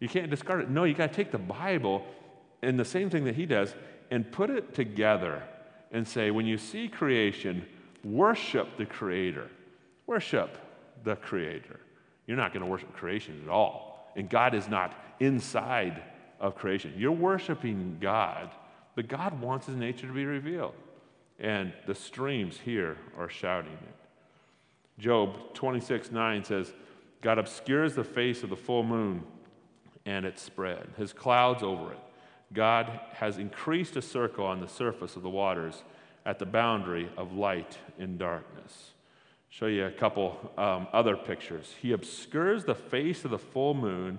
You 0.00 0.08
can't 0.08 0.28
discard 0.28 0.60
it. 0.60 0.70
No, 0.70 0.84
you 0.84 0.94
got 0.94 1.10
to 1.10 1.16
take 1.16 1.30
the 1.30 1.38
Bible 1.38 2.04
and 2.62 2.78
the 2.78 2.84
same 2.84 3.08
thing 3.08 3.24
that 3.24 3.36
he 3.36 3.46
does 3.46 3.74
and 4.10 4.30
put 4.30 4.50
it 4.50 4.74
together 4.74 5.42
and 5.92 6.06
say, 6.06 6.30
when 6.30 6.46
you 6.46 6.58
see 6.58 6.88
creation, 6.88 7.64
worship 8.02 8.76
the 8.76 8.84
Creator. 8.84 9.48
Worship 10.06 10.58
the 11.04 11.16
Creator. 11.16 11.80
You're 12.26 12.36
not 12.36 12.52
going 12.52 12.64
to 12.64 12.70
worship 12.70 12.92
creation 12.92 13.40
at 13.44 13.48
all. 13.48 14.12
And 14.16 14.28
God 14.28 14.54
is 14.54 14.68
not 14.68 14.94
inside 15.20 16.02
of 16.40 16.56
creation. 16.56 16.92
You're 16.96 17.12
worshiping 17.12 17.98
God, 18.00 18.50
but 18.96 19.08
God 19.08 19.40
wants 19.40 19.66
his 19.66 19.76
nature 19.76 20.06
to 20.06 20.12
be 20.12 20.24
revealed. 20.24 20.74
And 21.38 21.72
the 21.86 21.94
streams 21.94 22.58
here 22.58 22.96
are 23.18 23.28
shouting 23.28 23.72
it. 23.72 24.03
Job 24.98 25.54
26 25.54 26.10
9 26.10 26.44
says, 26.44 26.72
God 27.20 27.38
obscures 27.38 27.94
the 27.94 28.04
face 28.04 28.42
of 28.42 28.50
the 28.50 28.56
full 28.56 28.82
moon 28.82 29.24
and 30.06 30.26
its 30.26 30.42
spread, 30.42 30.88
his 30.96 31.12
clouds 31.12 31.62
over 31.62 31.92
it. 31.92 31.98
God 32.52 33.00
has 33.14 33.38
increased 33.38 33.96
a 33.96 34.02
circle 34.02 34.46
on 34.46 34.60
the 34.60 34.68
surface 34.68 35.16
of 35.16 35.22
the 35.22 35.30
waters 35.30 35.82
at 36.26 36.38
the 36.38 36.46
boundary 36.46 37.08
of 37.16 37.32
light 37.32 37.78
and 37.98 38.18
darkness. 38.18 38.92
Show 39.48 39.66
you 39.66 39.86
a 39.86 39.90
couple 39.90 40.52
um, 40.58 40.88
other 40.92 41.16
pictures. 41.16 41.74
He 41.80 41.92
obscures 41.92 42.64
the 42.64 42.74
face 42.74 43.24
of 43.24 43.30
the 43.30 43.38
full 43.38 43.74
moon, 43.74 44.18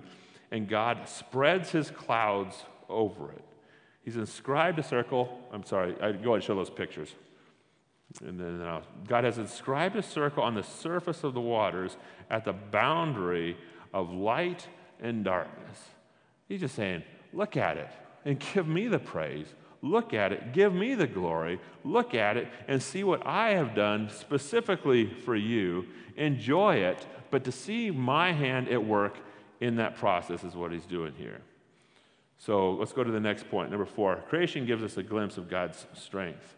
and 0.50 0.68
God 0.68 1.08
spreads 1.08 1.70
his 1.70 1.90
clouds 1.90 2.64
over 2.88 3.32
it. 3.32 3.44
He's 4.02 4.16
inscribed 4.16 4.78
a 4.78 4.82
circle. 4.82 5.40
I'm 5.52 5.64
sorry, 5.64 5.94
I, 6.00 6.12
go 6.12 6.30
ahead 6.30 6.34
and 6.34 6.42
show 6.42 6.54
those 6.54 6.70
pictures. 6.70 7.14
And 8.24 8.40
then 8.40 8.82
God 9.06 9.24
has 9.24 9.38
inscribed 9.38 9.96
a 9.96 10.02
circle 10.02 10.42
on 10.42 10.54
the 10.54 10.62
surface 10.62 11.24
of 11.24 11.34
the 11.34 11.40
waters 11.40 11.96
at 12.30 12.44
the 12.44 12.52
boundary 12.52 13.56
of 13.92 14.10
light 14.10 14.66
and 15.00 15.24
darkness. 15.24 15.80
He's 16.48 16.60
just 16.60 16.74
saying, 16.74 17.02
look 17.32 17.56
at 17.56 17.76
it 17.76 17.90
and 18.24 18.42
give 18.54 18.66
me 18.66 18.88
the 18.88 18.98
praise. 18.98 19.46
Look 19.82 20.14
at 20.14 20.32
it, 20.32 20.52
give 20.52 20.74
me 20.74 20.94
the 20.94 21.06
glory. 21.06 21.60
Look 21.84 22.14
at 22.14 22.36
it 22.36 22.48
and 22.66 22.82
see 22.82 23.04
what 23.04 23.24
I 23.26 23.50
have 23.50 23.74
done 23.74 24.10
specifically 24.10 25.06
for 25.06 25.36
you. 25.36 25.86
Enjoy 26.16 26.76
it, 26.76 27.06
but 27.30 27.44
to 27.44 27.52
see 27.52 27.90
my 27.90 28.32
hand 28.32 28.68
at 28.68 28.84
work 28.84 29.18
in 29.60 29.76
that 29.76 29.96
process 29.96 30.42
is 30.44 30.54
what 30.54 30.72
he's 30.72 30.86
doing 30.86 31.12
here. 31.16 31.40
So 32.38 32.72
let's 32.72 32.92
go 32.92 33.04
to 33.04 33.10
the 33.10 33.20
next 33.20 33.48
point. 33.48 33.70
Number 33.70 33.86
four 33.86 34.16
creation 34.28 34.66
gives 34.66 34.82
us 34.82 34.96
a 34.96 35.02
glimpse 35.02 35.36
of 35.36 35.48
God's 35.48 35.86
strength. 35.94 36.55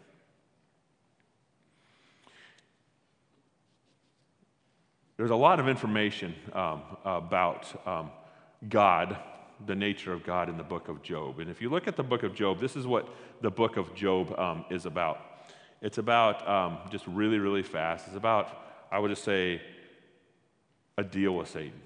There's 5.19 5.31
a 5.31 5.37
lot 5.37 5.59
of 5.59 5.67
information 5.67 6.33
um, 6.53 6.81
about 7.05 7.67
um, 7.89 8.13
God, 8.69 9.17
the 9.67 9.75
nature 9.75 10.13
of 10.13 10.25
God 10.25 10.49
in 10.49 10.57
the 10.57 10.63
book 10.63 10.87
of 10.87 11.03
Job. 11.03 11.41
And 11.41 11.51
if 11.51 11.61
you 11.61 11.71
look 11.71 11.89
at 11.89 11.97
the 11.97 12.05
book 12.05 12.23
of 12.23 12.37
Job, 12.37 12.61
this 12.61 12.77
is 12.77 12.87
what 12.87 13.09
the 13.41 13.51
book 13.51 13.77
of 13.77 13.93
Job 13.97 14.39
um, 14.39 14.65
is 14.71 14.87
about. 14.87 15.21
It's 15.83 15.99
about, 15.99 16.49
um, 16.49 16.79
just 16.89 17.05
really, 17.09 17.41
really 17.41 17.65
fast, 17.65 18.07
it's 18.07 18.17
about, 18.17 18.63
I 18.93 19.01
would 19.01 19.09
just 19.09 19.25
say, 19.25 19.61
a 20.97 21.03
deal 21.03 21.35
with 21.35 21.49
Satan. 21.49 21.81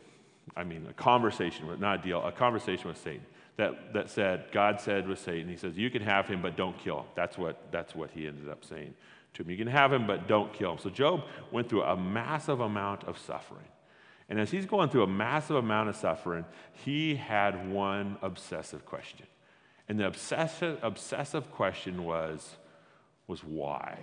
I 0.55 0.65
mean, 0.65 0.87
a 0.91 0.93
conversation 0.93 1.67
with, 1.67 1.81
not 1.81 2.01
a 2.01 2.03
deal, 2.03 2.23
a 2.23 2.33
conversation 2.33 2.87
with 2.87 2.99
Satan. 2.99 3.25
That, 3.57 3.95
that 3.95 4.11
said, 4.11 4.45
God 4.53 4.79
said 4.79 5.09
with 5.09 5.21
Satan, 5.21 5.49
He 5.49 5.57
says, 5.57 5.79
You 5.79 5.89
can 5.89 6.03
have 6.03 6.27
him, 6.29 6.43
but 6.43 6.55
don't 6.55 6.77
kill. 6.79 7.07
That's 7.15 7.39
what, 7.39 7.73
that's 7.73 7.95
what 7.95 8.11
he 8.11 8.27
ended 8.27 8.51
up 8.51 8.63
saying 8.63 8.93
to 9.35 9.43
him. 9.43 9.51
You 9.51 9.57
can 9.57 9.67
have 9.67 9.93
him, 9.93 10.07
but 10.07 10.29
don't 10.29 10.53
kill 10.53 10.73
him. 10.73 10.79
So 10.79 10.91
Job 10.91 11.25
went 11.51 11.69
through 11.69 11.83
a 11.83 11.97
massive 11.97 12.61
amount 12.61 13.05
of 13.05 13.19
suffering. 13.19 13.67
And 14.29 14.41
as 14.41 14.51
he's 14.51 14.67
going 14.67 14.89
through 14.89 15.03
a 15.03 15.09
massive 15.09 15.57
amount 15.57 15.89
of 15.89 15.97
suffering, 15.97 16.45
he 16.73 17.15
had 17.15 17.71
one 17.71 18.17
obsessive 18.23 18.87
question. 18.87 19.27
And 19.89 19.99
the 19.99 20.07
obsessive, 20.07 20.79
obsessive 20.83 21.51
question 21.51 22.05
was, 22.05 22.57
was 23.27 23.45
why? 23.45 23.99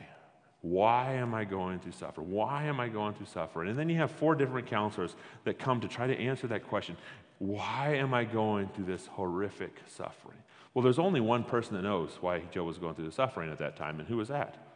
Why 0.62 1.14
am 1.14 1.34
I 1.34 1.46
going 1.46 1.80
through 1.80 1.94
suffering? 1.94 2.32
Why 2.32 2.66
am 2.66 2.80
I 2.80 2.90
going 2.90 3.14
through 3.14 3.28
suffering? 3.28 3.70
And 3.70 3.80
then 3.80 3.90
you 3.90 3.96
have 3.98 4.12
four 4.12 4.36
different 4.36 4.68
counselors 4.68 5.16
that 5.46 5.58
come 5.58 5.80
to 5.82 5.88
try 5.88 6.06
to 6.06 6.20
answer 6.20 6.48
that 6.48 6.68
question. 6.68 6.98
Why 7.38 7.96
am 7.96 8.14
I 8.14 8.26
going 8.26 8.68
through 8.68 8.86
this 8.86 9.08
horrific 9.08 9.78
suffering? 9.88 10.38
Well, 10.74 10.84
there's 10.84 11.00
only 11.00 11.22
one 11.22 11.44
person 11.46 11.76
that 11.76 11.84
knows 11.84 12.18
why 12.20 12.40
Job 12.52 12.68
was 12.68 12.78
going 12.78 12.96
through 12.96 13.06
the 13.06 13.12
suffering 13.12 13.52
at 13.52 13.58
that 13.60 13.78
time, 13.78 14.00
and 14.00 14.08
who 14.08 14.18
was 14.18 14.28
that? 14.28 14.69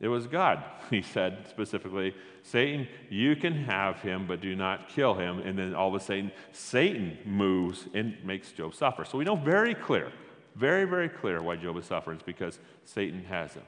It 0.00 0.08
was 0.08 0.26
God. 0.26 0.64
He 0.90 1.02
said 1.02 1.46
specifically, 1.48 2.16
Satan, 2.42 2.88
you 3.10 3.36
can 3.36 3.52
have 3.52 4.00
him, 4.00 4.26
but 4.26 4.40
do 4.40 4.56
not 4.56 4.88
kill 4.88 5.14
him. 5.14 5.38
And 5.38 5.56
then 5.56 5.72
all 5.72 5.86
of 5.86 5.94
a 5.94 6.04
sudden, 6.04 6.32
Satan 6.50 7.16
moves 7.24 7.86
and 7.94 8.16
makes 8.24 8.50
Job 8.50 8.74
suffer. 8.74 9.04
So 9.04 9.18
we 9.18 9.24
know 9.24 9.36
very 9.36 9.72
clear, 9.72 10.10
very, 10.56 10.84
very 10.84 11.08
clear 11.08 11.40
why 11.40 11.54
Job 11.54 11.76
is 11.76 11.84
suffering. 11.84 12.16
It's 12.16 12.26
because 12.26 12.58
Satan 12.84 13.22
has 13.26 13.54
him. 13.54 13.62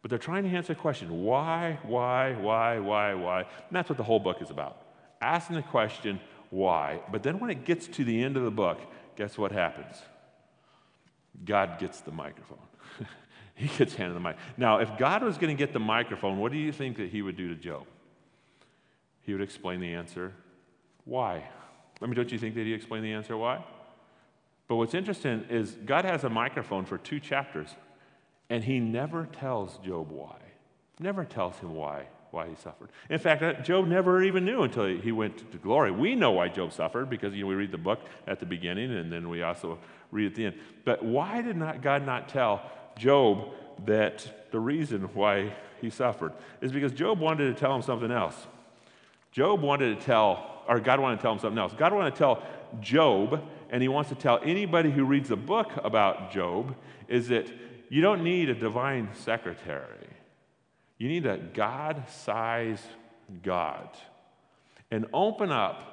But 0.00 0.08
they're 0.08 0.18
trying 0.18 0.44
to 0.44 0.48
answer 0.48 0.72
the 0.72 0.80
question 0.80 1.22
why, 1.22 1.78
why, 1.82 2.32
why, 2.32 2.78
why, 2.78 3.12
why? 3.12 3.40
And 3.40 3.72
that's 3.72 3.90
what 3.90 3.98
the 3.98 4.04
whole 4.04 4.18
book 4.18 4.40
is 4.40 4.48
about. 4.48 4.80
Asking 5.20 5.56
the 5.56 5.62
question, 5.62 6.20
why? 6.48 7.00
But 7.10 7.22
then 7.22 7.38
when 7.38 7.50
it 7.50 7.66
gets 7.66 7.86
to 7.88 8.04
the 8.04 8.22
end 8.22 8.38
of 8.38 8.44
the 8.44 8.50
book, 8.50 8.80
guess 9.16 9.36
what 9.36 9.52
happens? 9.52 9.96
God 11.44 11.78
gets 11.78 12.00
the 12.00 12.12
microphone. 12.12 12.58
he 13.54 13.68
gets 13.68 13.94
handed 13.94 14.14
the 14.14 14.20
mic. 14.20 14.36
Now, 14.56 14.78
if 14.78 14.96
God 14.98 15.22
was 15.22 15.38
going 15.38 15.54
to 15.54 15.58
get 15.58 15.72
the 15.72 15.80
microphone, 15.80 16.38
what 16.38 16.52
do 16.52 16.58
you 16.58 16.72
think 16.72 16.96
that 16.96 17.10
he 17.10 17.22
would 17.22 17.36
do 17.36 17.48
to 17.48 17.54
Job? 17.54 17.84
He 19.22 19.32
would 19.32 19.42
explain 19.42 19.80
the 19.80 19.94
answer, 19.94 20.32
why? 21.04 21.48
I 22.00 22.06
mean, 22.06 22.14
don't 22.14 22.32
you 22.32 22.38
think 22.38 22.54
that 22.56 22.64
he 22.64 22.72
explained 22.72 23.04
the 23.04 23.12
answer 23.12 23.36
why? 23.36 23.64
But 24.68 24.76
what's 24.76 24.94
interesting 24.94 25.44
is 25.50 25.76
God 25.84 26.04
has 26.04 26.24
a 26.24 26.30
microphone 26.30 26.84
for 26.84 26.98
two 26.98 27.20
chapters, 27.20 27.68
and 28.50 28.64
he 28.64 28.80
never 28.80 29.26
tells 29.26 29.78
Job 29.78 30.10
why. 30.10 30.36
Never 30.98 31.24
tells 31.24 31.58
him 31.58 31.74
why 31.74 32.06
why 32.32 32.48
he 32.48 32.54
suffered. 32.56 32.88
In 33.10 33.18
fact, 33.18 33.64
Job 33.64 33.86
never 33.86 34.22
even 34.22 34.44
knew 34.44 34.62
until 34.62 34.86
he 34.86 35.12
went 35.12 35.50
to 35.52 35.58
glory. 35.58 35.90
We 35.90 36.14
know 36.14 36.30
why 36.32 36.48
Job 36.48 36.72
suffered 36.72 37.10
because 37.10 37.34
you 37.34 37.42
know, 37.42 37.48
we 37.48 37.54
read 37.54 37.70
the 37.70 37.78
book 37.78 38.00
at 38.26 38.40
the 38.40 38.46
beginning 38.46 38.90
and 38.90 39.12
then 39.12 39.28
we 39.28 39.42
also 39.42 39.78
read 40.10 40.26
at 40.26 40.34
the 40.34 40.46
end. 40.46 40.58
But 40.84 41.04
why 41.04 41.42
did 41.42 41.56
not 41.56 41.82
God 41.82 42.06
not 42.06 42.28
tell 42.30 42.70
Job 42.96 43.52
that 43.86 44.50
the 44.50 44.60
reason 44.60 45.02
why 45.14 45.52
he 45.80 45.90
suffered 45.90 46.32
is 46.60 46.72
because 46.72 46.92
Job 46.92 47.18
wanted 47.18 47.54
to 47.54 47.58
tell 47.58 47.74
him 47.74 47.82
something 47.82 48.10
else. 48.10 48.46
Job 49.32 49.60
wanted 49.60 49.98
to 49.98 50.04
tell, 50.04 50.62
or 50.68 50.78
God 50.78 51.00
wanted 51.00 51.16
to 51.16 51.22
tell 51.22 51.32
him 51.32 51.38
something 51.38 51.58
else. 51.58 51.72
God 51.76 51.92
wanted 51.92 52.12
to 52.12 52.18
tell 52.18 52.42
Job, 52.80 53.42
and 53.70 53.82
he 53.82 53.88
wants 53.88 54.10
to 54.10 54.14
tell 54.14 54.40
anybody 54.44 54.90
who 54.90 55.04
reads 55.04 55.28
the 55.28 55.36
book 55.36 55.72
about 55.82 56.30
Job, 56.30 56.76
is 57.08 57.28
that 57.28 57.50
you 57.88 58.00
don't 58.00 58.22
need 58.22 58.48
a 58.48 58.54
divine 58.54 59.08
secretary. 59.14 60.08
You 60.98 61.08
need 61.08 61.26
a 61.26 61.38
God 61.38 62.04
sized 62.08 62.86
God. 63.42 63.88
And 64.90 65.06
open 65.12 65.50
up 65.50 65.92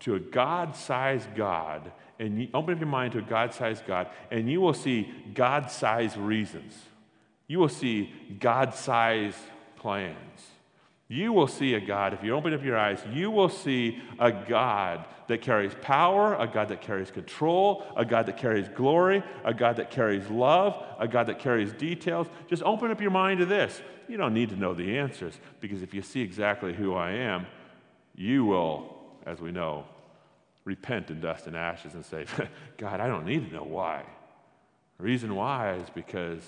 to 0.00 0.16
a 0.16 0.20
God 0.20 0.74
sized 0.74 1.34
God, 1.34 1.92
and 2.22 2.40
you, 2.40 2.48
open 2.54 2.74
up 2.74 2.80
your 2.80 2.88
mind 2.88 3.12
to 3.12 3.18
a 3.18 3.22
God 3.22 3.52
sized 3.52 3.86
God, 3.86 4.08
and 4.30 4.50
you 4.50 4.60
will 4.60 4.74
see 4.74 5.12
God 5.34 5.70
sized 5.70 6.16
reasons. 6.16 6.74
You 7.48 7.58
will 7.58 7.68
see 7.68 8.12
God 8.38 8.74
sized 8.74 9.38
plans 9.76 10.52
you 11.12 11.30
will 11.30 11.46
see 11.46 11.74
a 11.74 11.80
God, 11.80 12.14
if 12.14 12.24
you 12.24 12.34
open 12.34 12.54
up 12.54 12.64
your 12.64 12.78
eyes, 12.78 12.98
you 13.12 13.30
will 13.30 13.50
see 13.50 14.00
a 14.18 14.32
God 14.32 15.04
that 15.28 15.42
carries 15.42 15.74
power, 15.82 16.34
a 16.36 16.46
God 16.46 16.68
that 16.68 16.80
carries 16.80 17.10
control, 17.10 17.84
a 17.98 18.04
God 18.06 18.24
that 18.24 18.38
carries 18.38 18.66
glory, 18.70 19.22
a 19.44 19.52
God 19.52 19.76
that 19.76 19.90
carries 19.90 20.26
love, 20.30 20.82
a 20.98 21.06
God 21.06 21.24
that 21.24 21.38
carries 21.38 21.70
details. 21.74 22.28
Just 22.48 22.62
open 22.62 22.90
up 22.90 22.98
your 22.98 23.10
mind 23.10 23.40
to 23.40 23.46
this. 23.46 23.82
You 24.08 24.16
don't 24.16 24.32
need 24.32 24.48
to 24.50 24.56
know 24.56 24.72
the 24.72 24.98
answers 24.98 25.38
because 25.60 25.82
if 25.82 25.92
you 25.92 26.00
see 26.00 26.22
exactly 26.22 26.72
who 26.72 26.94
I 26.94 27.10
am, 27.10 27.46
you 28.14 28.46
will, 28.46 28.96
as 29.26 29.38
we 29.38 29.52
know, 29.52 29.84
repent 30.64 31.10
in 31.10 31.20
dust 31.20 31.46
and 31.46 31.56
ashes 31.56 31.94
and 31.94 32.04
say, 32.04 32.26
God, 32.76 33.00
I 33.00 33.06
don't 33.06 33.26
need 33.26 33.48
to 33.48 33.54
know 33.54 33.64
why. 33.64 34.04
The 34.98 35.04
reason 35.04 35.34
why 35.34 35.74
is 35.74 35.90
because 35.90 36.42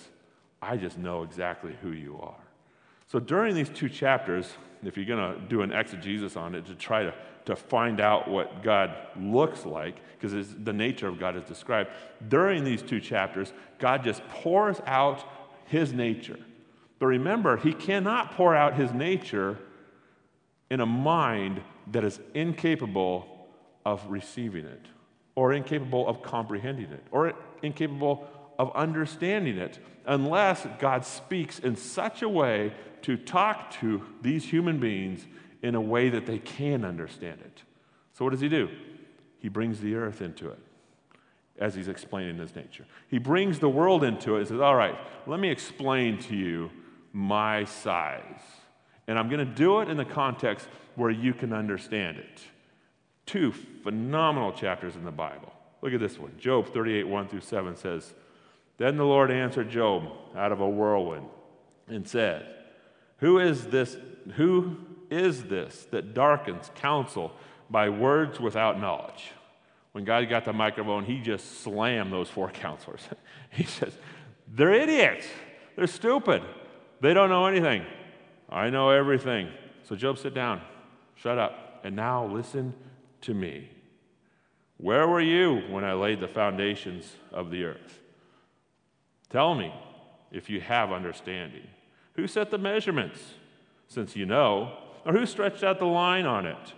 I 0.63 0.77
just 0.77 0.99
know 0.99 1.23
exactly 1.23 1.77
who 1.83 1.91
you 1.91 2.19
are. 2.21 2.45
So 3.07 3.19
during 3.19 3.55
these 3.55 3.69
two 3.69 3.89
chapters, 3.89 4.53
if 4.83 4.97
you're 4.97 5.07
going 5.07 5.35
to 5.35 5.41
do 5.47 5.63
an 5.63 5.73
exegesis 5.73 6.37
on 6.37 6.55
it 6.55 6.67
to 6.67 6.75
try 6.75 7.03
to, 7.03 7.15
to 7.47 7.57
find 7.57 8.01
out 8.01 8.29
what 8.29 8.63
God 8.63 8.95
looks 9.19 9.67
like, 9.67 9.97
because 10.19 10.55
the 10.55 10.73
nature 10.73 11.09
of 11.09 11.19
God 11.19 11.37
is 11.37 11.45
described, 11.45 11.91
during 12.29 12.65
these 12.65 12.83
two 12.83 13.01
chapters, 13.01 13.53
God 13.79 14.05
just 14.05 14.27
pours 14.29 14.81
out 14.87 15.25
his 15.67 15.93
nature. 15.93 16.39
But 16.99 17.07
remember, 17.07 17.57
he 17.57 17.73
cannot 17.73 18.33
pour 18.33 18.55
out 18.55 18.75
his 18.75 18.93
nature 18.93 19.59
in 20.71 20.81
a 20.81 20.87
mind 20.87 21.63
that 21.93 22.05
is 22.05 22.21
incapable 22.33 23.34
of 23.85 24.05
receiving 24.09 24.65
it, 24.65 24.87
or 25.35 25.53
incapable 25.53 26.07
of 26.07 26.23
comprehending 26.23 26.91
it, 26.91 27.05
or 27.11 27.35
incapable 27.63 28.27
of 28.59 28.75
understanding 28.75 29.59
it, 29.59 29.79
unless 30.07 30.67
God 30.79 31.05
speaks 31.05 31.59
in 31.59 31.77
such 31.77 32.23
a 32.23 32.29
way 32.29 32.73
to 33.03 33.17
talk 33.17 33.71
to 33.81 34.03
these 34.23 34.45
human 34.45 34.79
beings 34.79 35.27
in 35.63 35.75
a 35.75 35.81
way 35.81 36.09
that 36.11 36.27
they 36.27 36.39
can 36.39 36.85
understand 36.85 37.41
it. 37.41 37.63
So, 38.13 38.25
what 38.25 38.31
does 38.31 38.41
he 38.41 38.49
do? 38.49 38.69
He 39.39 39.49
brings 39.49 39.81
the 39.81 39.95
earth 39.95 40.23
into 40.23 40.49
it 40.49 40.59
as 41.59 41.75
he's 41.75 41.89
explaining 41.89 42.39
his 42.39 42.55
nature. 42.57 42.85
He 43.09 43.19
brings 43.19 43.59
the 43.59 43.69
world 43.69 44.05
into 44.05 44.37
it 44.37 44.41
and 44.41 44.49
says, 44.49 44.61
All 44.61 44.75
right, 44.75 44.97
let 45.27 45.41
me 45.41 45.51
explain 45.51 46.19
to 46.21 46.37
you 46.37 46.71
my 47.13 47.65
size. 47.65 48.41
And 49.07 49.19
I'm 49.19 49.29
going 49.29 49.47
to 49.47 49.55
do 49.55 49.81
it 49.81 49.89
in 49.89 49.97
the 49.97 50.05
context 50.05 50.67
where 50.97 51.11
you 51.11 51.35
can 51.35 51.53
understand 51.53 52.19
it. 52.19 52.41
Two 53.27 53.53
phenomenal 53.83 54.53
chapters 54.53 54.97
in 54.97 55.05
the 55.05 55.11
Bible. 55.11 55.53
Look 55.83 55.93
at 55.93 56.01
this 56.01 56.19
one. 56.19 56.33
Job 56.39 56.73
38, 56.73 57.05
1 57.05 57.29
through 57.29 57.41
7 57.41 57.77
says, 57.77 58.15
Then 58.79 58.97
the 58.97 59.05
Lord 59.05 59.31
answered 59.31 59.71
Job 59.71 60.09
out 60.37 60.53
of 60.53 60.61
a 60.61 60.69
whirlwind 60.69 61.27
and 61.89 62.09
said, 62.09 62.55
who 63.25 63.39
is 63.39 63.67
this? 63.69 63.97
Who 64.37 64.77
is 65.11 65.45
this 65.45 65.87
that 65.91 66.15
darkens 66.15 66.71
counsel 66.75 67.33
by 67.71 67.89
words 67.89 68.41
without 68.41 68.81
knowledge? 68.81 69.31
When 69.93 70.05
God 70.05 70.29
got 70.29 70.45
the 70.45 70.53
microphone, 70.53 71.05
he 71.05 71.21
just 71.21 71.63
slammed 71.63 72.13
those 72.13 72.29
four 72.29 72.51
counselors. 72.65 73.01
he 73.51 73.65
says, 73.65 73.97
They're 74.49 74.75
idiots. 74.75 75.27
They're 75.77 75.87
stupid. 75.87 76.43
They 77.01 77.15
don't 77.15 77.31
know 77.31 77.47
anything. 77.47 77.87
I 78.51 78.71
know 78.71 78.91
everything. 78.91 79.49
So, 79.85 79.97
Job, 79.97 80.19
sit 80.19 80.35
down. 80.35 80.61
Shut 81.17 81.39
up. 81.39 81.81
And 81.85 81.97
now 81.97 82.27
listen 82.27 82.75
to 83.25 83.35
me. 83.35 83.69
Where 84.77 85.07
were 85.07 85.21
you 85.21 85.63
when 85.71 85.85
I 85.85 85.93
laid 85.93 86.21
the 86.21 86.29
foundations 86.29 87.17
of 87.33 87.51
the 87.51 87.65
earth? 87.65 88.01
Tell 89.31 89.55
me 89.55 89.73
if 90.31 90.51
you 90.51 90.61
have 90.61 90.93
understanding. 90.93 91.67
Who 92.15 92.27
set 92.27 92.51
the 92.51 92.59
measurements? 92.59 93.21
Since 93.89 94.17
you 94.17 94.27
know. 94.27 94.79
Or 95.05 95.13
who 95.13 95.27
stretched 95.27 95.63
out 95.63 95.79
the 95.79 95.85
line 95.87 96.27
on 96.27 96.47
it? 96.47 96.73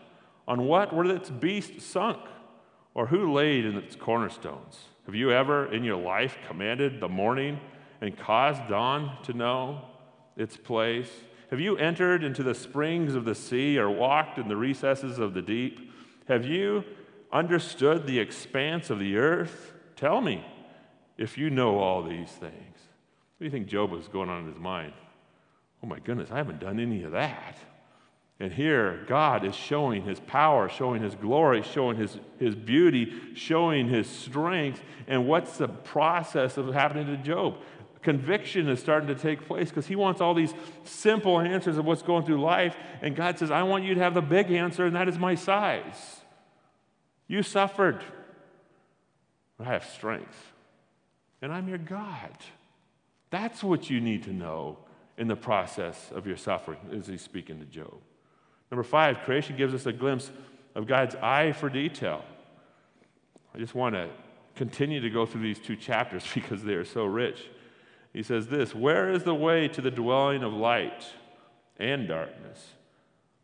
On 0.49 0.67
what 0.67 0.95
were 0.95 1.05
its 1.05 1.31
beasts 1.31 1.85
sunk? 1.85 2.19
Or 2.95 3.07
who 3.07 3.33
laid 3.33 3.65
in 3.65 3.77
its 3.77 3.97
cornerstones? 3.97 4.79
Have 5.07 5.15
you 5.15 5.31
ever 5.33 5.73
in 5.73 5.85
your 5.85 5.97
life 5.97 6.39
commanded 6.47 7.01
the 7.01 7.09
morning 7.09 7.61
and 8.01 8.17
caused 8.17 8.69
dawn 8.69 9.17
to 9.25 9.33
know 9.33 9.83
its 10.37 10.57
place? 10.57 11.11
Have 11.51 11.61
you 11.61 11.77
entered 11.77 12.25
into 12.25 12.43
the 12.43 12.55
springs 12.55 13.15
of 13.15 13.25
the 13.25 13.35
sea 13.35 13.79
or 13.79 13.91
walked 13.91 14.39
in 14.39 14.49
the 14.49 14.57
recesses 14.57 15.19
of 15.19 15.35
the 15.35 15.43
deep? 15.43 15.93
Have 16.29 16.45
you 16.45 16.85
understood 17.33 18.07
the 18.07 18.19
expanse 18.19 18.91
of 18.91 18.99
the 18.99 19.17
earth? 19.17 19.73
Tell 19.97 20.21
me 20.21 20.45
if 21.17 21.39
you 21.39 21.51
know 21.51 21.79
all 21.79 22.03
these 22.03 22.31
things. 22.31 22.53
What 23.37 23.41
do 23.41 23.45
you 23.45 23.51
think 23.51 23.67
Job 23.67 23.91
was 23.91 24.09
going 24.09 24.29
on 24.29 24.43
in 24.43 24.49
his 24.49 24.59
mind? 24.59 24.93
oh 25.83 25.87
my 25.87 25.99
goodness, 26.01 26.31
I 26.31 26.37
haven't 26.37 26.61
done 26.61 26.81
any 26.81 27.03
of 27.05 27.12
that. 27.12 27.59
And 28.39 28.53
here, 28.53 29.05
God 29.09 29.45
is 29.47 29.55
showing 29.55 30.03
his 30.03 30.21
power, 30.21 30.69
showing 30.69 31.03
his 31.03 31.15
glory, 31.15 31.62
showing 31.62 31.97
his, 31.97 32.19
his 32.39 32.55
beauty, 32.55 33.12
showing 33.35 33.89
his 33.89 34.07
strength. 34.07 34.83
And 35.07 35.27
what's 35.27 35.57
the 35.57 35.69
process 35.69 36.59
of 36.59 36.73
happening 36.75 37.07
to 37.07 37.17
Job? 37.17 37.57
Conviction 38.07 38.69
is 38.69 38.79
starting 38.79 39.09
to 39.09 39.16
take 39.16 39.49
place 39.49 39.69
because 39.69 39.88
he 39.88 39.97
wants 39.97 40.21
all 40.21 40.33
these 40.33 40.55
simple 40.85 41.40
answers 41.40 41.77
of 41.77 41.85
what's 41.85 42.03
going 42.03 42.25
through 42.25 42.40
life. 42.40 42.77
And 43.03 43.16
God 43.16 43.37
says, 43.37 43.51
I 43.51 43.64
want 43.64 43.83
you 43.83 43.95
to 43.95 44.01
have 44.01 44.14
the 44.14 44.23
big 44.23 44.53
answer, 44.53 44.87
and 44.87 44.95
that 44.95 45.09
is 45.09 45.19
my 45.19 45.35
size. 45.35 46.21
You 47.27 47.42
suffered, 47.42 48.05
but 49.59 49.66
I 49.66 49.73
have 49.73 49.85
strength. 49.87 50.53
And 51.42 51.53
I'm 51.53 51.69
your 51.69 51.79
God. 51.79 52.31
That's 53.31 53.64
what 53.64 53.90
you 53.90 54.01
need 54.01 54.23
to 54.23 54.33
know 54.33 54.79
in 55.19 55.27
the 55.27 55.35
process 55.35 56.12
of 56.14 56.29
your 56.29 56.37
suffering, 56.37 56.79
as 56.97 57.09
he's 57.09 57.23
speaking 57.23 57.59
to 57.59 57.64
Job. 57.64 57.99
Number 58.71 58.85
five, 58.85 59.19
creation 59.23 59.57
gives 59.57 59.75
us 59.75 59.85
a 59.87 59.92
glimpse 59.92 60.31
of 60.77 60.87
God's 60.87 61.16
eye 61.16 61.51
for 61.51 61.69
detail. 61.69 62.25
I 63.53 63.59
just 63.59 63.75
want 63.75 63.97
to 63.97 64.09
continue 64.55 65.01
to 65.01 65.11
go 65.11 65.27
through 65.27 65.42
these 65.42 65.59
two 65.59 65.75
chapters 65.75 66.25
because 66.35 66.62
they 66.62 66.75
are 66.75 66.85
so 66.85 67.05
rich. 67.05 67.49
He 68.16 68.22
says 68.22 68.48
this 68.48 68.74
Where 68.74 69.11
is 69.11 69.24
the 69.24 69.35
way 69.35 69.68
to 69.68 69.83
the 69.83 69.90
dwelling 69.90 70.42
of 70.42 70.52
light? 70.52 71.05
and 71.79 72.09
darkness. 72.09 72.72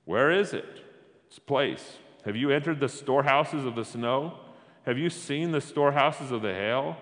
Where 0.05 0.31
is 0.31 0.53
it? 0.53 0.81
Its 1.29 1.39
place. 1.39 1.99
Have 2.25 2.37
you 2.37 2.51
entered 2.51 2.81
the 2.81 2.89
storehouses 2.89 3.65
of 3.65 3.75
the 3.75 3.85
snow? 3.85 4.39
Have 4.87 4.99
you 4.99 5.11
seen 5.11 5.53
the 5.53 5.61
storehouses 5.61 6.31
of 6.31 6.43
the 6.43 6.53
hail? 6.53 6.97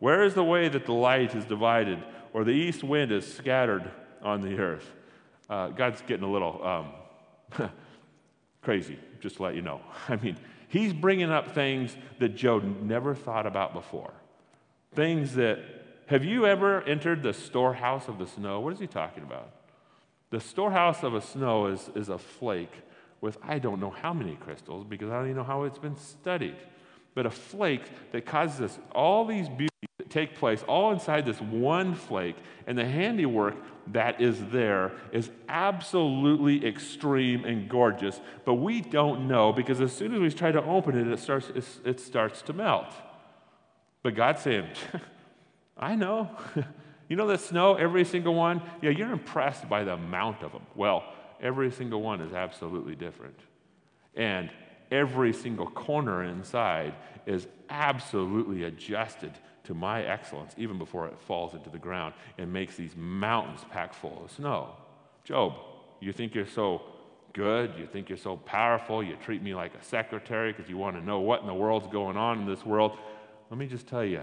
Where 0.00 0.24
is 0.24 0.34
the 0.34 0.44
way 0.44 0.68
that 0.68 0.86
the 0.86 0.92
light 0.92 1.34
is 1.34 1.44
divided, 1.44 2.02
or 2.32 2.42
the 2.44 2.50
east 2.50 2.82
wind 2.82 3.12
is 3.12 3.32
scattered 3.32 3.88
on 4.22 4.40
the 4.40 4.58
earth? 4.58 4.92
Uh, 5.48 5.68
God's 5.68 6.02
getting 6.02 6.24
a 6.24 6.30
little 6.30 6.60
um, 6.66 7.70
crazy, 8.62 8.98
just 9.20 9.36
to 9.36 9.42
let 9.44 9.54
you 9.54 9.62
know. 9.62 9.80
I 10.08 10.16
mean, 10.16 10.36
he's 10.68 10.92
bringing 10.92 11.30
up 11.30 11.54
things 11.54 11.96
that 12.18 12.30
Job 12.30 12.82
never 12.82 13.14
thought 13.14 13.46
about 13.46 13.72
before. 13.72 14.12
Things 14.94 15.34
that, 15.36 15.60
have 16.12 16.26
you 16.26 16.44
ever 16.44 16.82
entered 16.82 17.22
the 17.22 17.32
storehouse 17.32 18.06
of 18.06 18.18
the 18.18 18.26
snow? 18.26 18.60
What 18.60 18.74
is 18.74 18.78
he 18.78 18.86
talking 18.86 19.22
about? 19.22 19.50
The 20.28 20.40
storehouse 20.40 21.02
of 21.02 21.14
a 21.14 21.22
snow 21.22 21.68
is, 21.68 21.90
is 21.94 22.10
a 22.10 22.18
flake 22.18 22.74
with 23.22 23.38
I 23.42 23.58
don't 23.58 23.80
know 23.80 23.88
how 23.88 24.12
many 24.12 24.34
crystals 24.34 24.84
because 24.86 25.08
I 25.08 25.14
don't 25.14 25.24
even 25.24 25.38
know 25.38 25.44
how 25.44 25.62
it's 25.62 25.78
been 25.78 25.96
studied. 25.96 26.56
But 27.14 27.24
a 27.24 27.30
flake 27.30 27.84
that 28.12 28.26
causes 28.26 28.60
us 28.60 28.78
all 28.94 29.24
these 29.24 29.48
beauties 29.48 29.70
that 29.96 30.10
take 30.10 30.36
place 30.36 30.62
all 30.64 30.92
inside 30.92 31.24
this 31.24 31.40
one 31.40 31.94
flake, 31.94 32.36
and 32.66 32.76
the 32.76 32.84
handiwork 32.84 33.54
that 33.94 34.20
is 34.20 34.38
there 34.50 34.92
is 35.12 35.30
absolutely 35.48 36.66
extreme 36.66 37.46
and 37.46 37.70
gorgeous. 37.70 38.20
But 38.44 38.54
we 38.54 38.82
don't 38.82 39.28
know 39.28 39.50
because 39.54 39.80
as 39.80 39.94
soon 39.94 40.12
as 40.12 40.20
we 40.20 40.30
try 40.30 40.52
to 40.52 40.62
open 40.62 40.94
it, 40.94 41.06
it 41.10 41.20
starts, 41.20 41.50
it 41.86 42.00
starts 42.00 42.42
to 42.42 42.52
melt. 42.52 42.92
But 44.02 44.14
God's 44.14 44.42
saying, 44.42 44.66
I 45.76 45.94
know. 45.94 46.30
You 47.12 47.16
know 47.16 47.26
the 47.26 47.36
snow, 47.36 47.74
every 47.74 48.06
single 48.06 48.34
one? 48.34 48.62
Yeah, 48.80 48.88
you're 48.88 49.12
impressed 49.12 49.68
by 49.68 49.84
the 49.84 49.92
amount 49.92 50.42
of 50.42 50.52
them. 50.52 50.62
Well, 50.74 51.04
every 51.42 51.70
single 51.70 52.00
one 52.00 52.22
is 52.22 52.32
absolutely 52.32 52.94
different. 52.94 53.38
And 54.14 54.50
every 54.90 55.34
single 55.34 55.66
corner 55.66 56.24
inside 56.24 56.94
is 57.26 57.46
absolutely 57.68 58.64
adjusted 58.64 59.32
to 59.64 59.74
my 59.74 60.04
excellence, 60.04 60.54
even 60.56 60.78
before 60.78 61.06
it 61.06 61.18
falls 61.20 61.52
into 61.52 61.68
the 61.68 61.78
ground 61.78 62.14
and 62.38 62.50
makes 62.50 62.76
these 62.76 62.96
mountains 62.96 63.60
packed 63.70 63.94
full 63.94 64.22
of 64.24 64.30
snow. 64.30 64.70
Job, 65.24 65.52
you 66.00 66.14
think 66.14 66.34
you're 66.34 66.46
so 66.46 66.80
good, 67.34 67.74
you 67.78 67.86
think 67.86 68.08
you're 68.08 68.16
so 68.16 68.38
powerful, 68.38 69.02
you 69.02 69.16
treat 69.16 69.42
me 69.42 69.54
like 69.54 69.74
a 69.74 69.84
secretary 69.84 70.52
because 70.52 70.70
you 70.70 70.78
want 70.78 70.96
to 70.96 71.04
know 71.04 71.20
what 71.20 71.42
in 71.42 71.46
the 71.46 71.52
world's 71.52 71.88
going 71.88 72.16
on 72.16 72.40
in 72.40 72.46
this 72.46 72.64
world. 72.64 72.96
Let 73.50 73.58
me 73.58 73.66
just 73.66 73.86
tell 73.86 74.04
you, 74.04 74.22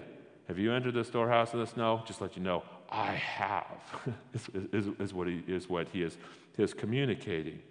have 0.49 0.57
you 0.57 0.73
entered 0.73 0.95
the 0.95 1.03
storehouse 1.03 1.53
of 1.53 1.59
the 1.59 1.67
snow? 1.67 2.01
Just 2.07 2.21
let 2.21 2.35
you 2.35 2.41
know, 2.41 2.63
I 2.89 3.11
have, 3.11 3.67
is, 4.33 4.49
is, 4.73 4.87
is, 4.99 5.13
what 5.13 5.27
he, 5.27 5.43
is 5.47 5.69
what 5.69 5.87
he 5.89 6.01
is, 6.01 6.17
is 6.57 6.73
communicating. 6.73 7.61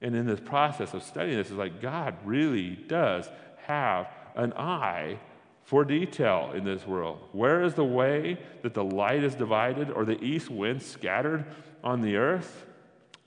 And 0.00 0.14
in 0.14 0.24
this 0.24 0.38
process 0.38 0.94
of 0.94 1.02
studying 1.02 1.36
this, 1.36 1.48
it's 1.48 1.56
like 1.56 1.82
God 1.82 2.14
really 2.24 2.76
does 2.86 3.28
have 3.66 4.08
an 4.36 4.52
eye 4.52 5.18
for 5.64 5.84
detail 5.84 6.52
in 6.54 6.62
this 6.64 6.86
world. 6.86 7.18
Where 7.32 7.64
is 7.64 7.74
the 7.74 7.84
way 7.84 8.38
that 8.62 8.72
the 8.72 8.84
light 8.84 9.24
is 9.24 9.34
divided 9.34 9.90
or 9.90 10.04
the 10.04 10.22
east 10.22 10.48
wind 10.48 10.82
scattered 10.82 11.44
on 11.82 12.02
the 12.02 12.14
earth? 12.14 12.66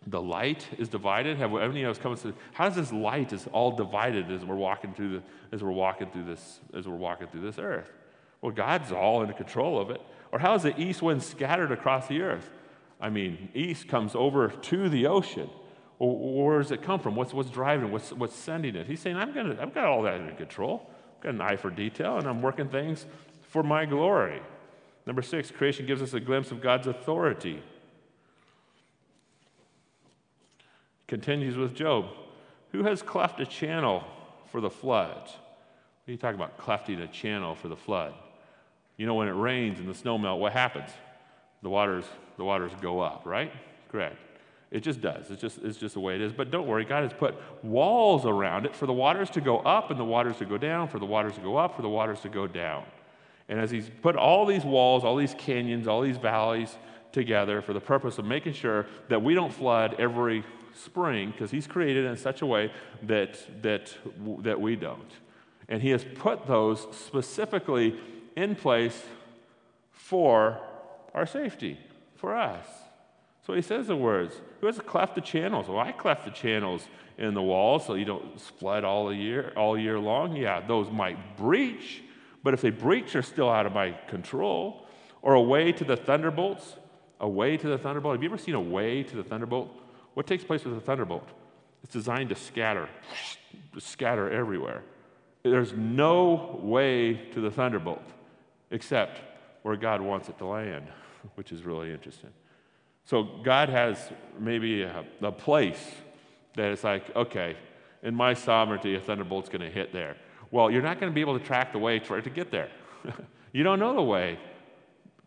The 0.07 0.21
light 0.21 0.65
is 0.77 0.87
divided. 0.87 1.35
Have 1.35 1.53
any 1.53 1.83
of 1.83 1.91
us 1.91 1.97
come 1.97 2.13
and 2.13 2.21
said, 2.21 2.33
how 2.53 2.69
does 2.69 2.77
this 2.77 2.93
light 2.93 3.33
is 3.33 3.45
all 3.51 3.75
divided 3.75 4.31
as 4.31 4.45
we're 4.45 4.55
walking 4.55 4.93
through 4.93 5.17
the, 5.17 5.23
as 5.51 5.61
we're 5.61 5.71
walking 5.71 6.09
through 6.11 6.23
this 6.23 6.61
as 6.73 6.87
we're 6.87 6.95
walking 6.95 7.27
through 7.27 7.41
this 7.41 7.59
earth? 7.59 7.91
Well, 8.41 8.51
God's 8.51 8.91
all 8.91 9.21
in 9.21 9.33
control 9.33 9.79
of 9.79 9.89
it. 9.89 10.01
Or 10.31 10.39
how 10.39 10.53
is 10.53 10.63
the 10.63 10.79
east 10.79 11.01
wind 11.01 11.23
scattered 11.23 11.71
across 11.71 12.07
the 12.07 12.21
earth? 12.21 12.49
I 13.01 13.09
mean, 13.09 13.49
east 13.53 13.87
comes 13.87 14.15
over 14.15 14.49
to 14.49 14.89
the 14.89 15.07
ocean. 15.07 15.49
Well, 15.97 16.15
where 16.15 16.59
does 16.59 16.71
it 16.71 16.81
come 16.81 16.99
from? 16.99 17.15
What's, 17.15 17.33
what's 17.33 17.49
driving 17.49 17.87
it? 17.87 17.91
What's, 17.91 18.11
what's 18.13 18.35
sending 18.35 18.75
it? 18.75 18.87
He's 18.87 19.01
saying, 19.01 19.17
I'm 19.17 19.33
gonna, 19.33 19.57
I've 19.61 19.73
got 19.73 19.85
all 19.85 20.01
that 20.03 20.21
in 20.21 20.35
control. 20.35 20.89
I've 21.17 21.23
got 21.23 21.33
an 21.33 21.41
eye 21.41 21.57
for 21.57 21.69
detail, 21.69 22.17
and 22.17 22.27
I'm 22.27 22.41
working 22.41 22.69
things 22.69 23.05
for 23.41 23.63
my 23.63 23.85
glory. 23.85 24.41
Number 25.05 25.21
six, 25.21 25.51
creation 25.51 25.85
gives 25.85 26.01
us 26.01 26.13
a 26.13 26.19
glimpse 26.19 26.51
of 26.51 26.61
God's 26.61 26.87
authority. 26.87 27.61
Continues 31.07 31.57
with 31.57 31.73
Job. 31.73 32.05
Who 32.71 32.83
has 32.83 33.01
cleft 33.01 33.39
a 33.39 33.45
channel 33.45 34.03
for 34.51 34.61
the 34.61 34.69
flood? 34.69 35.23
What 35.23 36.07
are 36.07 36.11
you 36.11 36.17
talking 36.17 36.39
about, 36.39 36.57
clefting 36.59 37.01
a 37.01 37.07
channel 37.07 37.55
for 37.55 37.67
the 37.67 37.75
flood? 37.75 38.13
You 38.99 39.05
know, 39.05 39.15
when 39.15 39.29
it 39.29 39.31
rains 39.31 39.79
and 39.79 39.87
the 39.87 39.93
snow 39.93 40.17
melt, 40.17 40.41
what 40.41 40.51
happens? 40.51 40.89
The 41.63 41.69
waters, 41.69 42.03
the 42.35 42.43
waters 42.43 42.73
go 42.81 42.99
up, 42.99 43.21
right? 43.25 43.49
Correct. 43.87 44.17
It 44.71 44.81
just 44.81 44.99
does. 44.99 45.31
It's 45.31 45.41
just, 45.41 45.59
it's 45.59 45.77
just 45.77 45.93
the 45.93 46.01
way 46.01 46.15
it 46.15 46.21
is. 46.21 46.33
But 46.33 46.51
don't 46.51 46.67
worry, 46.67 46.83
God 46.83 47.03
has 47.03 47.13
put 47.13 47.33
walls 47.63 48.25
around 48.25 48.65
it 48.65 48.75
for 48.75 48.87
the 48.87 48.93
waters 48.93 49.29
to 49.31 49.41
go 49.41 49.59
up 49.59 49.89
and 49.89 49.97
the 49.97 50.03
waters 50.03 50.35
to 50.39 50.45
go 50.45 50.57
down, 50.57 50.89
for 50.89 50.99
the 50.99 51.05
waters 51.05 51.33
to 51.35 51.39
go 51.39 51.55
up, 51.55 51.77
for 51.77 51.81
the 51.81 51.87
waters 51.87 52.19
to 52.21 52.29
go 52.29 52.45
down. 52.45 52.83
And 53.47 53.57
as 53.57 53.71
He's 53.71 53.89
put 54.01 54.17
all 54.17 54.45
these 54.45 54.65
walls, 54.65 55.05
all 55.05 55.15
these 55.15 55.33
canyons, 55.37 55.87
all 55.87 56.01
these 56.01 56.17
valleys 56.17 56.75
together 57.13 57.61
for 57.61 57.71
the 57.71 57.79
purpose 57.79 58.17
of 58.17 58.25
making 58.25 58.51
sure 58.51 58.85
that 59.07 59.23
we 59.23 59.33
don't 59.33 59.53
flood 59.53 59.95
every 59.97 60.43
spring, 60.75 61.31
because 61.31 61.51
He's 61.51 61.67
created 61.67 62.03
in 62.03 62.17
such 62.17 62.41
a 62.41 62.45
way 62.45 62.69
that, 63.03 63.39
that, 63.61 63.95
that 64.39 64.59
we 64.59 64.75
don't. 64.75 65.13
And 65.69 65.81
He 65.81 65.91
has 65.91 66.03
put 66.15 66.47
those 66.47 66.85
specifically 66.91 67.97
in 68.35 68.55
place 68.55 69.01
for 69.91 70.59
our 71.13 71.25
safety, 71.25 71.77
for 72.15 72.35
us. 72.35 72.65
So 73.45 73.53
he 73.53 73.61
says 73.61 73.87
the 73.87 73.95
words, 73.95 74.35
Who 74.61 74.67
has 74.67 74.79
cleft 74.79 75.15
the 75.15 75.21
channels? 75.21 75.67
Well, 75.67 75.79
I 75.79 75.91
cleft 75.91 76.25
the 76.25 76.31
channels 76.31 76.87
in 77.17 77.33
the 77.33 77.41
wall 77.41 77.79
so 77.79 77.95
you 77.95 78.05
don't 78.05 78.39
flood 78.39 78.83
all 78.83 79.13
year, 79.13 79.53
all 79.55 79.77
year 79.77 79.99
long. 79.99 80.35
Yeah, 80.35 80.61
those 80.61 80.89
might 80.89 81.37
breach, 81.37 82.03
but 82.43 82.53
if 82.53 82.61
they 82.61 82.69
breach, 82.69 83.13
they're 83.13 83.21
still 83.21 83.49
out 83.49 83.65
of 83.65 83.73
my 83.73 83.91
control. 84.07 84.85
Or 85.21 85.33
a 85.33 85.41
way 85.41 85.71
to 85.73 85.83
the 85.83 85.97
thunderbolts. 85.97 86.75
A 87.19 87.27
way 87.27 87.57
to 87.57 87.67
the 87.67 87.77
thunderbolt. 87.77 88.15
Have 88.15 88.23
you 88.23 88.29
ever 88.29 88.37
seen 88.37 88.55
a 88.55 88.61
way 88.61 89.03
to 89.03 89.15
the 89.15 89.23
thunderbolt? 89.23 89.69
What 90.13 90.27
takes 90.27 90.43
place 90.43 90.63
with 90.63 90.77
a 90.77 90.81
thunderbolt? 90.81 91.27
It's 91.83 91.93
designed 91.93 92.29
to 92.29 92.35
scatter, 92.35 92.87
scatter 93.77 94.29
everywhere. 94.29 94.83
There's 95.43 95.73
no 95.73 96.59
way 96.61 97.15
to 97.33 97.41
the 97.41 97.51
thunderbolt 97.51 98.03
except 98.71 99.21
where 99.63 99.75
God 99.75 100.01
wants 100.01 100.29
it 100.29 100.37
to 100.39 100.45
land, 100.45 100.85
which 101.35 101.51
is 101.51 101.63
really 101.63 101.91
interesting. 101.91 102.31
So 103.05 103.23
God 103.43 103.69
has 103.69 103.97
maybe 104.39 104.83
a, 104.83 105.03
a 105.21 105.31
place 105.31 105.91
that 106.55 106.71
it's 106.71 106.83
like, 106.83 107.15
okay, 107.15 107.55
in 108.03 108.15
my 108.15 108.33
sovereignty, 108.33 108.95
a 108.95 108.99
thunderbolt's 108.99 109.49
going 109.49 109.61
to 109.61 109.69
hit 109.69 109.91
there. 109.91 110.15
Well, 110.51 110.71
you're 110.71 110.81
not 110.81 110.99
going 110.99 111.11
to 111.11 111.15
be 111.15 111.21
able 111.21 111.37
to 111.37 111.45
track 111.45 111.71
the 111.71 111.79
way 111.79 111.99
for 111.99 112.17
it 112.17 112.23
to 112.23 112.29
get 112.29 112.51
there. 112.51 112.69
you 113.53 113.63
don't 113.63 113.79
know 113.79 113.95
the 113.95 114.01
way. 114.01 114.39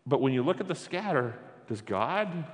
But 0.05 0.21
when 0.21 0.33
you 0.33 0.43
look 0.43 0.59
at 0.59 0.67
the 0.67 0.75
scatter, 0.75 1.35
does 1.67 1.81
God, 1.81 2.45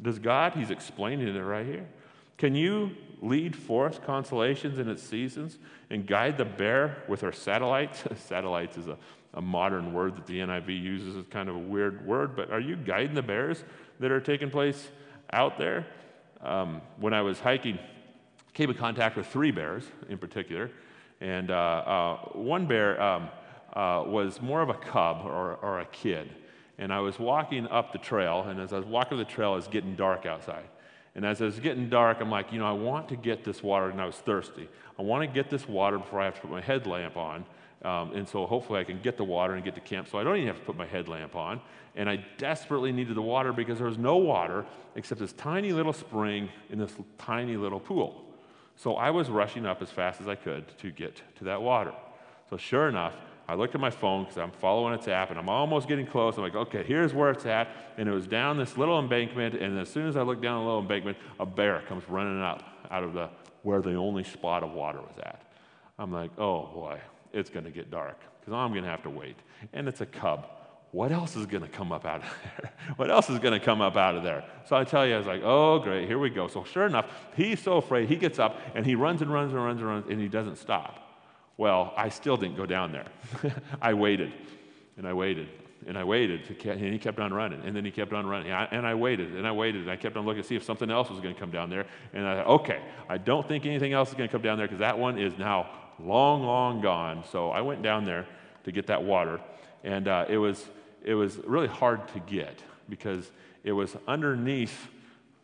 does 0.00 0.18
God, 0.18 0.54
he's 0.54 0.70
explaining 0.70 1.28
it 1.28 1.40
right 1.40 1.66
here. 1.66 1.88
Can 2.36 2.54
you 2.54 2.92
lead 3.20 3.54
forth 3.54 4.02
constellations 4.02 4.78
in 4.78 4.88
its 4.88 5.02
seasons 5.02 5.58
and 5.90 6.06
guide 6.06 6.38
the 6.38 6.44
bear 6.44 7.02
with 7.08 7.20
her 7.20 7.32
satellites? 7.32 8.02
satellites 8.16 8.76
is 8.76 8.86
a 8.86 8.96
a 9.34 9.40
modern 9.40 9.92
word 9.92 10.16
that 10.16 10.26
the 10.26 10.40
NIV 10.40 10.82
uses 10.82 11.16
is 11.16 11.24
kind 11.30 11.48
of 11.48 11.56
a 11.56 11.58
weird 11.58 12.04
word, 12.06 12.34
but 12.34 12.50
are 12.50 12.60
you 12.60 12.76
guiding 12.76 13.14
the 13.14 13.22
bears 13.22 13.62
that 14.00 14.10
are 14.10 14.20
taking 14.20 14.50
place 14.50 14.88
out 15.32 15.56
there? 15.56 15.86
Um, 16.42 16.80
when 16.98 17.14
I 17.14 17.22
was 17.22 17.38
hiking, 17.38 17.78
came 18.54 18.70
in 18.70 18.76
contact 18.76 19.16
with 19.16 19.26
three 19.26 19.50
bears 19.50 19.84
in 20.08 20.18
particular, 20.18 20.70
and 21.20 21.50
uh, 21.50 21.54
uh, 21.54 22.16
one 22.32 22.66
bear 22.66 23.00
um, 23.00 23.28
uh, 23.74 24.02
was 24.06 24.40
more 24.40 24.62
of 24.62 24.68
a 24.68 24.74
cub 24.74 25.22
or, 25.24 25.56
or 25.56 25.80
a 25.80 25.86
kid. 25.86 26.30
And 26.78 26.92
I 26.92 27.00
was 27.00 27.18
walking 27.18 27.68
up 27.68 27.92
the 27.92 27.98
trail, 27.98 28.44
and 28.48 28.58
as 28.58 28.72
I 28.72 28.78
was 28.78 28.86
walking 28.86 29.18
the 29.18 29.24
trail, 29.24 29.52
it 29.52 29.56
was 29.56 29.68
getting 29.68 29.94
dark 29.94 30.24
outside. 30.24 30.64
And 31.14 31.26
as 31.26 31.40
it 31.40 31.44
was 31.44 31.60
getting 31.60 31.90
dark, 31.90 32.18
I'm 32.20 32.30
like, 32.30 32.52
you 32.52 32.58
know, 32.58 32.66
I 32.66 32.72
want 32.72 33.08
to 33.10 33.16
get 33.16 33.44
this 33.44 33.62
water, 33.62 33.90
and 33.90 34.00
I 34.00 34.06
was 34.06 34.16
thirsty. 34.16 34.68
I 34.98 35.02
want 35.02 35.22
to 35.22 35.26
get 35.26 35.50
this 35.50 35.68
water 35.68 35.98
before 35.98 36.20
I 36.20 36.24
have 36.24 36.36
to 36.36 36.40
put 36.40 36.50
my 36.50 36.60
headlamp 36.60 37.16
on 37.16 37.44
um, 37.82 38.12
and 38.14 38.28
so 38.28 38.46
hopefully 38.46 38.80
I 38.80 38.84
can 38.84 39.00
get 39.00 39.16
the 39.16 39.24
water 39.24 39.54
and 39.54 39.64
get 39.64 39.74
to 39.74 39.80
camp 39.80 40.08
so 40.08 40.18
I 40.18 40.24
don't 40.24 40.36
even 40.36 40.48
have 40.48 40.58
to 40.58 40.64
put 40.64 40.76
my 40.76 40.86
headlamp 40.86 41.34
on. 41.34 41.60
And 41.96 42.08
I 42.08 42.24
desperately 42.38 42.92
needed 42.92 43.16
the 43.16 43.22
water 43.22 43.52
because 43.52 43.78
there 43.78 43.86
was 43.86 43.98
no 43.98 44.16
water 44.16 44.66
except 44.96 45.20
this 45.20 45.32
tiny 45.32 45.72
little 45.72 45.92
spring 45.92 46.48
in 46.68 46.78
this 46.78 46.92
tiny 47.18 47.56
little 47.56 47.80
pool. 47.80 48.24
So 48.76 48.96
I 48.96 49.10
was 49.10 49.28
rushing 49.28 49.66
up 49.66 49.82
as 49.82 49.90
fast 49.90 50.20
as 50.20 50.28
I 50.28 50.34
could 50.34 50.66
to 50.78 50.90
get 50.90 51.22
to 51.38 51.44
that 51.44 51.60
water. 51.60 51.92
So 52.48 52.56
sure 52.56 52.88
enough, 52.88 53.14
I 53.48 53.54
looked 53.54 53.74
at 53.74 53.80
my 53.80 53.90
phone 53.90 54.24
because 54.24 54.38
I'm 54.38 54.52
following 54.52 54.94
its 54.94 55.08
app 55.08 55.30
and 55.30 55.38
I'm 55.38 55.48
almost 55.48 55.88
getting 55.88 56.06
close. 56.06 56.36
I'm 56.36 56.42
like, 56.44 56.54
okay, 56.54 56.84
here's 56.84 57.12
where 57.12 57.30
it's 57.30 57.46
at. 57.46 57.68
And 57.98 58.08
it 58.08 58.12
was 58.12 58.26
down 58.26 58.58
this 58.58 58.76
little 58.76 58.98
embankment. 58.98 59.54
And 59.54 59.78
as 59.78 59.88
soon 59.88 60.06
as 60.06 60.16
I 60.16 60.22
looked 60.22 60.42
down 60.42 60.60
the 60.60 60.66
little 60.66 60.82
embankment, 60.82 61.18
a 61.40 61.46
bear 61.46 61.82
comes 61.88 62.08
running 62.08 62.40
up 62.40 62.62
out 62.90 63.02
of 63.02 63.12
the 63.12 63.28
where 63.62 63.82
the 63.82 63.94
only 63.94 64.24
spot 64.24 64.62
of 64.62 64.72
water 64.72 65.00
was 65.00 65.18
at. 65.18 65.42
I'm 65.98 66.12
like, 66.12 66.30
oh 66.38 66.66
boy, 66.72 67.00
it's 67.32 67.50
going 67.50 67.64
to 67.64 67.70
get 67.70 67.90
dark 67.90 68.18
because 68.40 68.52
I'm 68.52 68.70
going 68.70 68.84
to 68.84 68.90
have 68.90 69.02
to 69.04 69.10
wait. 69.10 69.36
And 69.72 69.88
it's 69.88 70.00
a 70.00 70.06
cub. 70.06 70.46
what 70.92 71.12
else 71.12 71.36
is 71.36 71.46
going 71.46 71.62
to 71.62 71.68
come 71.68 71.92
up 71.92 72.04
out 72.04 72.22
of 72.22 72.30
there? 72.62 72.72
what 72.96 73.10
else 73.10 73.30
is 73.30 73.38
going 73.38 73.58
to 73.58 73.64
come 73.64 73.80
up 73.80 73.96
out 73.96 74.16
of 74.16 74.22
there? 74.22 74.44
So 74.66 74.76
I 74.76 74.84
tell 74.84 75.06
you, 75.06 75.14
I 75.14 75.18
was 75.18 75.26
like, 75.26 75.42
oh, 75.44 75.78
great, 75.78 76.06
here 76.06 76.18
we 76.18 76.30
go. 76.30 76.48
So 76.48 76.64
sure 76.64 76.86
enough, 76.86 77.10
he's 77.36 77.60
so 77.60 77.76
afraid. 77.76 78.08
He 78.08 78.16
gets 78.16 78.38
up 78.38 78.58
and 78.74 78.84
he 78.84 78.94
runs 78.94 79.22
and 79.22 79.32
runs 79.32 79.52
and 79.52 79.62
runs 79.62 79.80
and 79.80 79.88
runs 79.88 80.06
and 80.10 80.20
he 80.20 80.28
doesn't 80.28 80.56
stop. 80.56 81.06
Well, 81.56 81.92
I 81.96 82.08
still 82.08 82.36
didn't 82.36 82.56
go 82.56 82.66
down 82.66 82.92
there. 82.92 83.06
I 83.82 83.94
waited 83.94 84.32
and 84.96 85.06
I 85.06 85.12
waited 85.12 85.48
and 85.86 85.96
I 85.96 86.04
waited, 86.04 86.42
and 86.66 86.92
he 86.92 86.98
kept 86.98 87.18
on 87.18 87.32
running, 87.32 87.62
and 87.64 87.74
then 87.74 87.84
he 87.84 87.90
kept 87.90 88.12
on 88.12 88.26
running, 88.26 88.52
and 88.52 88.86
I 88.86 88.94
waited, 88.94 89.34
and 89.34 89.46
I 89.46 89.52
waited, 89.52 89.82
and 89.82 89.90
I 89.90 89.96
kept 89.96 90.16
on 90.16 90.26
looking 90.26 90.42
to 90.42 90.48
see 90.48 90.56
if 90.56 90.62
something 90.62 90.90
else 90.90 91.08
was 91.08 91.20
going 91.20 91.34
to 91.34 91.40
come 91.40 91.50
down 91.50 91.70
there, 91.70 91.86
and 92.12 92.26
I 92.26 92.36
thought, 92.36 92.46
okay, 92.60 92.82
I 93.08 93.16
don't 93.16 93.48
think 93.48 93.64
anything 93.64 93.92
else 93.92 94.10
is 94.10 94.14
going 94.14 94.28
to 94.28 94.32
come 94.32 94.42
down 94.42 94.58
there 94.58 94.66
because 94.66 94.80
that 94.80 94.98
one 94.98 95.18
is 95.18 95.38
now 95.38 95.70
long, 96.04 96.42
long 96.44 96.80
gone. 96.80 97.24
So 97.30 97.50
I 97.50 97.60
went 97.60 97.82
down 97.82 98.04
there 98.04 98.26
to 98.64 98.72
get 98.72 98.86
that 98.88 99.02
water, 99.02 99.40
and 99.84 100.08
uh, 100.08 100.26
it 100.28 100.38
was 100.38 100.66
it 101.02 101.14
was 101.14 101.38
really 101.38 101.68
hard 101.68 102.06
to 102.08 102.20
get 102.20 102.62
because 102.88 103.30
it 103.64 103.72
was 103.72 103.96
underneath. 104.06 104.88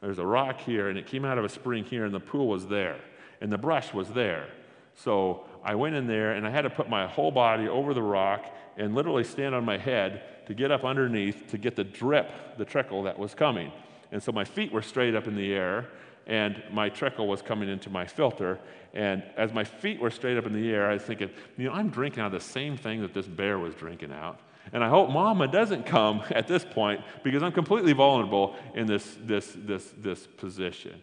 There's 0.00 0.18
a 0.18 0.26
rock 0.26 0.60
here, 0.60 0.88
and 0.88 0.98
it 0.98 1.06
came 1.06 1.24
out 1.24 1.38
of 1.38 1.44
a 1.44 1.48
spring 1.48 1.84
here, 1.84 2.04
and 2.04 2.14
the 2.14 2.20
pool 2.20 2.48
was 2.48 2.66
there, 2.66 2.98
and 3.40 3.50
the 3.50 3.58
brush 3.58 3.94
was 3.94 4.08
there. 4.10 4.48
So 4.94 5.44
I 5.64 5.74
went 5.74 5.94
in 5.94 6.06
there, 6.06 6.32
and 6.32 6.46
I 6.46 6.50
had 6.50 6.62
to 6.62 6.70
put 6.70 6.88
my 6.88 7.06
whole 7.06 7.30
body 7.30 7.68
over 7.68 7.94
the 7.94 8.02
rock 8.02 8.46
and 8.76 8.94
literally 8.94 9.24
stand 9.24 9.54
on 9.54 9.64
my 9.64 9.78
head 9.78 10.46
to 10.46 10.54
get 10.54 10.70
up 10.70 10.84
underneath 10.84 11.48
to 11.48 11.58
get 11.58 11.76
the 11.76 11.84
drip, 11.84 12.30
the 12.58 12.64
trickle 12.64 13.02
that 13.04 13.18
was 13.18 13.34
coming. 13.34 13.72
And 14.12 14.22
so 14.22 14.32
my 14.32 14.44
feet 14.44 14.72
were 14.72 14.82
straight 14.82 15.14
up 15.14 15.26
in 15.26 15.34
the 15.34 15.52
air, 15.52 15.88
and 16.26 16.62
my 16.72 16.88
trickle 16.88 17.28
was 17.28 17.40
coming 17.40 17.68
into 17.68 17.88
my 17.88 18.04
filter. 18.04 18.58
And 18.94 19.22
as 19.36 19.52
my 19.52 19.64
feet 19.64 20.00
were 20.00 20.10
straight 20.10 20.36
up 20.36 20.46
in 20.46 20.52
the 20.52 20.72
air, 20.72 20.90
I 20.90 20.94
was 20.94 21.02
thinking, 21.02 21.30
you 21.56 21.64
know, 21.64 21.72
I'm 21.72 21.90
drinking 21.90 22.22
out 22.22 22.26
of 22.26 22.32
the 22.32 22.40
same 22.40 22.76
thing 22.76 23.02
that 23.02 23.14
this 23.14 23.26
bear 23.26 23.58
was 23.58 23.74
drinking 23.74 24.12
out. 24.12 24.40
And 24.72 24.82
I 24.82 24.88
hope 24.88 25.10
mama 25.10 25.46
doesn't 25.46 25.86
come 25.86 26.22
at 26.30 26.48
this 26.48 26.64
point 26.64 27.00
because 27.22 27.42
I'm 27.42 27.52
completely 27.52 27.92
vulnerable 27.92 28.56
in 28.74 28.86
this, 28.86 29.16
this, 29.20 29.52
this, 29.56 29.92
this 29.96 30.26
position. 30.26 31.00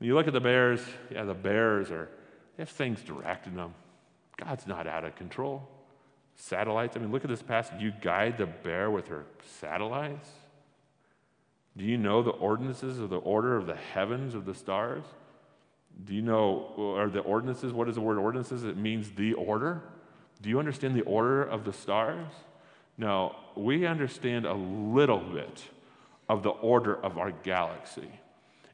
you 0.00 0.14
look 0.14 0.28
at 0.28 0.32
the 0.32 0.40
bears, 0.40 0.80
yeah, 1.10 1.24
the 1.24 1.34
bears 1.34 1.90
are, 1.90 2.08
they 2.56 2.62
have 2.62 2.68
things 2.68 3.00
directing 3.02 3.56
them. 3.56 3.74
God's 4.36 4.66
not 4.66 4.86
out 4.86 5.04
of 5.04 5.16
control. 5.16 5.68
Satellites, 6.36 6.96
I 6.96 7.00
mean, 7.00 7.12
look 7.12 7.24
at 7.24 7.30
this 7.30 7.42
passage. 7.42 7.80
You 7.80 7.92
guide 8.00 8.38
the 8.38 8.46
bear 8.46 8.90
with 8.90 9.08
her 9.08 9.26
satellites. 9.60 10.30
Do 11.76 11.84
you 11.84 11.96
know 11.96 12.22
the 12.22 12.30
ordinances 12.30 12.98
of 12.98 13.10
the 13.10 13.18
order 13.18 13.56
of 13.56 13.66
the 13.66 13.76
heavens 13.76 14.34
of 14.34 14.44
the 14.44 14.54
stars? 14.54 15.04
Do 16.04 16.14
you 16.14 16.22
know, 16.22 16.94
are 16.98 17.08
the 17.08 17.20
ordinances, 17.20 17.72
what 17.72 17.88
is 17.88 17.94
the 17.94 18.00
word 18.00 18.18
ordinances? 18.18 18.64
It 18.64 18.76
means 18.76 19.10
the 19.10 19.34
order. 19.34 19.82
Do 20.42 20.48
you 20.48 20.58
understand 20.58 20.96
the 20.96 21.02
order 21.02 21.42
of 21.42 21.64
the 21.64 21.72
stars? 21.72 22.26
Now, 22.96 23.36
we 23.56 23.86
understand 23.86 24.46
a 24.46 24.54
little 24.54 25.18
bit 25.20 25.62
of 26.28 26.42
the 26.42 26.50
order 26.50 26.96
of 26.96 27.18
our 27.18 27.30
galaxy. 27.30 28.10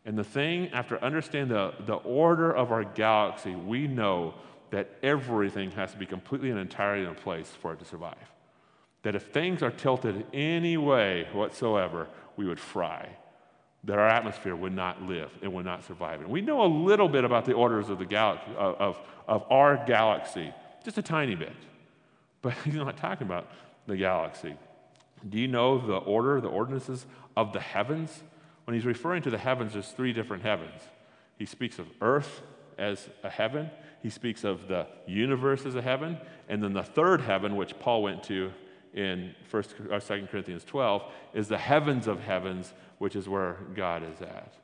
And 0.05 0.17
the 0.17 0.25
thing, 0.25 0.69
after 0.73 1.03
understanding 1.03 1.57
the, 1.57 1.75
the 1.85 1.95
order 1.95 2.53
of 2.53 2.71
our 2.71 2.85
galaxy, 2.85 3.55
we 3.55 3.89
know 3.89 4.35
that 4.71 4.91
everything 5.03 5.71
has 5.73 5.93
to 5.93 5.99
be 5.99 6.07
completely 6.07 6.51
and 6.51 6.59
entirely 6.59 7.07
in 7.07 7.15
place 7.15 7.49
for 7.61 7.73
it 7.73 7.79
to 7.81 7.85
survive. 7.85 8.15
That 9.07 9.14
if 9.14 9.27
things 9.27 9.62
are 9.62 9.71
tilted 9.71 10.27
any 10.35 10.77
way 10.77 11.29
whatsoever, 11.33 12.09
we 12.37 12.45
would 12.45 12.59
fry. 12.59 13.09
That 13.85 14.01
our 14.01 14.09
atmosphere 14.09 14.57
would 14.57 14.73
not 14.73 15.01
live 15.01 15.31
and 15.42 15.53
would 15.53 15.64
not 15.64 15.85
survive. 15.85 16.23
And 16.23 16.29
we 16.29 16.40
know 16.40 16.62
a 16.62 16.66
little 16.66 17.09
bit 17.09 17.23
about 17.23 17.45
the 17.45 17.53
orders 17.53 17.88
of 17.88 18.01
the 18.01 18.19
of, 18.19 18.40
of, 18.59 18.99
of 19.29 19.45
our 19.49 19.81
galaxy, 19.87 20.53
just 20.85 20.99
a 20.99 21.03
tiny 21.03 21.37
bit. 21.37 21.55
But 22.42 22.55
he's 22.64 22.75
not 22.75 22.97
talking 22.97 23.29
about 23.29 23.49
the 23.87 23.97
galaxy. 23.97 24.57
Do 25.29 25.38
you 25.38 25.47
know 25.47 25.79
the 25.79 25.99
order, 25.99 26.40
the 26.40 26.49
ordinances 26.49 27.07
of 27.37 27.53
the 27.53 27.61
heavens? 27.61 28.25
When 28.64 28.75
he's 28.75 28.87
referring 28.87 29.23
to 29.23 29.31
the 29.31 29.38
heavens, 29.38 29.75
there's 29.75 29.92
three 29.92 30.12
different 30.12 30.42
heavens. 30.42 30.83
He 31.38 31.47
speaks 31.47 31.79
of 31.79 31.87
earth 32.01 32.42
as 32.77 33.09
a 33.23 33.31
heaven, 33.31 33.71
he 34.03 34.11
speaks 34.11 34.42
of 34.42 34.66
the 34.66 34.88
universe 35.07 35.64
as 35.64 35.77
a 35.77 35.83
heaven, 35.83 36.19
and 36.49 36.61
then 36.61 36.73
the 36.73 36.83
third 36.83 37.21
heaven, 37.21 37.55
which 37.55 37.79
Paul 37.79 38.03
went 38.03 38.25
to 38.25 38.51
in 38.97 39.35
1st 39.53 39.93
or 39.93 40.01
2 40.01 40.27
Corinthians 40.27 40.65
12, 40.65 41.03
is 41.35 41.49
the 41.49 41.59
heavens 41.59 42.09
of 42.09 42.21
heavens, 42.21 42.73
which 42.99 43.15
is 43.15 43.29
where 43.29 43.59
God 43.75 44.03
is 44.03 44.21
at. 44.21 44.55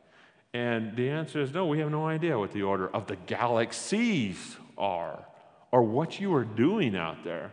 And 0.55 0.97
the 0.97 1.09
answer 1.11 1.40
is 1.40 1.53
no, 1.53 1.66
we 1.66 1.79
have 1.79 1.90
no 1.90 2.07
idea 2.07 2.38
what 2.38 2.53
the 2.53 2.62
order 2.62 2.88
of 2.88 3.07
the 3.07 3.16
galaxies 3.16 4.57
are 4.77 5.25
or 5.71 5.83
what 5.83 6.21
you 6.21 6.35
are 6.35 6.45
doing 6.45 6.97
out 6.97 7.25
there. 7.25 7.53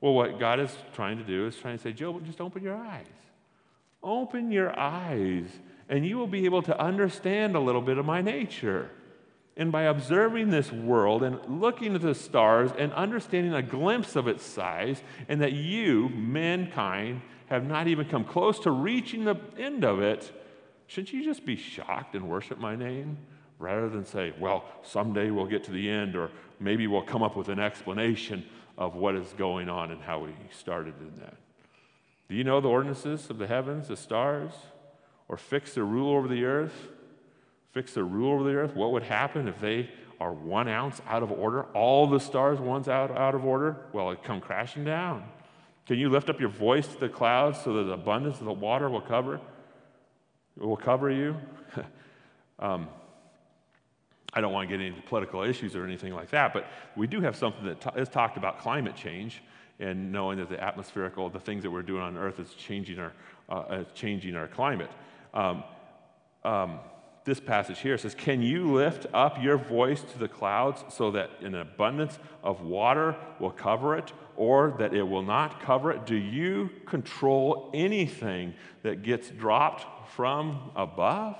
Well, 0.00 0.14
what 0.14 0.38
God 0.38 0.60
is 0.60 0.76
trying 0.92 1.18
to 1.18 1.24
do 1.24 1.46
is 1.46 1.56
trying 1.56 1.76
to 1.76 1.82
say, 1.82 1.92
Job, 1.92 2.24
just 2.24 2.40
open 2.40 2.62
your 2.62 2.76
eyes. 2.76 3.06
Open 4.00 4.52
your 4.52 4.78
eyes, 4.78 5.46
and 5.88 6.06
you 6.06 6.18
will 6.18 6.28
be 6.28 6.44
able 6.44 6.62
to 6.62 6.80
understand 6.80 7.56
a 7.56 7.60
little 7.60 7.80
bit 7.80 7.98
of 7.98 8.06
my 8.06 8.22
nature. 8.22 8.90
And 9.58 9.72
by 9.72 9.82
observing 9.82 10.50
this 10.50 10.70
world 10.70 11.24
and 11.24 11.60
looking 11.60 11.96
at 11.96 12.00
the 12.00 12.14
stars 12.14 12.70
and 12.78 12.92
understanding 12.92 13.52
a 13.52 13.62
glimpse 13.62 14.14
of 14.14 14.28
its 14.28 14.44
size, 14.44 15.02
and 15.28 15.42
that 15.42 15.52
you, 15.52 16.08
mankind, 16.10 17.22
have 17.46 17.66
not 17.66 17.88
even 17.88 18.08
come 18.08 18.24
close 18.24 18.60
to 18.60 18.70
reaching 18.70 19.24
the 19.24 19.36
end 19.58 19.84
of 19.84 20.00
it, 20.00 20.32
shouldn't 20.86 21.12
you 21.12 21.24
just 21.24 21.44
be 21.44 21.56
shocked 21.56 22.14
and 22.14 22.28
worship 22.28 22.58
my 22.58 22.76
name? 22.76 23.18
Rather 23.58 23.88
than 23.88 24.06
say, 24.06 24.32
well, 24.38 24.64
someday 24.84 25.32
we'll 25.32 25.46
get 25.46 25.64
to 25.64 25.72
the 25.72 25.90
end, 25.90 26.14
or 26.14 26.30
maybe 26.60 26.86
we'll 26.86 27.02
come 27.02 27.24
up 27.24 27.34
with 27.34 27.48
an 27.48 27.58
explanation 27.58 28.46
of 28.76 28.94
what 28.94 29.16
is 29.16 29.34
going 29.36 29.68
on 29.68 29.90
and 29.90 30.00
how 30.00 30.20
we 30.20 30.30
started 30.56 30.94
in 31.00 31.20
that. 31.20 31.34
Do 32.28 32.36
you 32.36 32.44
know 32.44 32.60
the 32.60 32.68
ordinances 32.68 33.28
of 33.28 33.38
the 33.38 33.48
heavens, 33.48 33.88
the 33.88 33.96
stars, 33.96 34.52
or 35.26 35.36
fix 35.36 35.74
the 35.74 35.82
rule 35.82 36.14
over 36.14 36.28
the 36.28 36.44
earth? 36.44 36.88
Fix 37.72 37.94
the 37.94 38.04
rule 38.04 38.34
over 38.34 38.44
the 38.44 38.56
earth? 38.56 38.74
What 38.74 38.92
would 38.92 39.02
happen 39.02 39.48
if 39.48 39.60
they 39.60 39.90
are 40.20 40.32
one 40.32 40.68
ounce 40.68 41.00
out 41.06 41.22
of 41.22 41.30
order? 41.30 41.64
All 41.74 42.06
the 42.06 42.18
stars, 42.18 42.58
one's 42.58 42.88
out, 42.88 43.10
out 43.10 43.34
of 43.34 43.44
order? 43.44 43.76
Well, 43.92 44.10
it 44.10 44.22
come 44.22 44.40
crashing 44.40 44.84
down. 44.84 45.24
Can 45.86 45.98
you 45.98 46.08
lift 46.08 46.28
up 46.28 46.40
your 46.40 46.50
voice 46.50 46.86
to 46.88 47.00
the 47.00 47.08
clouds 47.08 47.60
so 47.62 47.72
that 47.74 47.84
the 47.84 47.92
abundance 47.92 48.40
of 48.40 48.44
the 48.44 48.52
water 48.52 48.90
will 48.90 49.00
cover, 49.00 49.40
will 50.56 50.76
cover 50.76 51.10
you? 51.10 51.36
um, 52.58 52.88
I 54.34 54.40
don't 54.40 54.52
want 54.52 54.68
to 54.68 54.76
get 54.76 54.84
into 54.84 55.00
political 55.02 55.42
issues 55.42 55.74
or 55.74 55.84
anything 55.84 56.14
like 56.14 56.30
that, 56.30 56.52
but 56.52 56.66
we 56.96 57.06
do 57.06 57.20
have 57.22 57.36
something 57.36 57.64
that 57.64 57.80
t- 57.80 58.00
is 58.00 58.08
talked 58.08 58.36
about 58.36 58.58
climate 58.58 58.96
change 58.96 59.42
and 59.80 60.12
knowing 60.12 60.38
that 60.38 60.48
the 60.48 60.62
atmospherical, 60.62 61.30
the 61.30 61.40
things 61.40 61.62
that 61.62 61.70
we're 61.70 61.82
doing 61.82 62.02
on 62.02 62.16
Earth 62.16 62.38
is 62.40 62.52
changing 62.54 62.98
our, 62.98 63.12
uh, 63.48 63.84
changing 63.94 64.34
our 64.34 64.48
climate. 64.48 64.90
Um, 65.32 65.64
um, 66.44 66.80
this 67.28 67.40
passage 67.40 67.78
here 67.80 67.96
says, 67.96 68.14
Can 68.14 68.42
you 68.42 68.72
lift 68.72 69.06
up 69.14 69.40
your 69.40 69.56
voice 69.56 70.02
to 70.02 70.18
the 70.18 70.28
clouds 70.28 70.84
so 70.88 71.10
that 71.12 71.30
an 71.40 71.54
abundance 71.54 72.18
of 72.42 72.62
water 72.62 73.16
will 73.38 73.50
cover 73.50 73.96
it 73.96 74.12
or 74.36 74.74
that 74.78 74.94
it 74.94 75.04
will 75.04 75.22
not 75.22 75.60
cover 75.60 75.92
it? 75.92 76.06
Do 76.06 76.16
you 76.16 76.70
control 76.86 77.70
anything 77.72 78.54
that 78.82 79.02
gets 79.02 79.30
dropped 79.30 80.10
from 80.14 80.70
above? 80.74 81.36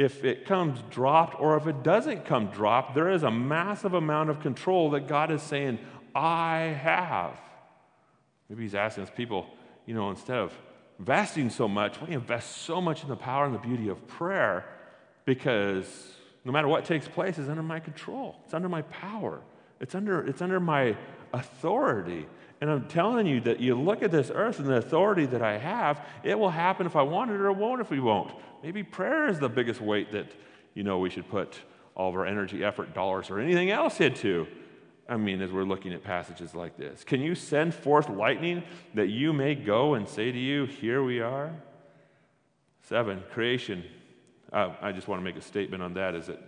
if 0.00 0.24
it 0.24 0.46
comes 0.46 0.80
dropped 0.88 1.38
or 1.38 1.58
if 1.58 1.66
it 1.66 1.82
doesn't 1.82 2.24
come 2.24 2.46
dropped, 2.46 2.94
there 2.94 3.10
is 3.10 3.22
a 3.22 3.30
massive 3.30 3.92
amount 3.92 4.30
of 4.30 4.40
control 4.40 4.88
that 4.88 5.06
God 5.06 5.30
is 5.30 5.42
saying, 5.42 5.78
I 6.14 6.74
have. 6.82 7.38
Maybe 8.48 8.62
He's 8.62 8.74
asking 8.74 9.04
us 9.04 9.10
people, 9.14 9.46
you 9.84 9.92
know, 9.92 10.08
instead 10.08 10.38
of 10.38 10.54
investing 11.00 11.48
so 11.48 11.66
much, 11.66 11.98
we 12.02 12.12
invest 12.12 12.58
so 12.58 12.78
much 12.78 13.02
in 13.02 13.08
the 13.08 13.16
power 13.16 13.46
and 13.46 13.54
the 13.54 13.58
beauty 13.58 13.88
of 13.88 14.06
prayer 14.06 14.66
because 15.24 15.86
no 16.44 16.52
matter 16.52 16.68
what 16.68 16.84
takes 16.84 17.08
place 17.08 17.38
is 17.38 17.48
under 17.48 17.62
my 17.62 17.80
control. 17.80 18.36
It's 18.44 18.52
under 18.52 18.68
my 18.68 18.82
power. 18.82 19.40
It's 19.80 19.94
under, 19.94 20.20
it's 20.26 20.42
under 20.42 20.60
my 20.60 20.94
authority. 21.32 22.26
And 22.60 22.70
I'm 22.70 22.86
telling 22.86 23.26
you 23.26 23.40
that 23.40 23.60
you 23.60 23.74
look 23.80 24.02
at 24.02 24.10
this 24.10 24.30
earth 24.34 24.58
and 24.58 24.68
the 24.68 24.76
authority 24.76 25.24
that 25.24 25.40
I 25.40 25.56
have, 25.56 26.06
it 26.22 26.38
will 26.38 26.50
happen 26.50 26.84
if 26.84 26.94
I 26.96 27.02
want 27.02 27.30
it 27.30 27.40
or 27.40 27.46
it 27.46 27.56
won't 27.56 27.80
if 27.80 27.88
we 27.90 27.98
won't. 27.98 28.32
Maybe 28.62 28.82
prayer 28.82 29.26
is 29.26 29.38
the 29.38 29.48
biggest 29.48 29.80
weight 29.80 30.12
that, 30.12 30.30
you 30.74 30.82
know, 30.82 30.98
we 30.98 31.08
should 31.08 31.30
put 31.30 31.58
all 31.94 32.10
of 32.10 32.14
our 32.14 32.26
energy, 32.26 32.62
effort, 32.62 32.92
dollars, 32.92 33.30
or 33.30 33.38
anything 33.38 33.70
else 33.70 34.02
into. 34.02 34.46
I 35.10 35.16
mean, 35.16 35.42
as 35.42 35.50
we're 35.50 35.64
looking 35.64 35.92
at 35.92 36.04
passages 36.04 36.54
like 36.54 36.76
this. 36.76 37.02
Can 37.02 37.20
you 37.20 37.34
send 37.34 37.74
forth 37.74 38.08
lightning 38.08 38.62
that 38.94 39.08
you 39.08 39.32
may 39.32 39.56
go 39.56 39.94
and 39.94 40.08
say 40.08 40.30
to 40.30 40.38
you, 40.38 40.66
Here 40.66 41.02
we 41.02 41.20
are? 41.20 41.50
Seven, 42.82 43.20
creation. 43.32 43.82
Uh, 44.52 44.72
I 44.80 44.92
just 44.92 45.08
want 45.08 45.20
to 45.20 45.24
make 45.24 45.36
a 45.36 45.40
statement 45.42 45.82
on 45.82 45.94
that 45.94 46.14
is 46.14 46.28
that 46.28 46.40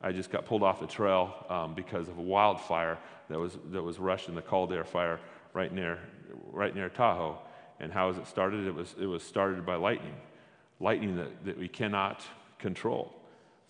I 0.00 0.12
just 0.12 0.30
got 0.30 0.46
pulled 0.46 0.62
off 0.62 0.80
the 0.80 0.86
trail 0.86 1.34
um, 1.50 1.74
because 1.74 2.08
of 2.08 2.16
a 2.16 2.22
wildfire 2.22 2.98
that 3.28 3.38
was, 3.38 3.58
that 3.70 3.82
was 3.82 3.98
rushed 3.98 4.28
in 4.28 4.34
the 4.34 4.42
Caldor 4.42 4.86
fire 4.86 5.20
right 5.52 5.72
near, 5.72 5.98
right 6.50 6.74
near 6.74 6.88
Tahoe. 6.88 7.38
And 7.80 7.92
how 7.92 8.08
it 8.08 8.26
started? 8.26 8.66
It 8.66 8.74
was, 8.74 8.94
it 8.98 9.06
was 9.06 9.22
started 9.22 9.66
by 9.66 9.76
lightning, 9.76 10.14
lightning 10.80 11.16
that, 11.16 11.44
that 11.44 11.58
we 11.58 11.68
cannot 11.68 12.22
control. 12.58 13.14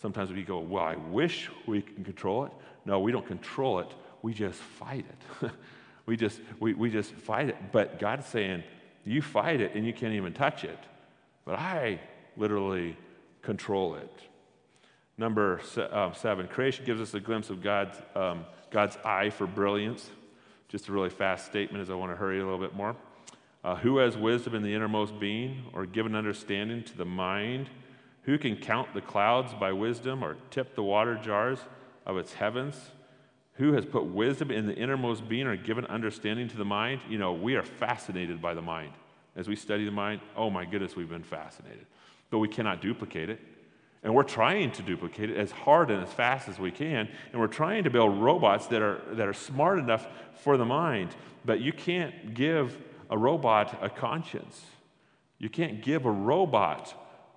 Sometimes 0.01 0.31
we 0.31 0.45
go, 0.45 0.61
Well, 0.61 0.85
I 0.85 0.95
wish 0.95 1.51
we 1.67 1.83
can 1.83 2.05
control 2.05 2.45
it. 2.45 2.53
No, 2.85 3.01
we 3.01 3.11
don't 3.11 3.27
control 3.27 3.81
it, 3.81 3.89
we 4.27 4.35
just 4.35 4.59
fight 4.59 5.07
it. 5.09 5.51
We 6.07 6.17
just, 6.17 6.41
we, 6.61 6.73
we 6.73 6.89
just 6.89 7.13
fight 7.13 7.49
it. 7.49 7.57
But 7.73 7.99
God's 7.99 8.27
saying, 8.27 8.63
you 9.05 9.21
fight 9.21 9.61
it 9.61 9.75
and 9.75 9.85
you 9.85 9.93
can't 9.93 10.15
even 10.15 10.33
touch 10.33 10.63
it. 10.63 10.79
But 11.45 11.59
I 11.59 12.01
literally 12.37 12.97
control 13.43 13.97
it. 13.97 14.21
Number 15.19 15.61
uh, 15.77 16.13
seven, 16.13 16.47
creation 16.47 16.85
gives 16.85 17.01
us 17.01 17.13
a 17.15 17.19
glimpse 17.19 17.51
of 17.51 17.61
God's, 17.61 18.01
um, 18.15 18.45
God's 18.71 18.97
eye 19.05 19.31
for 19.31 19.49
brilliance. 19.49 20.09
Just 20.69 20.89
a 20.89 20.93
really 20.93 21.11
fast 21.11 21.47
statement 21.47 21.83
as 21.83 21.91
I 21.91 21.95
want 21.95 22.13
to 22.13 22.17
hurry 22.17 22.39
a 22.39 22.45
little 22.45 22.61
bit 22.61 22.77
more. 22.77 22.95
Uh, 23.65 23.75
who 23.75 23.97
has 23.97 24.17
wisdom 24.17 24.55
in 24.55 24.63
the 24.63 24.73
innermost 24.73 25.19
being, 25.19 25.65
or 25.73 25.87
given 25.87 26.15
understanding 26.15 26.85
to 26.85 26.97
the 26.97 27.05
mind? 27.05 27.69
Who 28.23 28.39
can 28.39 28.57
count 28.57 28.95
the 28.95 29.01
clouds 29.01 29.55
by 29.55 29.73
wisdom, 29.73 30.23
or 30.23 30.37
tip 30.51 30.77
the 30.77 30.85
water 30.85 31.17
jars 31.17 31.59
of 32.05 32.17
its 32.17 32.35
heavens? 32.35 32.77
Who 33.59 33.73
has 33.73 33.87
put 33.87 34.05
wisdom 34.05 34.51
in 34.51 34.67
the 34.67 34.75
innermost 34.75 35.29
being, 35.29 35.47
or 35.47 35.57
given 35.57 35.87
understanding 35.87 36.49
to 36.49 36.57
the 36.57 36.65
mind? 36.65 37.01
You 37.09 37.19
know, 37.19 37.33
we 37.33 37.57
are 37.57 37.63
fascinated 37.63 38.43
by 38.43 38.55
the 38.55 38.63
mind. 38.63 38.93
As 39.35 39.49
we 39.49 39.57
study 39.57 39.85
the 39.85 39.91
mind, 39.91 40.21
oh 40.37 40.51
my 40.51 40.65
goodness, 40.65 40.97
we've 40.97 41.09
been 41.09 41.23
fascinated. 41.23 41.87
But 42.31 42.39
we 42.39 42.49
cannot 42.49 42.83
duplicate 42.83 43.31
it. 43.31 43.41
And 44.03 44.15
we're 44.15 44.23
trying 44.23 44.73
to 44.73 44.83
duplicate 44.83 45.31
it 45.31 45.37
as 45.37 45.51
hard 45.51 45.91
and 45.91 46.03
as 46.03 46.13
fast 46.13 46.49
as 46.49 46.59
we 46.59 46.71
can. 46.71 47.09
And 47.33 47.41
we're 47.41 47.47
trying 47.49 47.85
to 47.85 47.91
build 47.91 48.21
robots 48.21 48.67
that 48.69 48.83
are, 48.83 49.01
that 49.13 49.27
are 49.27 49.35
smart 49.35 49.79
enough 49.79 50.07
for 50.43 50.57
the 50.57 50.65
mind. 50.65 51.17
But 51.45 51.61
you 51.61 51.73
can't 51.73 52.35
give 52.35 52.79
a 53.11 53.17
robot 53.17 53.79
a 53.83 53.89
conscience. 53.89 54.65
You 55.39 55.49
can't 55.49 55.83
give 55.83 56.05
a 56.05 56.11
robot 56.11 56.95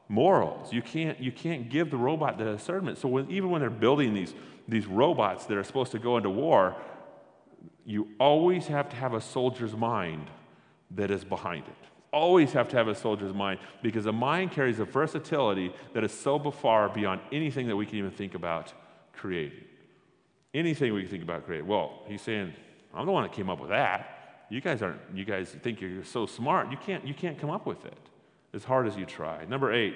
morals. 0.09 0.73
You 0.73 0.81
can't, 0.81 1.19
you 1.19 1.31
can't 1.31 1.69
give 1.69 1.91
the 1.91 1.97
robot 1.97 2.37
the 2.37 2.45
discernment. 2.45 2.97
So 2.97 3.07
when, 3.07 3.29
even 3.31 3.49
when 3.49 3.61
they're 3.61 3.69
building 3.69 4.13
these, 4.13 4.33
these 4.69 4.87
robots 4.87 5.45
that 5.45 5.57
are 5.57 5.63
supposed 5.63 5.91
to 5.91 5.99
go 5.99 6.17
into 6.17 6.29
war, 6.29 6.75
you 7.85 8.09
always 8.19 8.67
have 8.67 8.89
to 8.89 8.95
have 8.95 9.13
a 9.13 9.21
soldier's 9.21 9.75
mind 9.75 10.29
that 10.91 11.11
is 11.11 11.23
behind 11.23 11.65
it 11.67 11.89
always 12.11 12.53
have 12.53 12.67
to 12.69 12.77
have 12.77 12.87
a 12.87 12.95
soldier's 12.95 13.33
mind 13.33 13.59
because 13.81 14.05
a 14.05 14.11
mind 14.11 14.51
carries 14.51 14.79
a 14.79 14.85
versatility 14.85 15.73
that 15.93 16.03
is 16.03 16.11
so 16.11 16.39
far 16.51 16.89
beyond 16.89 17.21
anything 17.31 17.67
that 17.67 17.75
we 17.75 17.85
can 17.85 17.97
even 17.97 18.11
think 18.11 18.35
about 18.35 18.73
creating. 19.13 19.63
Anything 20.53 20.93
we 20.93 21.01
can 21.01 21.11
think 21.11 21.23
about 21.23 21.45
creating. 21.45 21.67
Well, 21.67 22.03
he's 22.07 22.21
saying, 22.21 22.53
I'm 22.93 23.05
the 23.05 23.11
one 23.11 23.23
that 23.23 23.33
came 23.33 23.49
up 23.49 23.59
with 23.59 23.69
that. 23.69 24.45
You 24.49 24.61
guys 24.61 24.81
aren't, 24.81 24.99
you 25.13 25.25
guys 25.25 25.55
think 25.61 25.79
you're 25.79 26.03
so 26.03 26.25
smart. 26.25 26.71
You 26.71 26.77
can't, 26.77 27.05
you 27.05 27.13
can't 27.13 27.37
come 27.37 27.51
up 27.51 27.67
with 27.67 27.85
it 27.85 27.97
as 28.53 28.63
hard 28.63 28.87
as 28.87 28.95
you 28.95 29.05
try. 29.05 29.45
Number 29.45 29.71
eight, 29.71 29.95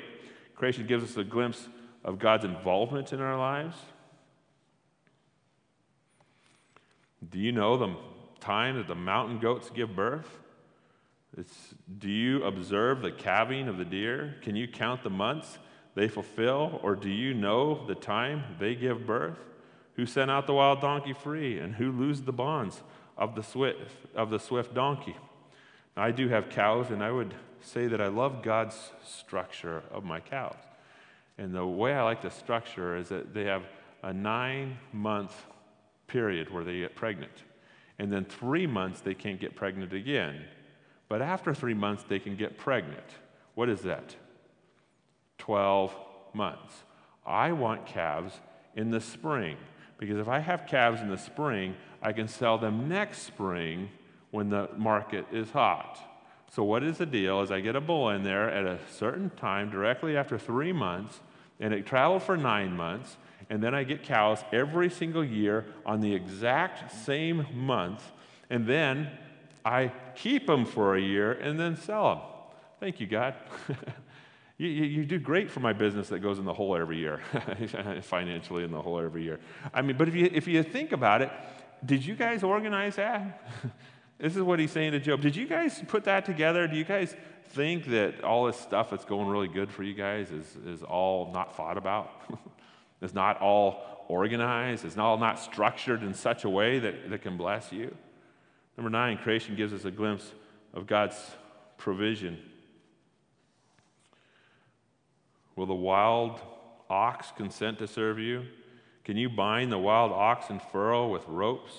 creation 0.56 0.86
gives 0.86 1.04
us 1.04 1.18
a 1.18 1.24
glimpse 1.24 1.68
of 2.04 2.20
God's 2.20 2.46
involvement 2.46 3.14
in 3.14 3.20
our 3.20 3.38
lives. 3.38 3.76
Do 7.30 7.40
you 7.40 7.52
know 7.52 7.78
the 7.78 7.96
time 8.40 8.78
that 8.78 8.88
the 8.88 8.96
mountain 8.96 9.40
goats 9.40 9.70
give 9.70 9.96
birth? 9.96 10.40
It's, 11.38 11.74
do 11.98 12.10
you 12.10 12.44
observe 12.44 13.02
the 13.02 13.12
calving 13.12 13.68
of 13.68 13.78
the 13.78 13.86
deer? 13.86 14.36
Can 14.42 14.56
you 14.56 14.68
count 14.68 15.04
the 15.04 15.10
months 15.10 15.58
they 15.96 16.08
fulfill? 16.08 16.80
Or 16.84 16.96
do 16.96 17.10
you 17.10 17.34
know 17.34 17.86
the 17.88 17.96
time 17.96 18.44
they 18.60 18.76
give 18.76 19.06
birth? 19.08 19.40
Who 19.96 20.06
sent 20.06 20.30
out 20.30 20.48
the 20.48 20.54
wild 20.54 20.82
donkey 20.82 21.14
free? 21.14 21.60
And 21.60 21.76
who 21.76 21.92
loosed 21.92 22.26
the 22.26 22.34
bonds 22.34 22.84
of 23.18 23.36
the 23.36 23.44
swift, 23.44 23.96
of 24.16 24.30
the 24.30 24.40
swift 24.40 24.74
donkey? 24.74 25.16
I 25.96 26.12
do 26.12 26.28
have 26.30 26.50
cows, 26.50 26.90
and 26.90 27.04
I 27.04 27.12
would 27.12 27.34
say 27.62 27.88
that 27.88 28.02
I 28.02 28.08
love 28.08 28.42
God's 28.42 28.92
structure 29.04 29.84
of 29.92 30.04
my 30.04 30.20
cows. 30.20 30.58
And 31.38 31.54
the 31.54 31.66
way 31.66 31.94
I 31.94 32.04
like 32.04 32.22
the 32.22 32.30
structure 32.30 32.98
is 32.98 33.10
that 33.10 33.34
they 33.34 33.46
have 33.46 33.64
a 34.02 34.14
nine 34.14 34.78
month 34.92 35.34
period 36.14 36.54
where 36.54 36.64
they 36.64 36.80
get 36.80 36.96
pregnant. 36.96 37.44
And 38.00 38.12
then 38.12 38.24
three 38.24 38.68
months 38.68 39.02
they 39.02 39.16
can't 39.16 39.40
get 39.40 39.56
pregnant 39.56 39.94
again. 39.94 40.46
But 41.10 41.22
after 41.22 41.54
three 41.54 41.74
months, 41.74 42.04
they 42.08 42.20
can 42.20 42.36
get 42.36 42.58
pregnant. 42.58 43.06
What 43.56 43.70
is 43.70 43.82
that? 43.82 44.16
12 45.40 45.94
months. 46.34 46.74
I 47.26 47.52
want 47.52 47.86
calves 47.86 48.40
in 48.76 48.92
the 48.92 49.02
spring 49.02 49.58
because 49.98 50.18
if 50.18 50.28
I 50.28 50.40
have 50.40 50.68
calves 50.68 51.02
in 51.02 51.10
the 51.10 51.18
spring, 51.18 51.76
I 52.02 52.14
can 52.14 52.28
sell 52.28 52.58
them 52.58 52.88
next 52.88 53.24
spring 53.24 53.90
when 54.32 54.50
the 54.50 54.70
market 54.78 55.26
is 55.32 55.52
hot. 55.52 56.00
So, 56.52 56.64
what 56.64 56.84
is 56.84 56.98
the 56.98 57.06
deal? 57.06 57.42
Is 57.42 57.52
I 57.52 57.62
get 57.62 57.76
a 57.76 57.82
bull 57.82 58.10
in 58.10 58.24
there 58.24 58.50
at 58.50 58.66
a 58.66 58.80
certain 58.92 59.30
time 59.32 59.70
directly 59.70 60.18
after 60.18 60.38
three 60.38 60.74
months, 60.74 61.20
and 61.60 61.74
it 61.74 61.86
traveled 61.86 62.24
for 62.24 62.38
nine 62.38 62.76
months, 62.76 63.18
and 63.54 63.62
then 63.62 63.76
I 63.76 63.84
get 63.84 64.02
cows 64.02 64.44
every 64.52 64.90
single 64.90 65.24
year 65.24 65.68
on 65.86 66.02
the 66.02 66.12
exact 66.12 66.92
same 66.92 67.46
month, 67.54 68.04
and 68.50 68.66
then 68.66 69.12
I 69.64 69.92
keep 70.16 70.48
them 70.48 70.66
for 70.66 70.96
a 70.96 71.00
year 71.00 71.34
and 71.34 71.60
then 71.60 71.78
sell 71.78 72.16
them. 72.16 72.24
Thank 72.80 73.00
you, 73.00 73.06
God. 73.06 73.36
you, 74.58 74.68
you, 74.68 74.84
you, 74.86 75.06
do 75.06 75.20
great 75.20 75.52
for 75.52 75.60
my 75.60 75.72
business 75.72 76.10
that 76.10 76.18
goes 76.18 76.40
in 76.40 76.46
the 76.46 76.54
hole 76.54 76.76
every 76.76 76.98
year, 76.98 77.22
financially 78.02 78.64
in 78.64 78.72
the 78.72 78.82
hole 78.82 79.00
every 79.00 79.22
year. 79.22 79.40
I 79.72 79.84
mean, 79.84 79.98
but 79.98 80.08
if 80.08 80.16
you, 80.16 80.32
if 80.34 80.48
you 80.48 80.64
think 80.64 80.92
about 80.92 81.22
it, 81.22 81.30
did 81.86 82.04
you 82.04 82.16
guys 82.16 82.42
organize 82.42 82.96
that? 82.96 83.52
this 84.18 84.36
is 84.36 84.42
what 84.42 84.58
he's 84.58 84.72
saying 84.72 84.94
to 84.94 85.00
Job. 85.00 85.22
Did 85.22 85.36
you 85.36 85.46
guys 85.46 85.80
put 85.88 86.06
that 86.06 86.26
together? 86.26 86.68
Do 86.68 86.76
you 86.76 86.86
guys 86.86 87.16
think 87.50 87.86
that 87.86 88.24
all 88.24 88.48
this 88.48 88.58
stuff 88.58 88.90
that's 88.90 89.06
going 89.06 89.28
really 89.28 89.48
good 89.48 89.72
for 89.72 89.84
you 89.84 89.94
guys 89.94 90.32
is, 90.32 90.56
is 90.66 90.82
all 90.82 91.32
not 91.32 91.56
thought 91.56 91.78
about? 91.78 92.10
It's 93.04 93.14
not 93.14 93.42
all 93.42 94.06
organized? 94.08 94.86
It's 94.86 94.96
not 94.96 95.06
all 95.06 95.18
not 95.18 95.40
structured 95.40 96.04
in 96.04 96.14
such 96.14 96.44
a 96.44 96.50
way 96.50 96.80
that, 96.80 97.10
that 97.10 97.22
can 97.22 97.38
bless 97.38 97.72
you? 97.72 97.96
Number 98.78 98.90
nine, 98.90 99.18
creation 99.18 99.56
gives 99.56 99.74
us 99.74 99.86
a 99.86 99.92
glimpse 99.92 100.32
of 100.74 100.88
God's 100.88 101.18
provision. 101.78 102.40
Will 105.56 105.66
the 105.66 105.74
wild 105.74 106.40
ox 106.90 107.32
consent 107.36 107.80
to 107.80 107.88
serve 107.88 108.20
you? 108.20 108.46
Can 109.04 109.18
you 109.18 109.30
bind 109.30 109.72
the 109.72 109.78
wild 109.78 110.12
ox 110.12 110.50
in 110.50 110.60
furrow 110.60 111.08
with 111.08 111.28
ropes? 111.28 111.74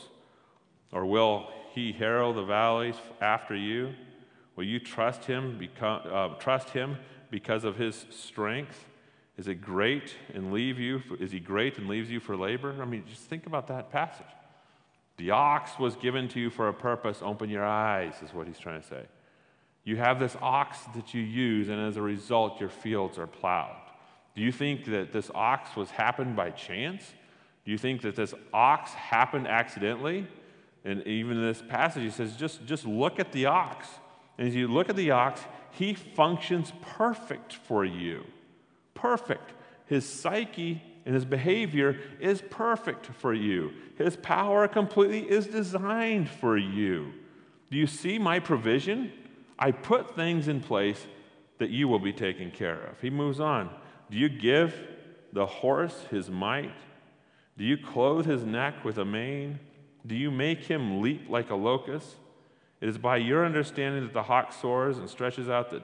Or 0.92 1.06
will 1.06 1.48
he 1.72 1.92
harrow 1.92 2.32
the 2.32 2.44
valleys 2.44 2.96
after 3.20 3.56
you? 3.56 3.94
Will 4.56 4.64
you 4.64 4.78
trust 4.78 5.24
him, 5.24 5.58
uh, 5.80 6.28
trust 6.38 6.70
him 6.70 6.98
because 7.30 7.64
of 7.64 7.76
his 7.76 8.06
strength? 8.10 8.84
Is 9.36 9.48
it 9.48 9.56
great 9.56 10.14
and 10.32 10.52
leave 10.52 10.78
you? 10.78 11.00
For, 11.00 11.16
is 11.16 11.32
he 11.32 11.40
great 11.40 11.78
and 11.78 11.88
leaves 11.88 12.10
you 12.10 12.20
for 12.20 12.36
labor? 12.36 12.76
I 12.80 12.84
mean, 12.84 13.04
just 13.08 13.22
think 13.22 13.46
about 13.46 13.66
that 13.68 13.90
passage. 13.90 14.26
The 15.16 15.30
ox 15.30 15.78
was 15.78 15.96
given 15.96 16.28
to 16.28 16.40
you 16.40 16.50
for 16.50 16.68
a 16.68 16.72
purpose. 16.72 17.20
Open 17.22 17.50
your 17.50 17.64
eyes, 17.64 18.14
is 18.22 18.32
what 18.32 18.46
he's 18.46 18.58
trying 18.58 18.80
to 18.80 18.86
say. 18.86 19.02
You 19.84 19.96
have 19.96 20.18
this 20.18 20.36
ox 20.40 20.78
that 20.94 21.14
you 21.14 21.22
use, 21.22 21.68
and 21.68 21.80
as 21.80 21.96
a 21.96 22.02
result, 22.02 22.58
your 22.58 22.70
fields 22.70 23.18
are 23.18 23.26
plowed. 23.26 23.76
Do 24.34 24.42
you 24.42 24.50
think 24.50 24.86
that 24.86 25.12
this 25.12 25.30
ox 25.34 25.76
was 25.76 25.90
happened 25.90 26.34
by 26.34 26.50
chance? 26.50 27.14
Do 27.64 27.70
you 27.70 27.78
think 27.78 28.02
that 28.02 28.16
this 28.16 28.34
ox 28.52 28.92
happened 28.92 29.46
accidentally? 29.46 30.26
And 30.84 31.06
even 31.06 31.36
in 31.38 31.42
this 31.42 31.62
passage, 31.62 32.02
he 32.02 32.10
says, 32.10 32.36
just, 32.36 32.64
just 32.66 32.86
look 32.86 33.20
at 33.20 33.32
the 33.32 33.46
ox. 33.46 33.88
And 34.38 34.48
as 34.48 34.54
you 34.54 34.68
look 34.68 34.88
at 34.88 34.96
the 34.96 35.10
ox, 35.12 35.40
he 35.70 35.94
functions 35.94 36.72
perfect 36.82 37.54
for 37.54 37.84
you. 37.84 38.24
Perfect. 39.04 39.52
His 39.84 40.08
psyche 40.08 40.82
and 41.04 41.14
his 41.14 41.26
behavior 41.26 41.98
is 42.20 42.40
perfect 42.40 43.04
for 43.04 43.34
you. 43.34 43.70
His 43.98 44.16
power 44.16 44.66
completely 44.66 45.30
is 45.30 45.46
designed 45.46 46.30
for 46.30 46.56
you. 46.56 47.12
Do 47.70 47.76
you 47.76 47.86
see 47.86 48.18
my 48.18 48.38
provision? 48.40 49.12
I 49.58 49.72
put 49.72 50.16
things 50.16 50.48
in 50.48 50.62
place 50.62 51.06
that 51.58 51.68
you 51.68 51.86
will 51.86 51.98
be 51.98 52.14
taken 52.14 52.50
care 52.50 52.82
of. 52.82 52.98
He 53.02 53.10
moves 53.10 53.40
on. 53.40 53.68
Do 54.10 54.16
you 54.16 54.30
give 54.30 54.74
the 55.34 55.44
horse 55.44 56.06
his 56.10 56.30
might? 56.30 56.72
Do 57.58 57.64
you 57.64 57.76
clothe 57.76 58.24
his 58.24 58.44
neck 58.44 58.86
with 58.86 58.96
a 58.96 59.04
mane? 59.04 59.58
Do 60.06 60.14
you 60.14 60.30
make 60.30 60.60
him 60.60 61.02
leap 61.02 61.28
like 61.28 61.50
a 61.50 61.56
locust? 61.56 62.16
It 62.80 62.88
is 62.88 62.96
by 62.96 63.18
your 63.18 63.44
understanding 63.44 64.04
that 64.04 64.14
the 64.14 64.22
hawk 64.22 64.54
soars 64.54 64.96
and 64.96 65.10
stretches 65.10 65.50
out 65.50 65.68
the, 65.68 65.82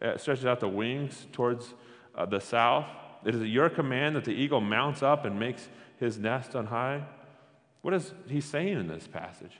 uh, 0.00 0.16
stretches 0.16 0.46
out 0.46 0.60
the 0.60 0.68
wings 0.68 1.26
towards 1.32 1.74
uh, 2.14 2.26
the 2.26 2.40
south. 2.40 2.86
It 3.24 3.34
is 3.34 3.40
at 3.40 3.48
your 3.48 3.70
command 3.70 4.16
that 4.16 4.24
the 4.24 4.32
eagle 4.32 4.60
mounts 4.60 5.02
up 5.02 5.24
and 5.24 5.38
makes 5.38 5.68
his 5.98 6.18
nest 6.18 6.56
on 6.56 6.66
high. 6.66 7.04
What 7.82 7.94
is 7.94 8.12
he 8.28 8.40
saying 8.40 8.78
in 8.78 8.88
this 8.88 9.06
passage? 9.06 9.58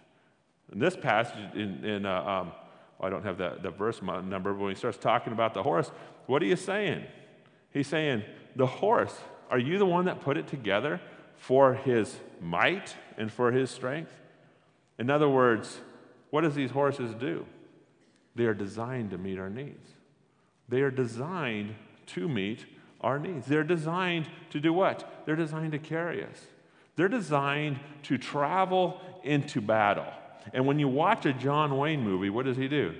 In 0.73 0.79
this 0.79 0.97
passage, 0.97 1.39
in, 1.55 1.85
in 1.85 2.07
uh, 2.07 2.23
um, 2.23 2.53
I 3.01 3.11
don't 3.11 3.25
have 3.25 3.37
the, 3.39 3.59
the 3.61 3.71
verse 3.71 4.01
number, 4.01 4.53
but 4.53 4.61
when 4.61 4.71
he 4.71 4.79
starts 4.79 4.97
talking 4.99 5.33
about 5.33 5.55
the 5.55 5.63
horse, 5.63 5.91
what 6.27 6.43
are 6.43 6.47
you 6.47 6.57
saying? 6.57 7.05
He's 7.73 7.89
saying, 7.89 8.23
The 8.55 8.67
horse, 8.67 9.15
are 9.51 9.59
you 9.59 9.79
the 9.79 9.87
one 9.87 10.05
that 10.05 10.21
put 10.21 10.37
it 10.37 10.47
together 10.47 11.01
for 11.37 11.75
his 11.75 12.17
might 12.41 12.97
and 13.19 13.31
for 13.31 13.51
his 13.51 13.71
strength? 13.71 14.13
In 14.99 15.11
other 15.11 15.29
words, 15.29 15.81
what 16.31 16.43
does 16.43 16.55
these 16.55 16.71
horses 16.71 17.13
do? 17.15 17.45
They 18.37 18.45
are 18.45 18.55
designed 18.55 19.11
to 19.11 19.19
meet 19.19 19.39
our 19.39 19.51
needs. 19.51 19.91
They 20.69 20.81
are 20.83 20.91
designed 20.91 21.75
to 22.15 22.29
meet 22.29 22.67
our 23.01 23.19
needs. 23.19 23.47
They're 23.47 23.65
designed 23.65 24.29
to 24.51 24.61
do 24.61 24.73
what? 24.73 25.25
They're 25.27 25.37
designed 25.37 25.73
to 25.73 25.79
carry 25.79 26.25
us. 26.25 26.47
They're 26.97 27.09
designed 27.09 27.81
to 28.05 28.19
travel 28.19 29.01
into 29.23 29.61
battle. 29.61 30.07
And 30.53 30.67
when 30.67 30.79
you 30.79 30.89
watch 30.89 31.27
a 31.27 31.33
John 31.33 31.77
Wayne 31.77 32.03
movie, 32.03 32.31
what 32.31 32.45
does 32.45 32.57
he 32.57 32.69
do? 32.69 32.95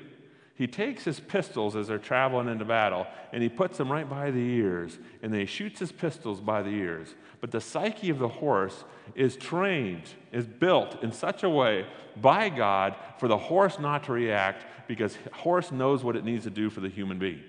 He 0.55 0.67
takes 0.67 1.05
his 1.05 1.19
pistols 1.19 1.75
as 1.75 1.89
they're 1.89 1.99
traveling 1.99 2.49
into 2.49 2.65
battle 2.65 3.07
and 3.33 3.43
he 3.43 3.49
puts 3.49 3.79
them 3.79 3.91
right 3.91 4.09
by 4.09 4.31
the 4.31 4.39
ears 4.39 4.99
and 5.23 5.33
then 5.33 5.41
he 5.41 5.47
shoots 5.47 5.81
his 5.81 5.91
pistols 5.91 6.41
by 6.41 6.63
the 6.63 6.71
ears. 6.71 7.15
But 7.41 7.51
the 7.51 7.61
psyche 7.61 8.11
of 8.11 8.19
the 8.19 8.29
horse 8.29 8.85
is 9.15 9.37
trained, 9.37 10.05
is 10.31 10.47
built 10.47 11.03
in 11.03 11.11
such 11.11 11.43
a 11.43 11.51
way 11.51 11.87
by 12.21 12.49
God 12.49 12.95
for 13.19 13.29
the 13.29 13.39
horse 13.39 13.79
not 13.79 14.05
to 14.05 14.13
react 14.13 14.65
because 14.87 15.17
horse 15.33 15.73
knows 15.73 16.05
what 16.05 16.17
it 16.17 16.25
needs 16.25 16.45
to 16.45 16.51
do 16.51 16.71
for 16.71 16.81
the 16.81 16.89
human 16.89 17.19
being. 17.19 17.43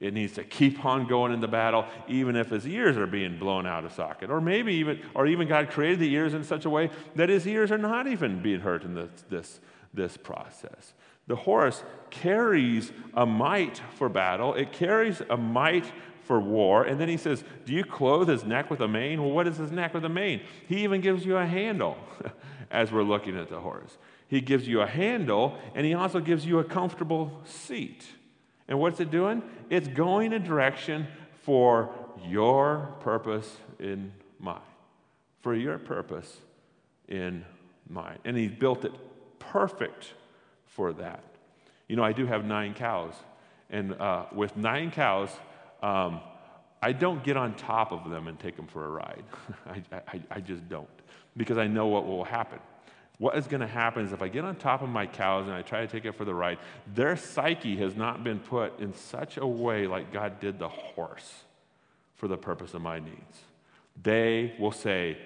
It 0.00 0.14
needs 0.14 0.34
to 0.34 0.44
keep 0.44 0.84
on 0.84 1.08
going 1.08 1.32
in 1.32 1.40
the 1.40 1.48
battle, 1.48 1.84
even 2.06 2.36
if 2.36 2.50
his 2.50 2.66
ears 2.66 2.96
are 2.96 3.06
being 3.06 3.38
blown 3.38 3.66
out 3.66 3.84
of 3.84 3.92
socket. 3.92 4.30
Or 4.30 4.40
maybe 4.40 4.74
even, 4.74 5.00
or 5.14 5.26
even 5.26 5.48
God 5.48 5.70
created 5.70 5.98
the 5.98 6.12
ears 6.12 6.34
in 6.34 6.44
such 6.44 6.64
a 6.64 6.70
way 6.70 6.90
that 7.16 7.28
his 7.28 7.46
ears 7.46 7.72
are 7.72 7.78
not 7.78 8.06
even 8.06 8.40
being 8.40 8.60
hurt 8.60 8.84
in 8.84 8.94
this, 8.94 9.10
this, 9.28 9.60
this 9.92 10.16
process. 10.16 10.94
The 11.26 11.36
horse 11.36 11.82
carries 12.10 12.92
a 13.12 13.26
might 13.26 13.82
for 13.96 14.08
battle, 14.08 14.54
it 14.54 14.72
carries 14.72 15.20
a 15.28 15.36
might 15.36 15.92
for 16.22 16.38
war. 16.38 16.84
And 16.84 17.00
then 17.00 17.08
he 17.08 17.16
says, 17.16 17.42
Do 17.66 17.72
you 17.72 17.84
clothe 17.84 18.28
his 18.28 18.44
neck 18.44 18.70
with 18.70 18.80
a 18.80 18.88
mane? 18.88 19.20
Well, 19.20 19.32
what 19.32 19.48
is 19.48 19.56
his 19.56 19.72
neck 19.72 19.94
with 19.94 20.04
a 20.04 20.08
mane? 20.08 20.42
He 20.68 20.84
even 20.84 21.00
gives 21.00 21.24
you 21.24 21.36
a 21.36 21.46
handle 21.46 21.96
as 22.70 22.92
we're 22.92 23.02
looking 23.02 23.36
at 23.36 23.48
the 23.48 23.60
horse. 23.60 23.98
He 24.28 24.40
gives 24.40 24.68
you 24.68 24.82
a 24.82 24.86
handle 24.86 25.58
and 25.74 25.84
he 25.86 25.94
also 25.94 26.20
gives 26.20 26.46
you 26.46 26.58
a 26.58 26.64
comfortable 26.64 27.40
seat. 27.44 28.06
And 28.68 28.78
what's 28.78 29.00
it 29.00 29.10
doing? 29.10 29.42
It's 29.70 29.88
going 29.88 30.32
a 30.32 30.38
direction 30.38 31.06
for 31.42 31.90
your 32.24 32.94
purpose 33.00 33.56
in 33.78 34.12
mind. 34.38 34.62
For 35.40 35.54
your 35.54 35.78
purpose 35.78 36.38
in 37.08 37.44
mind. 37.88 38.18
And 38.24 38.36
he 38.36 38.48
built 38.48 38.84
it 38.84 38.92
perfect 39.38 40.14
for 40.66 40.92
that. 40.94 41.22
You 41.88 41.96
know, 41.96 42.04
I 42.04 42.12
do 42.12 42.26
have 42.26 42.44
nine 42.44 42.74
cows. 42.74 43.14
And 43.70 43.94
uh, 43.94 44.26
with 44.32 44.56
nine 44.56 44.90
cows, 44.90 45.30
um, 45.82 46.20
I 46.80 46.92
don't 46.92 47.22
get 47.24 47.36
on 47.36 47.54
top 47.54 47.92
of 47.92 48.10
them 48.10 48.28
and 48.28 48.38
take 48.38 48.56
them 48.56 48.66
for 48.66 48.84
a 48.84 48.90
ride. 48.90 49.24
I, 49.66 49.82
I, 50.12 50.22
I 50.30 50.40
just 50.40 50.68
don't. 50.68 50.88
Because 51.36 51.58
I 51.58 51.66
know 51.66 51.86
what 51.86 52.06
will 52.06 52.24
happen. 52.24 52.58
What 53.18 53.36
is 53.36 53.48
going 53.48 53.60
to 53.60 53.66
happen 53.66 54.04
is 54.04 54.12
if 54.12 54.22
I 54.22 54.28
get 54.28 54.44
on 54.44 54.54
top 54.56 54.80
of 54.80 54.88
my 54.88 55.06
cows 55.06 55.46
and 55.46 55.54
I 55.54 55.62
try 55.62 55.80
to 55.80 55.88
take 55.88 56.04
it 56.04 56.12
for 56.12 56.24
the 56.24 56.34
ride, 56.34 56.58
their 56.94 57.16
psyche 57.16 57.76
has 57.78 57.96
not 57.96 58.22
been 58.22 58.38
put 58.38 58.78
in 58.78 58.94
such 58.94 59.36
a 59.36 59.46
way 59.46 59.88
like 59.88 60.12
God 60.12 60.38
did 60.38 60.58
the 60.58 60.68
horse 60.68 61.42
for 62.14 62.28
the 62.28 62.36
purpose 62.36 62.74
of 62.74 62.82
my 62.82 63.00
needs. 63.00 63.42
They 64.00 64.54
will 64.58 64.72
say, 64.72 65.18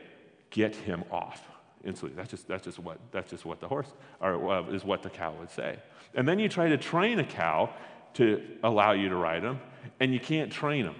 Get 0.50 0.76
him 0.76 1.04
off 1.10 1.42
instantly. 1.82 2.14
That's 2.14 2.30
just, 2.30 2.46
that's 2.46 2.64
just, 2.64 2.78
what, 2.78 2.98
that's 3.10 3.30
just 3.30 3.46
what 3.46 3.60
the 3.60 3.68
horse, 3.68 3.86
or 4.20 4.52
uh, 4.52 4.64
is 4.70 4.84
what 4.84 5.02
the 5.02 5.08
cow 5.08 5.32
would 5.38 5.50
say. 5.50 5.78
And 6.14 6.28
then 6.28 6.38
you 6.38 6.48
try 6.48 6.68
to 6.68 6.76
train 6.76 7.18
a 7.18 7.24
cow 7.24 7.70
to 8.14 8.42
allow 8.62 8.92
you 8.92 9.08
to 9.08 9.16
ride 9.16 9.42
him, 9.42 9.60
and 9.98 10.12
you 10.12 10.20
can't 10.20 10.52
train 10.52 10.84
him 10.84 10.96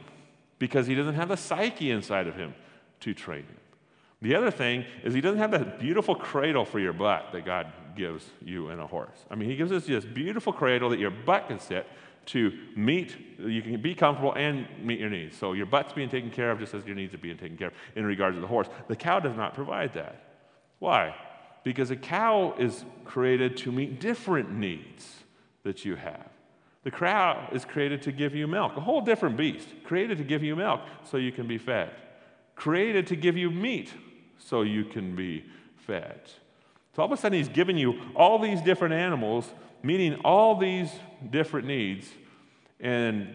because 0.59 0.87
he 0.87 0.95
doesn't 0.95 1.17
have 1.17 1.29
the 1.29 1.37
psyche 1.37 1.91
inside 1.91 2.27
of 2.27 2.35
him 2.35 2.55
to 3.01 3.13
train 3.13 3.41
him. 3.41 3.57
The 4.23 4.37
other 4.37 4.53
thing 4.53 4.85
is 5.03 5.13
he 5.13 5.21
doesn't 5.21 5.41
have 5.41 5.51
that 5.51 5.81
beautiful 5.81 6.15
cradle 6.15 6.65
for 6.65 6.79
your 6.79 6.93
butt 6.93 7.31
that 7.33 7.45
God 7.45 7.73
gives 7.97 8.25
you 8.41 8.69
in 8.69 8.79
a 8.79 8.87
horse. 8.87 9.27
I 9.29 9.35
mean, 9.35 9.51
he 9.51 9.57
gives 9.57 9.73
us 9.73 9.85
this 9.85 10.05
beautiful 10.05 10.53
cradle 10.53 10.91
that 10.91 11.01
your 11.01 11.11
butt 11.11 11.49
can 11.49 11.59
sit 11.59 11.87
to 12.27 12.53
meet, 12.77 13.17
you 13.41 13.61
can 13.63 13.83
be 13.83 13.97
comfortable 13.97 14.33
and 14.35 14.69
meet 14.81 15.01
your 15.01 15.11
needs. 15.11 15.37
So 15.37 15.55
your 15.55 15.67
butt's 15.67 15.93
being 15.93 16.09
taken 16.09 16.31
care 16.31 16.53
of 16.53 16.61
just 16.61 16.73
as 16.73 16.87
your 16.87 16.95
needs 16.95 17.13
are 17.13 17.19
being 17.19 17.37
taken 17.37 17.57
care 17.57 17.69
of 17.69 17.75
in 17.97 18.07
regards 18.07 18.37
to 18.37 18.41
the 18.41 18.47
horse. 18.47 18.69
The 18.87 18.95
cow 18.95 19.19
does 19.19 19.37
not 19.37 19.55
provide 19.55 19.95
that. 19.95 20.23
Why? 20.79 21.17
Because 21.65 21.91
a 21.91 21.97
cow 21.97 22.55
is 22.59 22.85
created 23.05 23.57
to 23.59 23.73
meet 23.73 24.01
different 24.01 24.53
needs 24.53 25.25
that 25.65 25.85
you 25.85 25.97
have. 25.97 26.29
The 26.85 26.93
cow 26.93 27.49
is 27.53 27.65
created 27.65 28.03
to 28.03 28.13
give 28.13 28.37
you 28.37 28.47
milk, 28.47 28.77
a 28.77 28.81
whole 28.81 29.01
different 29.01 29.37
beast, 29.37 29.69
created 29.83 30.19
to 30.19 30.25
give 30.25 30.45
you 30.45 30.55
milk 30.55 30.81
so 31.03 31.17
you 31.17 31.33
can 31.33 31.49
be 31.49 31.59
fed, 31.59 31.91
created 32.55 33.09
to 33.09 33.17
give 33.17 33.37
you 33.37 33.51
meat 33.51 33.93
so 34.45 34.63
you 34.63 34.85
can 34.85 35.15
be 35.15 35.45
fed. 35.87 36.21
So 36.95 37.03
all 37.03 37.07
of 37.07 37.13
a 37.13 37.17
sudden, 37.17 37.39
he's 37.39 37.49
giving 37.49 37.79
you 37.79 38.01
all 38.15 38.39
these 38.39 38.61
different 38.61 38.95
animals, 38.95 39.51
meeting 39.83 40.17
all 40.25 40.57
these 40.59 40.91
different 41.31 41.67
needs, 41.67 42.09
and, 42.81 43.35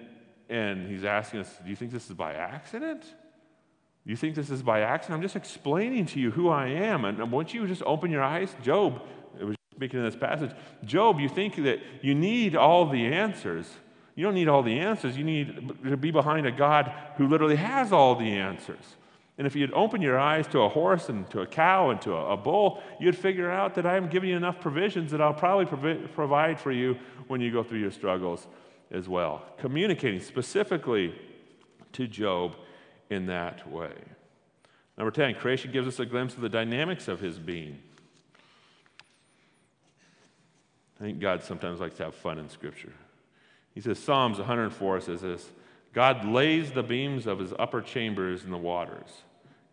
and 0.49 0.88
he's 0.89 1.03
asking 1.03 1.39
us, 1.39 1.51
Do 1.64 1.70
you 1.70 1.76
think 1.76 1.91
this 1.91 2.10
is 2.10 2.16
by 2.16 2.34
accident? 2.34 3.01
Do 3.01 4.12
you 4.12 4.16
think 4.16 4.36
this 4.36 4.49
is 4.49 4.62
by 4.62 4.82
accident? 4.82 5.18
I'm 5.18 5.22
just 5.22 5.36
explaining 5.36 6.05
to 6.08 6.20
you 6.20 6.32
who 6.32 6.49
I 6.49 6.68
am. 6.68 7.03
And 7.03 7.32
once 7.32 7.53
you 7.53 7.68
just 7.68 7.84
open 7.86 8.10
your 8.10 8.24
eyes, 8.24 8.55
Job, 8.62 9.01
it 9.39 9.43
was 9.43 9.58
speaking 9.76 9.99
in 9.99 10.05
this 10.05 10.16
passage, 10.16 10.51
Job, 10.86 11.20
you 11.20 11.28
think 11.28 11.55
that 11.58 11.80
you 12.01 12.16
need 12.16 12.55
all 12.55 12.89
the 12.89 13.05
answers. 13.05 13.70
You 14.16 14.24
don't 14.24 14.36
need 14.36 14.47
all 14.47 14.64
the 14.64 14.80
answers. 14.80 15.18
You 15.18 15.24
need 15.24 15.74
to 15.84 15.97
be 15.97 16.12
behind 16.12 16.47
a 16.47 16.51
God 16.51 16.91
who 17.18 17.28
literally 17.28 17.58
has 17.58 17.91
all 17.91 18.16
the 18.16 18.32
answers. 18.32 18.95
And 19.38 19.46
if 19.46 19.56
you'd 19.56 19.74
open 19.74 20.02
your 20.02 20.18
eyes 20.18 20.48
to 20.48 20.62
a 20.62 20.70
horse 20.70 21.10
and 21.10 21.30
to 21.30 21.42
a 21.42 21.48
cow 21.48 21.92
and 21.92 22.02
to 22.02 22.14
a, 22.14 22.34
a 22.34 22.38
bull, 22.38 22.82
you'd 23.00 23.16
figure 23.16 23.52
out 23.52 23.76
that 23.76 23.86
I'm 23.86 24.08
giving 24.10 24.30
you 24.30 24.38
enough 24.38 24.60
provisions 24.60 25.12
that 25.12 25.22
I'll 25.22 25.34
probably 25.34 25.66
provi- 25.66 26.08
provide 26.14 26.60
for 26.60 26.72
you 26.72 26.98
when 27.28 27.40
you 27.40 27.52
go 27.52 27.62
through 27.62 27.80
your 27.80 27.92
struggles 27.92 28.48
as 28.90 29.08
well. 29.08 29.44
Communicating 29.60 30.22
specifically 30.22 31.14
to 31.94 32.08
Job 32.08 32.56
in 33.10 33.28
that 33.28 33.70
way. 33.70 33.94
Number 34.98 35.12
10, 35.12 35.36
creation 35.36 35.72
gives 35.72 35.88
us 35.88 36.00
a 36.00 36.06
glimpse 36.06 36.34
of 36.34 36.42
the 36.42 36.50
dynamics 36.50 37.08
of 37.08 37.20
his 37.20 37.38
being. 37.38 37.78
I 41.00 41.04
think 41.04 41.20
God 41.20 41.44
sometimes 41.44 41.80
likes 41.80 41.98
to 41.98 42.06
have 42.06 42.16
fun 42.16 42.40
in 42.40 42.50
Scripture. 42.50 42.94
He 43.76 43.82
says, 43.82 44.00
Psalms 44.00 44.40
104 44.40 45.02
says 45.02 45.22
this 45.22 45.52
God 45.94 46.26
lays 46.26 46.72
the 46.72 46.82
beams 46.82 47.28
of 47.28 47.38
his 47.38 47.54
upper 47.60 47.82
chambers 47.82 48.44
in 48.44 48.50
the 48.50 48.58
waters. 48.58 49.22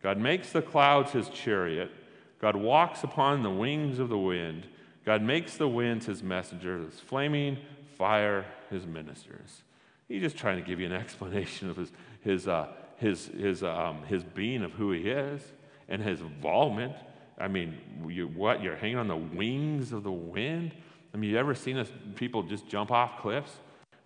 God 0.05 0.19
makes 0.19 0.53
the 0.53 0.61
clouds 0.61 1.13
his 1.13 1.31
chariot. 1.31 1.91
God 2.39 2.57
walks 2.57 3.05
upon 3.05 3.43
the 3.43 3.51
wings 3.51 3.99
of 3.99 4.11
the 4.11 4.19
wind. 4.19 4.67
God 5.07 5.23
makes 5.23 5.57
the 5.57 5.67
winds 5.67 6.05
his 6.05 6.23
messengers, 6.23 7.01
flaming 7.01 7.57
fire 7.97 8.45
his 8.69 8.87
ministers. 8.87 9.63
He's 10.07 10.21
just 10.21 10.37
trying 10.37 10.57
to 10.57 10.63
give 10.63 10.79
you 10.79 10.85
an 10.85 10.93
explanation 11.01 11.71
of 11.71 11.79
his, 11.79 11.91
his, 12.21 12.47
uh, 12.47 12.69
his, 12.99 13.29
his, 13.29 13.63
um, 13.63 14.03
his 14.03 14.23
being 14.23 14.63
of 14.63 14.73
who 14.73 14.93
he 14.93 15.09
is 15.09 15.41
and 15.89 16.03
his 16.03 16.21
involvement. 16.21 16.93
I 17.39 17.49
mean, 17.49 17.79
you, 18.07 18.29
what? 18.29 18.63
You're 18.63 18.77
hanging 18.77 18.99
on 18.99 19.09
the 19.09 19.17
wings 19.17 19.93
of 19.93 20.03
the 20.03 20.13
wind? 20.13 20.75
I 21.15 21.17
mean, 21.17 21.31
you 21.31 21.39
ever 21.39 21.55
seen 21.55 21.79
us, 21.79 21.91
people 22.15 22.43
just 22.43 22.69
jump 22.69 22.91
off 22.91 23.23
cliffs? 23.23 23.57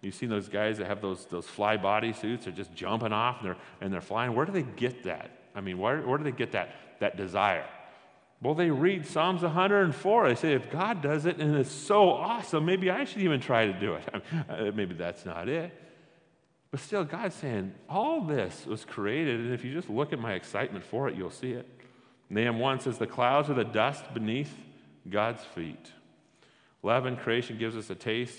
You've 0.00 0.14
seen 0.14 0.28
those 0.28 0.48
guys 0.48 0.78
that 0.78 0.86
have 0.86 1.02
those, 1.02 1.26
those 1.26 1.48
fly 1.48 1.76
body 1.76 2.12
suits, 2.12 2.44
they're 2.44 2.54
just 2.54 2.72
jumping 2.72 3.12
off 3.12 3.40
and 3.40 3.48
they're, 3.48 3.56
and 3.80 3.92
they're 3.92 4.00
flying. 4.00 4.32
Where 4.36 4.46
do 4.46 4.52
they 4.52 4.62
get 4.62 5.02
that? 5.02 5.32
I 5.58 5.60
mean, 5.60 5.78
where, 5.78 6.00
where 6.02 6.18
do 6.18 6.24
they 6.24 6.30
get 6.30 6.52
that, 6.52 6.70
that 7.00 7.16
desire? 7.16 7.66
Well, 8.40 8.54
they 8.54 8.70
read 8.70 9.04
Psalms 9.04 9.42
104. 9.42 10.28
They 10.28 10.34
say, 10.36 10.54
if 10.54 10.70
God 10.70 11.02
does 11.02 11.26
it 11.26 11.38
and 11.38 11.56
it's 11.56 11.72
so 11.72 12.10
awesome, 12.10 12.64
maybe 12.64 12.92
I 12.92 13.02
should 13.02 13.22
even 13.22 13.40
try 13.40 13.66
to 13.66 13.72
do 13.72 13.94
it. 13.94 14.04
I 14.14 14.16
mean, 14.60 14.68
uh, 14.68 14.72
maybe 14.72 14.94
that's 14.94 15.26
not 15.26 15.48
it. 15.48 15.72
But 16.70 16.78
still, 16.78 17.02
God's 17.02 17.34
saying, 17.34 17.74
all 17.88 18.20
this 18.20 18.66
was 18.66 18.84
created, 18.84 19.40
and 19.40 19.52
if 19.52 19.64
you 19.64 19.72
just 19.72 19.90
look 19.90 20.12
at 20.12 20.20
my 20.20 20.34
excitement 20.34 20.84
for 20.84 21.08
it, 21.08 21.16
you'll 21.16 21.30
see 21.30 21.52
it. 21.52 21.66
Nahum 22.30 22.60
1 22.60 22.80
says, 22.80 22.98
The 22.98 23.06
clouds 23.08 23.50
are 23.50 23.54
the 23.54 23.64
dust 23.64 24.04
beneath 24.14 24.54
God's 25.10 25.42
feet. 25.42 25.90
11, 26.84 27.16
creation 27.16 27.58
gives 27.58 27.76
us 27.76 27.90
a 27.90 27.96
taste 27.96 28.38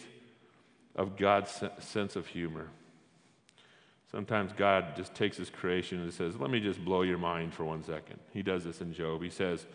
of 0.96 1.18
God's 1.18 1.64
sense 1.80 2.16
of 2.16 2.28
humor. 2.28 2.70
Sometimes 4.12 4.54
God 4.54 4.96
just 4.96 5.14
takes 5.14 5.38
his 5.38 5.50
creation 5.50 6.02
and 6.02 6.12
says, 6.12 6.40
Let 6.40 6.50
me 6.50 6.60
just 6.60 6.84
blow 6.84 7.04
your 7.04 7.20
mind 7.20 7.54
for 7.54 7.64
one 7.64 7.84
second. 7.84 8.20
He 8.34 8.42
does 8.42 8.64
this 8.64 8.82
in 8.82 8.92
Job. 8.92 9.22
He 9.22 9.30
says, 9.30 9.68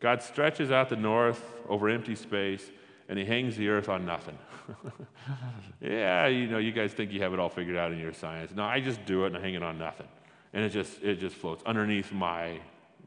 God 0.00 0.22
stretches 0.22 0.70
out 0.70 0.88
the 0.88 0.96
north 0.96 1.54
over 1.68 1.88
empty 1.88 2.16
space 2.16 2.70
and 3.08 3.18
he 3.18 3.24
hangs 3.24 3.56
the 3.56 3.68
earth 3.68 3.88
on 3.88 4.04
nothing. 4.04 4.36
yeah, 5.80 6.26
you 6.26 6.48
know, 6.48 6.58
you 6.58 6.72
guys 6.72 6.92
think 6.92 7.12
you 7.12 7.22
have 7.22 7.32
it 7.32 7.38
all 7.38 7.48
figured 7.48 7.76
out 7.76 7.92
in 7.92 7.98
your 7.98 8.12
science. 8.12 8.52
No, 8.54 8.64
I 8.64 8.80
just 8.80 9.04
do 9.06 9.24
it 9.24 9.28
and 9.28 9.36
I 9.36 9.40
hang 9.40 9.54
it 9.54 9.62
on 9.62 9.78
nothing. 9.78 10.08
And 10.52 10.64
it 10.64 10.70
just, 10.70 11.02
it 11.02 11.20
just 11.20 11.36
floats 11.36 11.62
underneath 11.64 12.12
my 12.12 12.58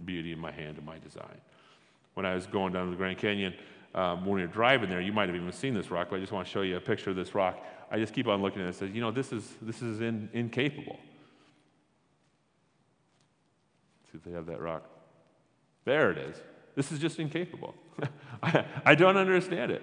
beauty 0.06 0.32
in 0.32 0.40
my 0.40 0.52
hand 0.52 0.78
and 0.78 0.86
my 0.86 0.98
design. 1.00 1.42
When 2.14 2.26
I 2.26 2.34
was 2.34 2.48
going 2.48 2.74
down 2.74 2.86
to 2.86 2.92
the 2.92 2.98
Grand 2.98 3.18
Canyon, 3.18 3.54
um, 3.96 4.26
when 4.26 4.36
we're 4.36 4.48
driving 4.48 4.90
there, 4.90 5.02
you 5.02 5.12
might 5.12 5.30
have 5.30 5.36
even 5.36 5.52
seen 5.52 5.74
this 5.74 5.90
rock, 5.90 6.08
but 6.10 6.18
I 6.18 6.20
just 6.20 6.32
want 6.32 6.46
to 6.48 6.52
show 6.52 6.62
you 6.62 6.78
a 6.78 6.80
picture 6.80 7.10
of 7.10 7.16
this 7.16 7.34
rock. 7.34 7.60
I 7.92 7.98
just 7.98 8.14
keep 8.14 8.28
on 8.28 8.42
looking 8.42 8.62
at 8.62 8.66
it 8.66 8.68
and 8.68 8.76
says, 8.76 8.90
you 8.92 9.02
know, 9.02 9.12
this 9.12 9.34
is, 9.34 9.56
this 9.62 9.82
is 9.82 10.02
in, 10.02 10.30
incapable. 10.34 11.00
Let's 14.02 14.12
see 14.12 14.18
if 14.18 14.24
they 14.24 14.32
have 14.32 14.46
that 14.46 14.62
rock. 14.62 14.84
There 15.86 16.12
it 16.12 16.18
is. 16.20 16.38
This 16.76 16.92
is 16.92 17.00
just 17.00 17.20
incapable. 17.20 17.74
I, 18.44 18.66
I, 18.86 18.96
don't 18.96 19.18
understand 19.18 19.72
it. 19.72 19.82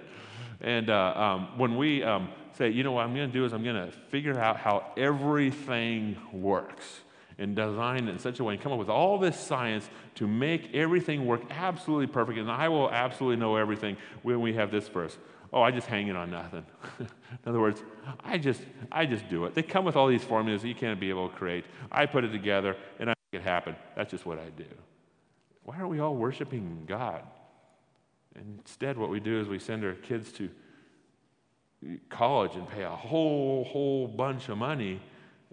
And 0.61 0.89
uh, 0.89 1.13
um, 1.15 1.57
when 1.57 1.77
we 1.77 2.01
um, 2.01 2.29
say, 2.53 2.69
you 2.69 2.83
know 2.83 2.93
what 2.93 3.05
I'm 3.05 3.13
going 3.13 3.29
to 3.29 3.33
do 3.33 3.45
is 3.45 3.53
I'm 3.53 3.63
going 3.63 3.75
to 3.75 3.91
figure 3.91 4.39
out 4.39 4.57
how 4.57 4.91
everything 4.95 6.15
works. 6.31 7.01
And 7.39 7.55
design 7.55 8.07
it 8.07 8.11
in 8.11 8.19
such 8.19 8.39
a 8.39 8.43
way 8.43 8.55
and 8.55 8.63
come 8.63 8.71
up 8.71 8.79
with 8.79 8.89
all 8.89 9.17
this 9.19 9.39
science 9.39 9.89
to 10.15 10.27
make 10.27 10.73
everything 10.73 11.25
work 11.25 11.41
absolutely 11.49 12.07
perfect. 12.07 12.39
And 12.39 12.49
I 12.49 12.67
will 12.69 12.89
absolutely 12.89 13.37
know 13.37 13.55
everything 13.55 13.97
when 14.23 14.41
we 14.41 14.53
have 14.53 14.71
this 14.71 14.87
verse. 14.87 15.17
Oh, 15.53 15.61
I 15.61 15.71
just 15.71 15.87
hang 15.87 16.07
it 16.07 16.15
on 16.15 16.31
nothing. 16.31 16.65
in 16.99 17.07
other 17.45 17.59
words, 17.59 17.83
I 18.23 18.37
just, 18.37 18.61
I 18.91 19.05
just 19.05 19.29
do 19.29 19.45
it. 19.45 19.53
They 19.53 19.63
come 19.63 19.85
with 19.85 19.95
all 19.95 20.07
these 20.07 20.23
formulas 20.23 20.61
that 20.63 20.67
you 20.67 20.75
can't 20.75 20.99
be 20.99 21.09
able 21.09 21.29
to 21.29 21.35
create. 21.35 21.65
I 21.91 22.05
put 22.05 22.23
it 22.23 22.31
together 22.31 22.75
and 22.99 23.09
I 23.09 23.13
make 23.31 23.41
it 23.41 23.43
happen. 23.43 23.75
That's 23.95 24.11
just 24.11 24.25
what 24.25 24.39
I 24.39 24.49
do. 24.49 24.65
Why 25.63 25.77
aren't 25.77 25.89
we 25.89 25.99
all 25.99 26.15
worshiping 26.15 26.83
God? 26.87 27.23
Instead, 28.35 28.97
what 28.97 29.09
we 29.09 29.19
do 29.19 29.39
is 29.39 29.47
we 29.47 29.59
send 29.59 29.83
our 29.83 29.93
kids 29.93 30.31
to 30.33 30.49
college 32.09 32.55
and 32.55 32.67
pay 32.69 32.83
a 32.83 32.89
whole, 32.89 33.63
whole 33.65 34.07
bunch 34.07 34.49
of 34.49 34.57
money 34.57 35.01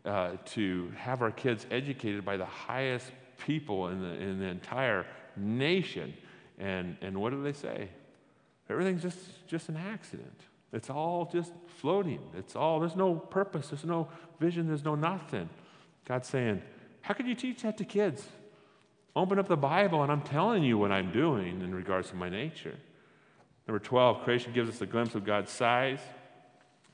uh, 0.05 0.33
to 0.45 0.93
have 0.97 1.23
our 1.23 1.31
kids 1.31 1.67
educated 1.71 2.25
by 2.25 2.37
the 2.37 2.45
highest 2.45 3.11
people 3.39 3.89
in 3.89 4.01
the, 4.01 4.15
in 4.15 4.39
the 4.39 4.47
entire 4.47 5.07
nation. 5.37 6.15
And, 6.59 6.97
and 7.01 7.21
what 7.21 7.31
do 7.31 7.43
they 7.43 7.53
say? 7.53 7.89
Everything's 8.69 9.03
just, 9.03 9.47
just 9.47 9.69
an 9.69 9.77
accident. 9.77 10.41
It's 10.73 10.91
all 10.91 11.29
just 11.33 11.53
floating. 11.79 12.21
It's 12.37 12.57
all, 12.57 12.81
there's 12.81 12.97
no 12.97 13.15
purpose, 13.15 13.69
there's 13.69 13.85
no 13.85 14.09
vision, 14.41 14.67
there's 14.67 14.85
no 14.85 14.95
nothing. 14.95 15.49
God's 16.05 16.29
saying, 16.29 16.63
How 17.01 17.15
could 17.15 17.27
you 17.27 17.35
teach 17.35 17.63
that 17.63 17.79
to 17.79 17.85
kids? 17.85 18.27
Open 19.17 19.39
up 19.39 19.47
the 19.47 19.57
Bible 19.57 20.03
and 20.03 20.11
I'm 20.11 20.23
telling 20.23 20.65
you 20.65 20.77
what 20.77 20.91
I'm 20.91 21.13
doing 21.13 21.63
in 21.63 21.75
regards 21.75 22.11
to 22.11 22.17
my 22.17 22.29
nature. 22.29 22.75
Number 23.69 23.79
12, 23.79 24.25
creation 24.25 24.53
gives 24.53 24.69
us 24.69 24.81
a 24.81 24.87
glimpse 24.87 25.15
of 25.15 25.25
God's 25.25 25.51
size. 25.51 26.01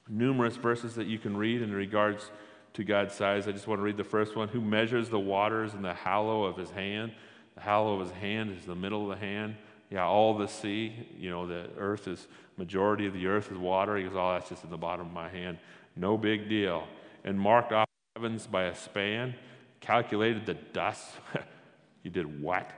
Numerous 0.09 0.57
verses 0.57 0.95
that 0.97 1.07
you 1.07 1.19
can 1.19 1.37
read 1.37 1.63
in 1.63 1.73
regards 1.73 2.31
to 2.75 2.85
God's 2.85 3.15
size. 3.15 3.49
I 3.49 3.53
just 3.53 3.67
want 3.67 3.81
to 3.81 3.83
read 3.83 3.97
the 3.97 4.05
first 4.05 4.37
one. 4.37 4.49
Who 4.49 4.61
measures 4.61 5.09
the 5.09 5.19
waters 5.19 5.75
in 5.75 5.83
the 5.83 5.95
hollow 5.95 6.45
of 6.45 6.57
his 6.57 6.71
hand? 6.71 7.13
The 7.55 7.61
hollow 7.61 7.95
of 7.95 8.09
his 8.09 8.17
hand 8.19 8.57
is 8.57 8.65
the 8.65 8.75
middle 8.75 9.11
of 9.11 9.19
the 9.19 9.25
hand. 9.25 9.57
Yeah, 9.91 10.05
all 10.05 10.39
the 10.39 10.47
sea, 10.47 11.09
you 11.19 11.31
know, 11.31 11.47
the 11.47 11.69
earth 11.77 12.07
is, 12.07 12.29
majority 12.57 13.07
of 13.07 13.13
the 13.13 13.27
earth 13.27 13.51
is 13.51 13.59
water. 13.59 13.97
He 13.97 14.05
goes, 14.05 14.13
oh, 14.15 14.33
that's 14.33 14.49
just 14.49 14.63
in 14.63 14.71
the 14.71 14.77
bottom 14.77 15.07
of 15.07 15.13
my 15.13 15.29
hand. 15.29 15.59
No 15.97 16.17
big 16.17 16.49
deal. 16.49 16.87
And 17.25 17.39
marked 17.39 17.73
off 17.73 17.89
heavens 18.15 18.47
by 18.47 18.65
a 18.65 18.75
span, 18.75 19.35
calculated 19.81 20.47
the 20.47 20.55
dust. 20.55 21.11
he 22.03 22.09
did 22.09 22.41
what? 22.41 22.71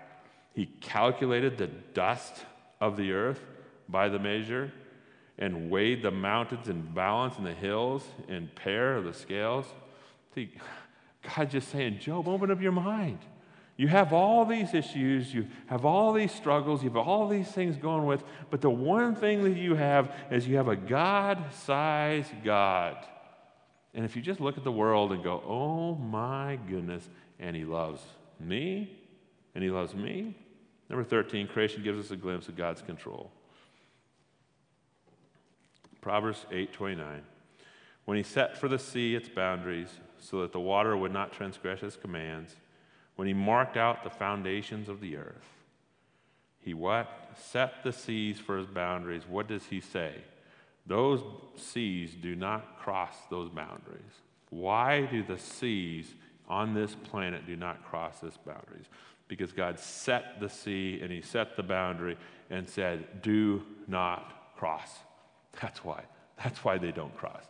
He 0.54 0.66
calculated 0.66 1.58
the 1.58 1.66
dust 1.66 2.44
of 2.80 2.96
the 2.96 3.12
earth 3.12 3.42
by 3.88 4.08
the 4.08 4.18
measure 4.18 4.72
and 5.38 5.70
weighed 5.70 6.02
the 6.02 6.10
mountains 6.10 6.68
in 6.68 6.82
balance 6.94 7.36
and 7.36 7.46
the 7.46 7.54
hills 7.54 8.04
in 8.28 8.50
pair 8.54 8.96
of 8.96 9.04
the 9.04 9.14
scales. 9.14 9.66
See, 10.34 10.52
God 11.36 11.50
just 11.50 11.68
saying, 11.68 11.98
Job, 11.98 12.28
open 12.28 12.50
up 12.50 12.60
your 12.60 12.72
mind. 12.72 13.18
You 13.76 13.88
have 13.88 14.12
all 14.12 14.44
these 14.44 14.74
issues, 14.74 15.32
you 15.32 15.46
have 15.66 15.84
all 15.84 16.12
these 16.12 16.30
struggles, 16.30 16.82
you 16.82 16.90
have 16.90 16.96
all 16.96 17.26
these 17.26 17.48
things 17.48 17.76
going 17.76 18.04
with, 18.04 18.22
but 18.50 18.60
the 18.60 18.70
one 18.70 19.14
thing 19.14 19.44
that 19.44 19.56
you 19.56 19.74
have 19.74 20.14
is 20.30 20.46
you 20.46 20.56
have 20.56 20.68
a 20.68 20.76
God 20.76 21.42
sized 21.52 22.32
God. 22.44 22.96
And 23.94 24.04
if 24.04 24.14
you 24.14 24.22
just 24.22 24.40
look 24.40 24.58
at 24.58 24.64
the 24.64 24.72
world 24.72 25.12
and 25.12 25.22
go, 25.22 25.42
oh 25.46 25.94
my 25.96 26.58
goodness, 26.68 27.08
and 27.40 27.56
He 27.56 27.64
loves 27.64 28.02
me, 28.38 28.96
and 29.54 29.64
He 29.64 29.70
loves 29.70 29.94
me. 29.94 30.36
Number 30.88 31.04
13, 31.04 31.48
creation 31.48 31.82
gives 31.82 31.98
us 31.98 32.10
a 32.10 32.16
glimpse 32.16 32.48
of 32.48 32.56
God's 32.56 32.82
control. 32.82 33.30
Proverbs 36.02 36.44
8:29. 36.50 37.20
When 38.04 38.16
he 38.16 38.22
set 38.22 38.58
for 38.58 38.68
the 38.68 38.78
sea 38.78 39.14
its 39.14 39.28
boundaries 39.28 39.88
so 40.22 40.40
that 40.40 40.52
the 40.52 40.60
water 40.60 40.96
would 40.96 41.12
not 41.12 41.32
transgress 41.32 41.80
his 41.80 41.96
commands, 41.96 42.54
when 43.16 43.26
he 43.28 43.34
marked 43.34 43.76
out 43.76 44.04
the 44.04 44.10
foundations 44.10 44.88
of 44.88 45.00
the 45.00 45.16
earth. 45.16 45.48
He 46.60 46.74
what? 46.74 47.08
Set 47.36 47.82
the 47.82 47.92
seas 47.92 48.38
for 48.38 48.56
his 48.56 48.68
boundaries. 48.68 49.24
What 49.28 49.48
does 49.48 49.64
he 49.64 49.80
say? 49.80 50.14
Those 50.86 51.22
seas 51.56 52.14
do 52.14 52.36
not 52.36 52.78
cross 52.78 53.14
those 53.30 53.48
boundaries. 53.48 54.20
Why 54.50 55.06
do 55.06 55.22
the 55.22 55.38
seas 55.38 56.14
on 56.48 56.72
this 56.74 56.94
planet 56.94 57.46
do 57.46 57.56
not 57.56 57.84
cross 57.84 58.20
this 58.20 58.36
boundaries? 58.36 58.86
Because 59.26 59.52
God 59.52 59.78
set 59.78 60.40
the 60.40 60.48
sea 60.48 61.00
and 61.02 61.10
he 61.10 61.20
set 61.20 61.56
the 61.56 61.62
boundary 61.62 62.16
and 62.50 62.68
said, 62.68 63.22
"Do 63.22 63.64
not 63.88 64.54
cross." 64.56 65.00
That's 65.60 65.84
why. 65.84 66.04
That's 66.42 66.64
why 66.64 66.78
they 66.78 66.92
don't 66.92 67.16
cross. 67.16 67.44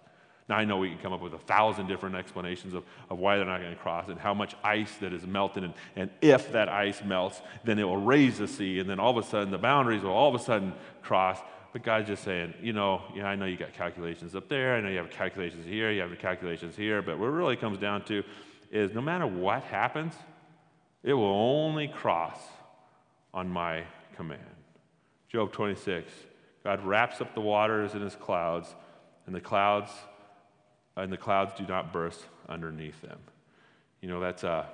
Now, 0.53 0.59
I 0.59 0.66
know 0.66 0.76
we 0.76 0.90
can 0.90 0.98
come 0.98 1.14
up 1.14 1.22
with 1.22 1.32
a 1.32 1.38
thousand 1.38 1.86
different 1.86 2.14
explanations 2.14 2.74
of, 2.74 2.84
of 3.09 3.18
why 3.18 3.38
they're 3.38 3.46
not 3.46 3.62
going 3.62 3.74
to 3.74 3.80
cross 3.80 4.09
and 4.09 4.18
how 4.18 4.34
much 4.34 4.55
ice 4.62 4.94
that 5.00 5.14
is 5.14 5.26
melted. 5.26 5.64
And, 5.64 5.72
and 5.96 6.11
if 6.20 6.53
that 6.53 6.68
ice 6.68 7.03
melts, 7.03 7.40
then 7.64 7.78
it 7.78 7.84
will 7.84 7.96
raise 7.96 8.36
the 8.36 8.46
sea. 8.46 8.78
And 8.78 8.86
then 8.86 9.00
all 9.00 9.16
of 9.16 9.24
a 9.24 9.26
sudden, 9.26 9.50
the 9.50 9.57
boundaries 9.57 10.03
will 10.03 10.11
all 10.11 10.28
of 10.28 10.38
a 10.38 10.44
sudden 10.44 10.74
cross. 11.00 11.38
But 11.72 11.84
God's 11.84 12.09
just 12.09 12.22
saying, 12.22 12.53
you 12.61 12.74
know, 12.74 13.00
yeah, 13.14 13.28
I 13.28 13.34
know 13.34 13.46
you 13.46 13.57
got 13.57 13.72
calculations 13.72 14.34
up 14.34 14.50
there. 14.50 14.76
I 14.76 14.82
know 14.82 14.90
you 14.90 14.98
have 14.98 15.09
calculations 15.09 15.64
here. 15.64 15.90
You 15.90 16.03
have 16.03 16.18
calculations 16.18 16.76
here. 16.76 17.00
But 17.00 17.18
what 17.18 17.28
it 17.28 17.30
really 17.30 17.57
comes 17.57 17.78
down 17.78 18.05
to 18.05 18.22
is 18.70 18.92
no 18.92 19.00
matter 19.00 19.26
what 19.26 19.62
happens, 19.62 20.12
it 21.03 21.14
will 21.14 21.24
only 21.24 21.88
cross 21.88 22.40
on 23.32 23.48
my 23.48 23.84
command. 24.16 24.42
Job 25.30 25.50
26. 25.50 26.12
God 26.62 26.84
wraps 26.84 27.22
up 27.22 27.34
the 27.34 27.40
waters 27.40 27.94
in 27.94 28.03
his 28.03 28.16
clouds, 28.16 28.68
and 29.24 29.34
the 29.34 29.40
clouds 29.40 29.90
and 30.97 31.12
the 31.12 31.16
clouds 31.16 31.53
do 31.57 31.64
not 31.66 31.93
burst 31.93 32.26
underneath 32.49 33.01
them. 33.03 33.18
You 34.01 34.09
know, 34.09 34.20
that's 34.20 34.45
a 34.45 34.66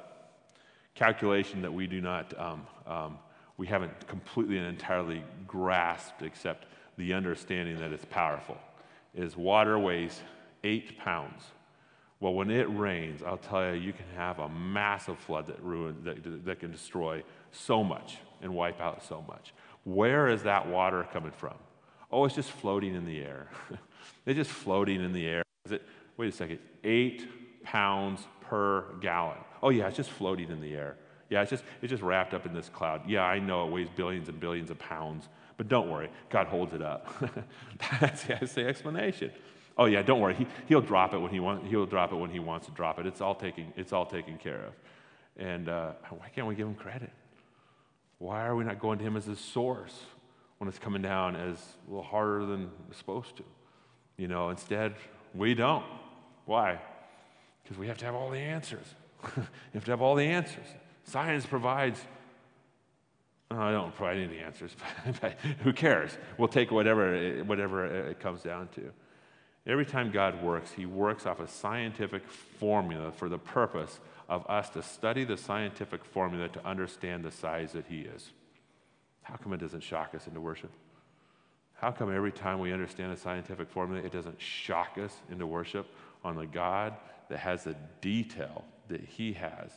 calculation 0.95 1.63
that 1.63 1.73
we 1.73 1.87
do 1.87 2.01
not, 2.01 2.39
um, 2.39 2.67
um, 2.87 3.19
we 3.57 3.67
haven't 3.67 4.07
completely 4.07 4.59
and 4.59 4.67
entirely 4.67 5.23
grasped, 5.47 6.23
except 6.23 6.67
the 6.97 7.13
understanding 7.13 7.79
that 7.79 7.93
it's 7.93 8.05
powerful. 8.07 8.59
Is 9.15 9.37
water 9.37 9.79
weighs 9.79 10.21
eight 10.65 10.99
pounds. 10.99 11.43
Well, 12.21 12.35
when 12.35 12.51
it 12.51 12.65
rains, 12.65 13.23
I'll 13.23 13.37
tell 13.37 13.75
you, 13.75 13.81
you 13.81 13.93
can 13.93 14.07
have 14.17 14.41
a 14.41 14.49
massive 14.49 15.19
flood 15.19 15.47
that 15.47 15.63
ruin 15.63 15.97
that, 16.05 16.45
that 16.45 16.61
can 16.61 16.73
destroy 16.73 17.23
so 17.53 17.85
much 17.85 18.19
and 18.43 18.53
wipe 18.55 18.81
out 18.81 19.05
so 19.05 19.25
much. 19.29 19.53
Where 19.85 20.29
is 20.29 20.43
that 20.43 20.67
water 20.67 21.07
coming 21.13 21.31
from? 21.31 21.55
Oh, 22.11 22.25
it's 22.25 22.35
just 22.35 22.51
floating 22.51 22.95
in 22.95 23.07
the 23.07 23.21
air. 23.21 23.49
it's 24.27 24.37
just 24.37 24.51
floating 24.51 25.03
in 25.03 25.13
the 25.13 25.27
air. 25.27 25.43
It, 25.71 25.83
wait 26.19 26.29
a 26.29 26.33
second, 26.33 26.59
eight 26.85 27.27
pounds 27.63 28.27
per 28.43 28.85
gallon. 29.01 29.39
Oh, 29.63 29.71
yeah, 29.71 29.89
it's 29.89 29.97
just 29.97 30.11
floating 30.11 30.51
in 30.51 30.61
the 30.61 30.75
air. 30.75 30.97
Yeah, 31.31 31.41
it's 31.41 31.51
just, 31.51 31.65
it's 31.81 31.91
just 31.91 32.03
wrapped 32.03 32.35
up 32.35 32.45
in 32.45 32.53
this 32.53 32.69
cloud. 32.69 33.09
Yeah, 33.09 33.23
I 33.23 33.39
know 33.39 33.67
it 33.67 33.73
weighs 33.73 33.89
billions 33.89 34.29
and 34.29 34.39
billions 34.39 34.71
of 34.71 34.79
pounds, 34.79 35.29
but 35.57 35.69
don't 35.69 35.91
worry, 35.91 36.11
God 36.29 36.47
holds 36.47 36.75
it 36.75 36.83
up. 36.83 37.13
that's, 38.01 38.25
that's 38.25 38.53
the 38.53 38.67
explanation. 38.67 39.31
Oh 39.77 39.87
yeah, 39.87 40.03
don't 40.03 40.21
worry. 40.21 40.35
He, 40.35 40.47
he'll 40.67 40.81
drop 40.81 41.15
it 41.15 41.19
when 41.19 41.31
he 41.31 41.41
wants. 41.41 41.67
He'll 41.69 41.87
drop 41.87 42.13
it 42.13 42.17
when 42.17 42.31
he 42.31 42.41
wants 42.41 42.67
to 42.67 42.73
drop 42.73 42.99
it. 42.99 43.07
It's 43.07 43.21
all 43.21 43.35
taken. 43.35 43.73
It's 43.77 43.93
all 43.93 44.07
taken 44.07 44.37
care 44.37 44.65
of. 44.65 44.75
And 45.37 45.69
uh, 45.69 45.93
why 46.11 46.29
can't 46.35 46.49
we 46.49 46.57
give 46.57 46.67
him 46.67 46.75
credit? 46.75 47.13
Why 48.19 48.45
are 48.45 48.57
we 48.57 48.65
not 48.65 48.81
going 48.81 48.99
to 48.99 49.05
him 49.05 49.17
as 49.17 49.29
a 49.29 49.37
source? 49.37 49.95
when 50.59 50.69
it's 50.69 50.79
coming 50.79 51.03
down 51.03 51.37
as 51.37 51.57
a 51.87 51.91
little 51.91 52.05
harder 52.05 52.45
than 52.45 52.71
it's 52.89 52.99
supposed 52.99 53.37
to. 53.37 53.45
You 54.17 54.29
know, 54.29 54.51
instead, 54.51 54.95
we 55.35 55.55
don't. 55.55 55.85
Why? 56.49 56.81
Because 57.63 57.77
we 57.77 57.89
have 57.89 57.99
to 57.99 58.07
have 58.07 58.15
all 58.15 58.31
the 58.31 58.39
answers. 58.39 58.87
you 59.37 59.43
have 59.75 59.85
to 59.85 59.91
have 59.91 60.01
all 60.01 60.15
the 60.15 60.25
answers. 60.25 60.67
Science 61.05 61.45
provides. 61.45 62.01
Oh, 63.51 63.61
I 63.61 63.71
don't 63.71 63.95
provide 63.95 64.17
any 64.17 64.39
answers, 64.39 64.75
but 65.21 65.35
who 65.63 65.75
cares? 65.75 66.17
We'll 66.39 66.49
take 66.49 66.71
whatever, 66.71 67.45
whatever 67.45 67.85
it 67.85 68.21
comes 68.21 68.41
down 68.41 68.69
to. 68.77 68.91
Every 69.67 69.85
time 69.85 70.11
God 70.11 70.43
works, 70.43 70.73
He 70.73 70.87
works 70.87 71.27
off 71.27 71.39
a 71.39 71.47
scientific 71.47 72.27
formula 72.27 73.13
for 73.13 73.29
the 73.29 73.39
purpose 73.39 74.01
of 74.27 74.49
us 74.49 74.71
to 74.71 74.83
study 74.83 75.25
the 75.25 75.37
scientific 75.37 76.03
formula 76.03 76.49
to 76.49 76.67
understand 76.67 77.25
the 77.25 77.31
size 77.31 77.73
that 77.73 77.85
He 77.89 78.01
is. 78.01 78.31
How 79.21 79.37
come 79.37 79.53
it 79.53 79.61
doesn't 79.61 79.83
shock 79.83 80.15
us 80.15 80.27
into 80.27 80.41
worship? 80.41 80.71
How 81.75 81.91
come 81.91 82.13
every 82.13 82.33
time 82.33 82.59
we 82.59 82.73
understand 82.73 83.13
a 83.13 83.19
scientific 83.19 83.69
formula, 83.69 84.03
it 84.03 84.13
doesn't 84.13 84.41
shock 84.41 84.97
us 84.97 85.15
into 85.31 85.47
worship 85.47 85.87
on 86.25 86.37
the 86.37 86.47
God 86.47 86.95
that 87.29 87.39
has 87.39 87.65
the 87.65 87.77
detail 88.01 88.65
that 88.89 89.03
He 89.03 89.33
has 89.35 89.71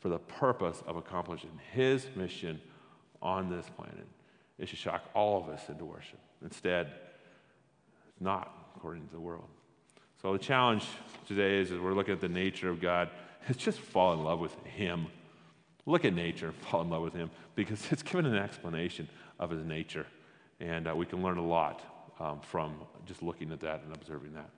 for 0.00 0.08
the 0.08 0.18
purpose 0.18 0.82
of 0.86 0.96
accomplishing 0.96 1.58
His 1.72 2.06
mission 2.16 2.60
on 3.20 3.50
this 3.50 3.66
planet? 3.76 4.06
It 4.58 4.68
should 4.68 4.78
shock 4.78 5.04
all 5.14 5.42
of 5.42 5.48
us 5.48 5.68
into 5.68 5.84
worship. 5.84 6.20
Instead, 6.42 6.92
it's 8.08 8.20
not 8.20 8.72
according 8.76 9.06
to 9.06 9.12
the 9.12 9.20
world. 9.20 9.48
So 10.20 10.32
the 10.32 10.38
challenge 10.38 10.86
today 11.26 11.58
is, 11.58 11.72
as 11.72 11.80
we're 11.80 11.94
looking 11.94 12.14
at 12.14 12.20
the 12.20 12.28
nature 12.28 12.68
of 12.68 12.80
God, 12.80 13.10
is 13.48 13.56
just 13.56 13.80
fall 13.80 14.12
in 14.12 14.22
love 14.22 14.38
with 14.38 14.54
Him. 14.64 15.08
Look 15.86 16.04
at 16.04 16.14
nature 16.14 16.52
fall 16.70 16.82
in 16.82 16.90
love 16.90 17.02
with 17.02 17.14
him 17.14 17.30
because 17.54 17.90
it's 17.90 18.02
given 18.02 18.26
an 18.26 18.36
explanation 18.36 19.08
of 19.38 19.50
his 19.50 19.64
nature. 19.64 20.06
And 20.60 20.88
uh, 20.88 20.94
we 20.94 21.06
can 21.06 21.22
learn 21.22 21.38
a 21.38 21.46
lot 21.46 22.14
um, 22.20 22.40
from 22.40 22.74
just 23.06 23.22
looking 23.22 23.50
at 23.52 23.60
that 23.60 23.82
and 23.82 23.94
observing 23.94 24.34
that. 24.34 24.50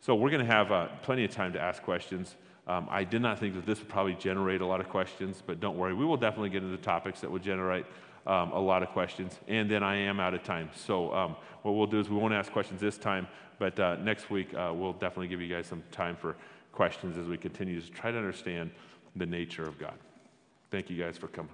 So 0.00 0.14
we're 0.14 0.30
going 0.30 0.44
to 0.46 0.52
have 0.52 0.72
uh, 0.72 0.88
plenty 1.02 1.24
of 1.24 1.30
time 1.30 1.52
to 1.52 1.60
ask 1.60 1.82
questions. 1.82 2.36
Um, 2.66 2.88
I 2.90 3.04
did 3.04 3.20
not 3.20 3.38
think 3.38 3.54
that 3.54 3.66
this 3.66 3.78
would 3.78 3.88
probably 3.88 4.14
generate 4.14 4.60
a 4.60 4.66
lot 4.66 4.80
of 4.80 4.88
questions, 4.88 5.42
but 5.44 5.60
don't 5.60 5.76
worry. 5.76 5.92
We 5.92 6.04
will 6.04 6.16
definitely 6.16 6.50
get 6.50 6.62
into 6.62 6.76
topics 6.78 7.20
that 7.20 7.30
will 7.30 7.38
generate 7.38 7.84
um, 8.26 8.52
a 8.52 8.58
lot 8.58 8.82
of 8.82 8.90
questions. 8.90 9.38
And 9.48 9.70
then 9.70 9.82
I 9.82 9.96
am 9.96 10.18
out 10.20 10.34
of 10.34 10.42
time. 10.42 10.70
So 10.74 11.12
um, 11.12 11.36
what 11.62 11.72
we'll 11.72 11.86
do 11.86 12.00
is 12.00 12.08
we 12.08 12.16
won't 12.16 12.34
ask 12.34 12.50
questions 12.50 12.80
this 12.80 12.96
time, 12.96 13.26
but 13.58 13.78
uh, 13.78 13.96
next 13.96 14.30
week 14.30 14.54
uh, 14.54 14.72
we'll 14.74 14.92
definitely 14.92 15.28
give 15.28 15.40
you 15.40 15.54
guys 15.54 15.66
some 15.66 15.82
time 15.90 16.16
for 16.16 16.36
questions 16.72 17.18
as 17.18 17.26
we 17.26 17.36
continue 17.36 17.80
to 17.80 17.90
try 17.90 18.10
to 18.10 18.16
understand 18.16 18.70
the 19.16 19.26
nature 19.26 19.64
of 19.64 19.78
God. 19.78 19.94
Thank 20.70 20.88
you 20.88 20.96
guys 20.96 21.18
for 21.18 21.28
coming. 21.28 21.52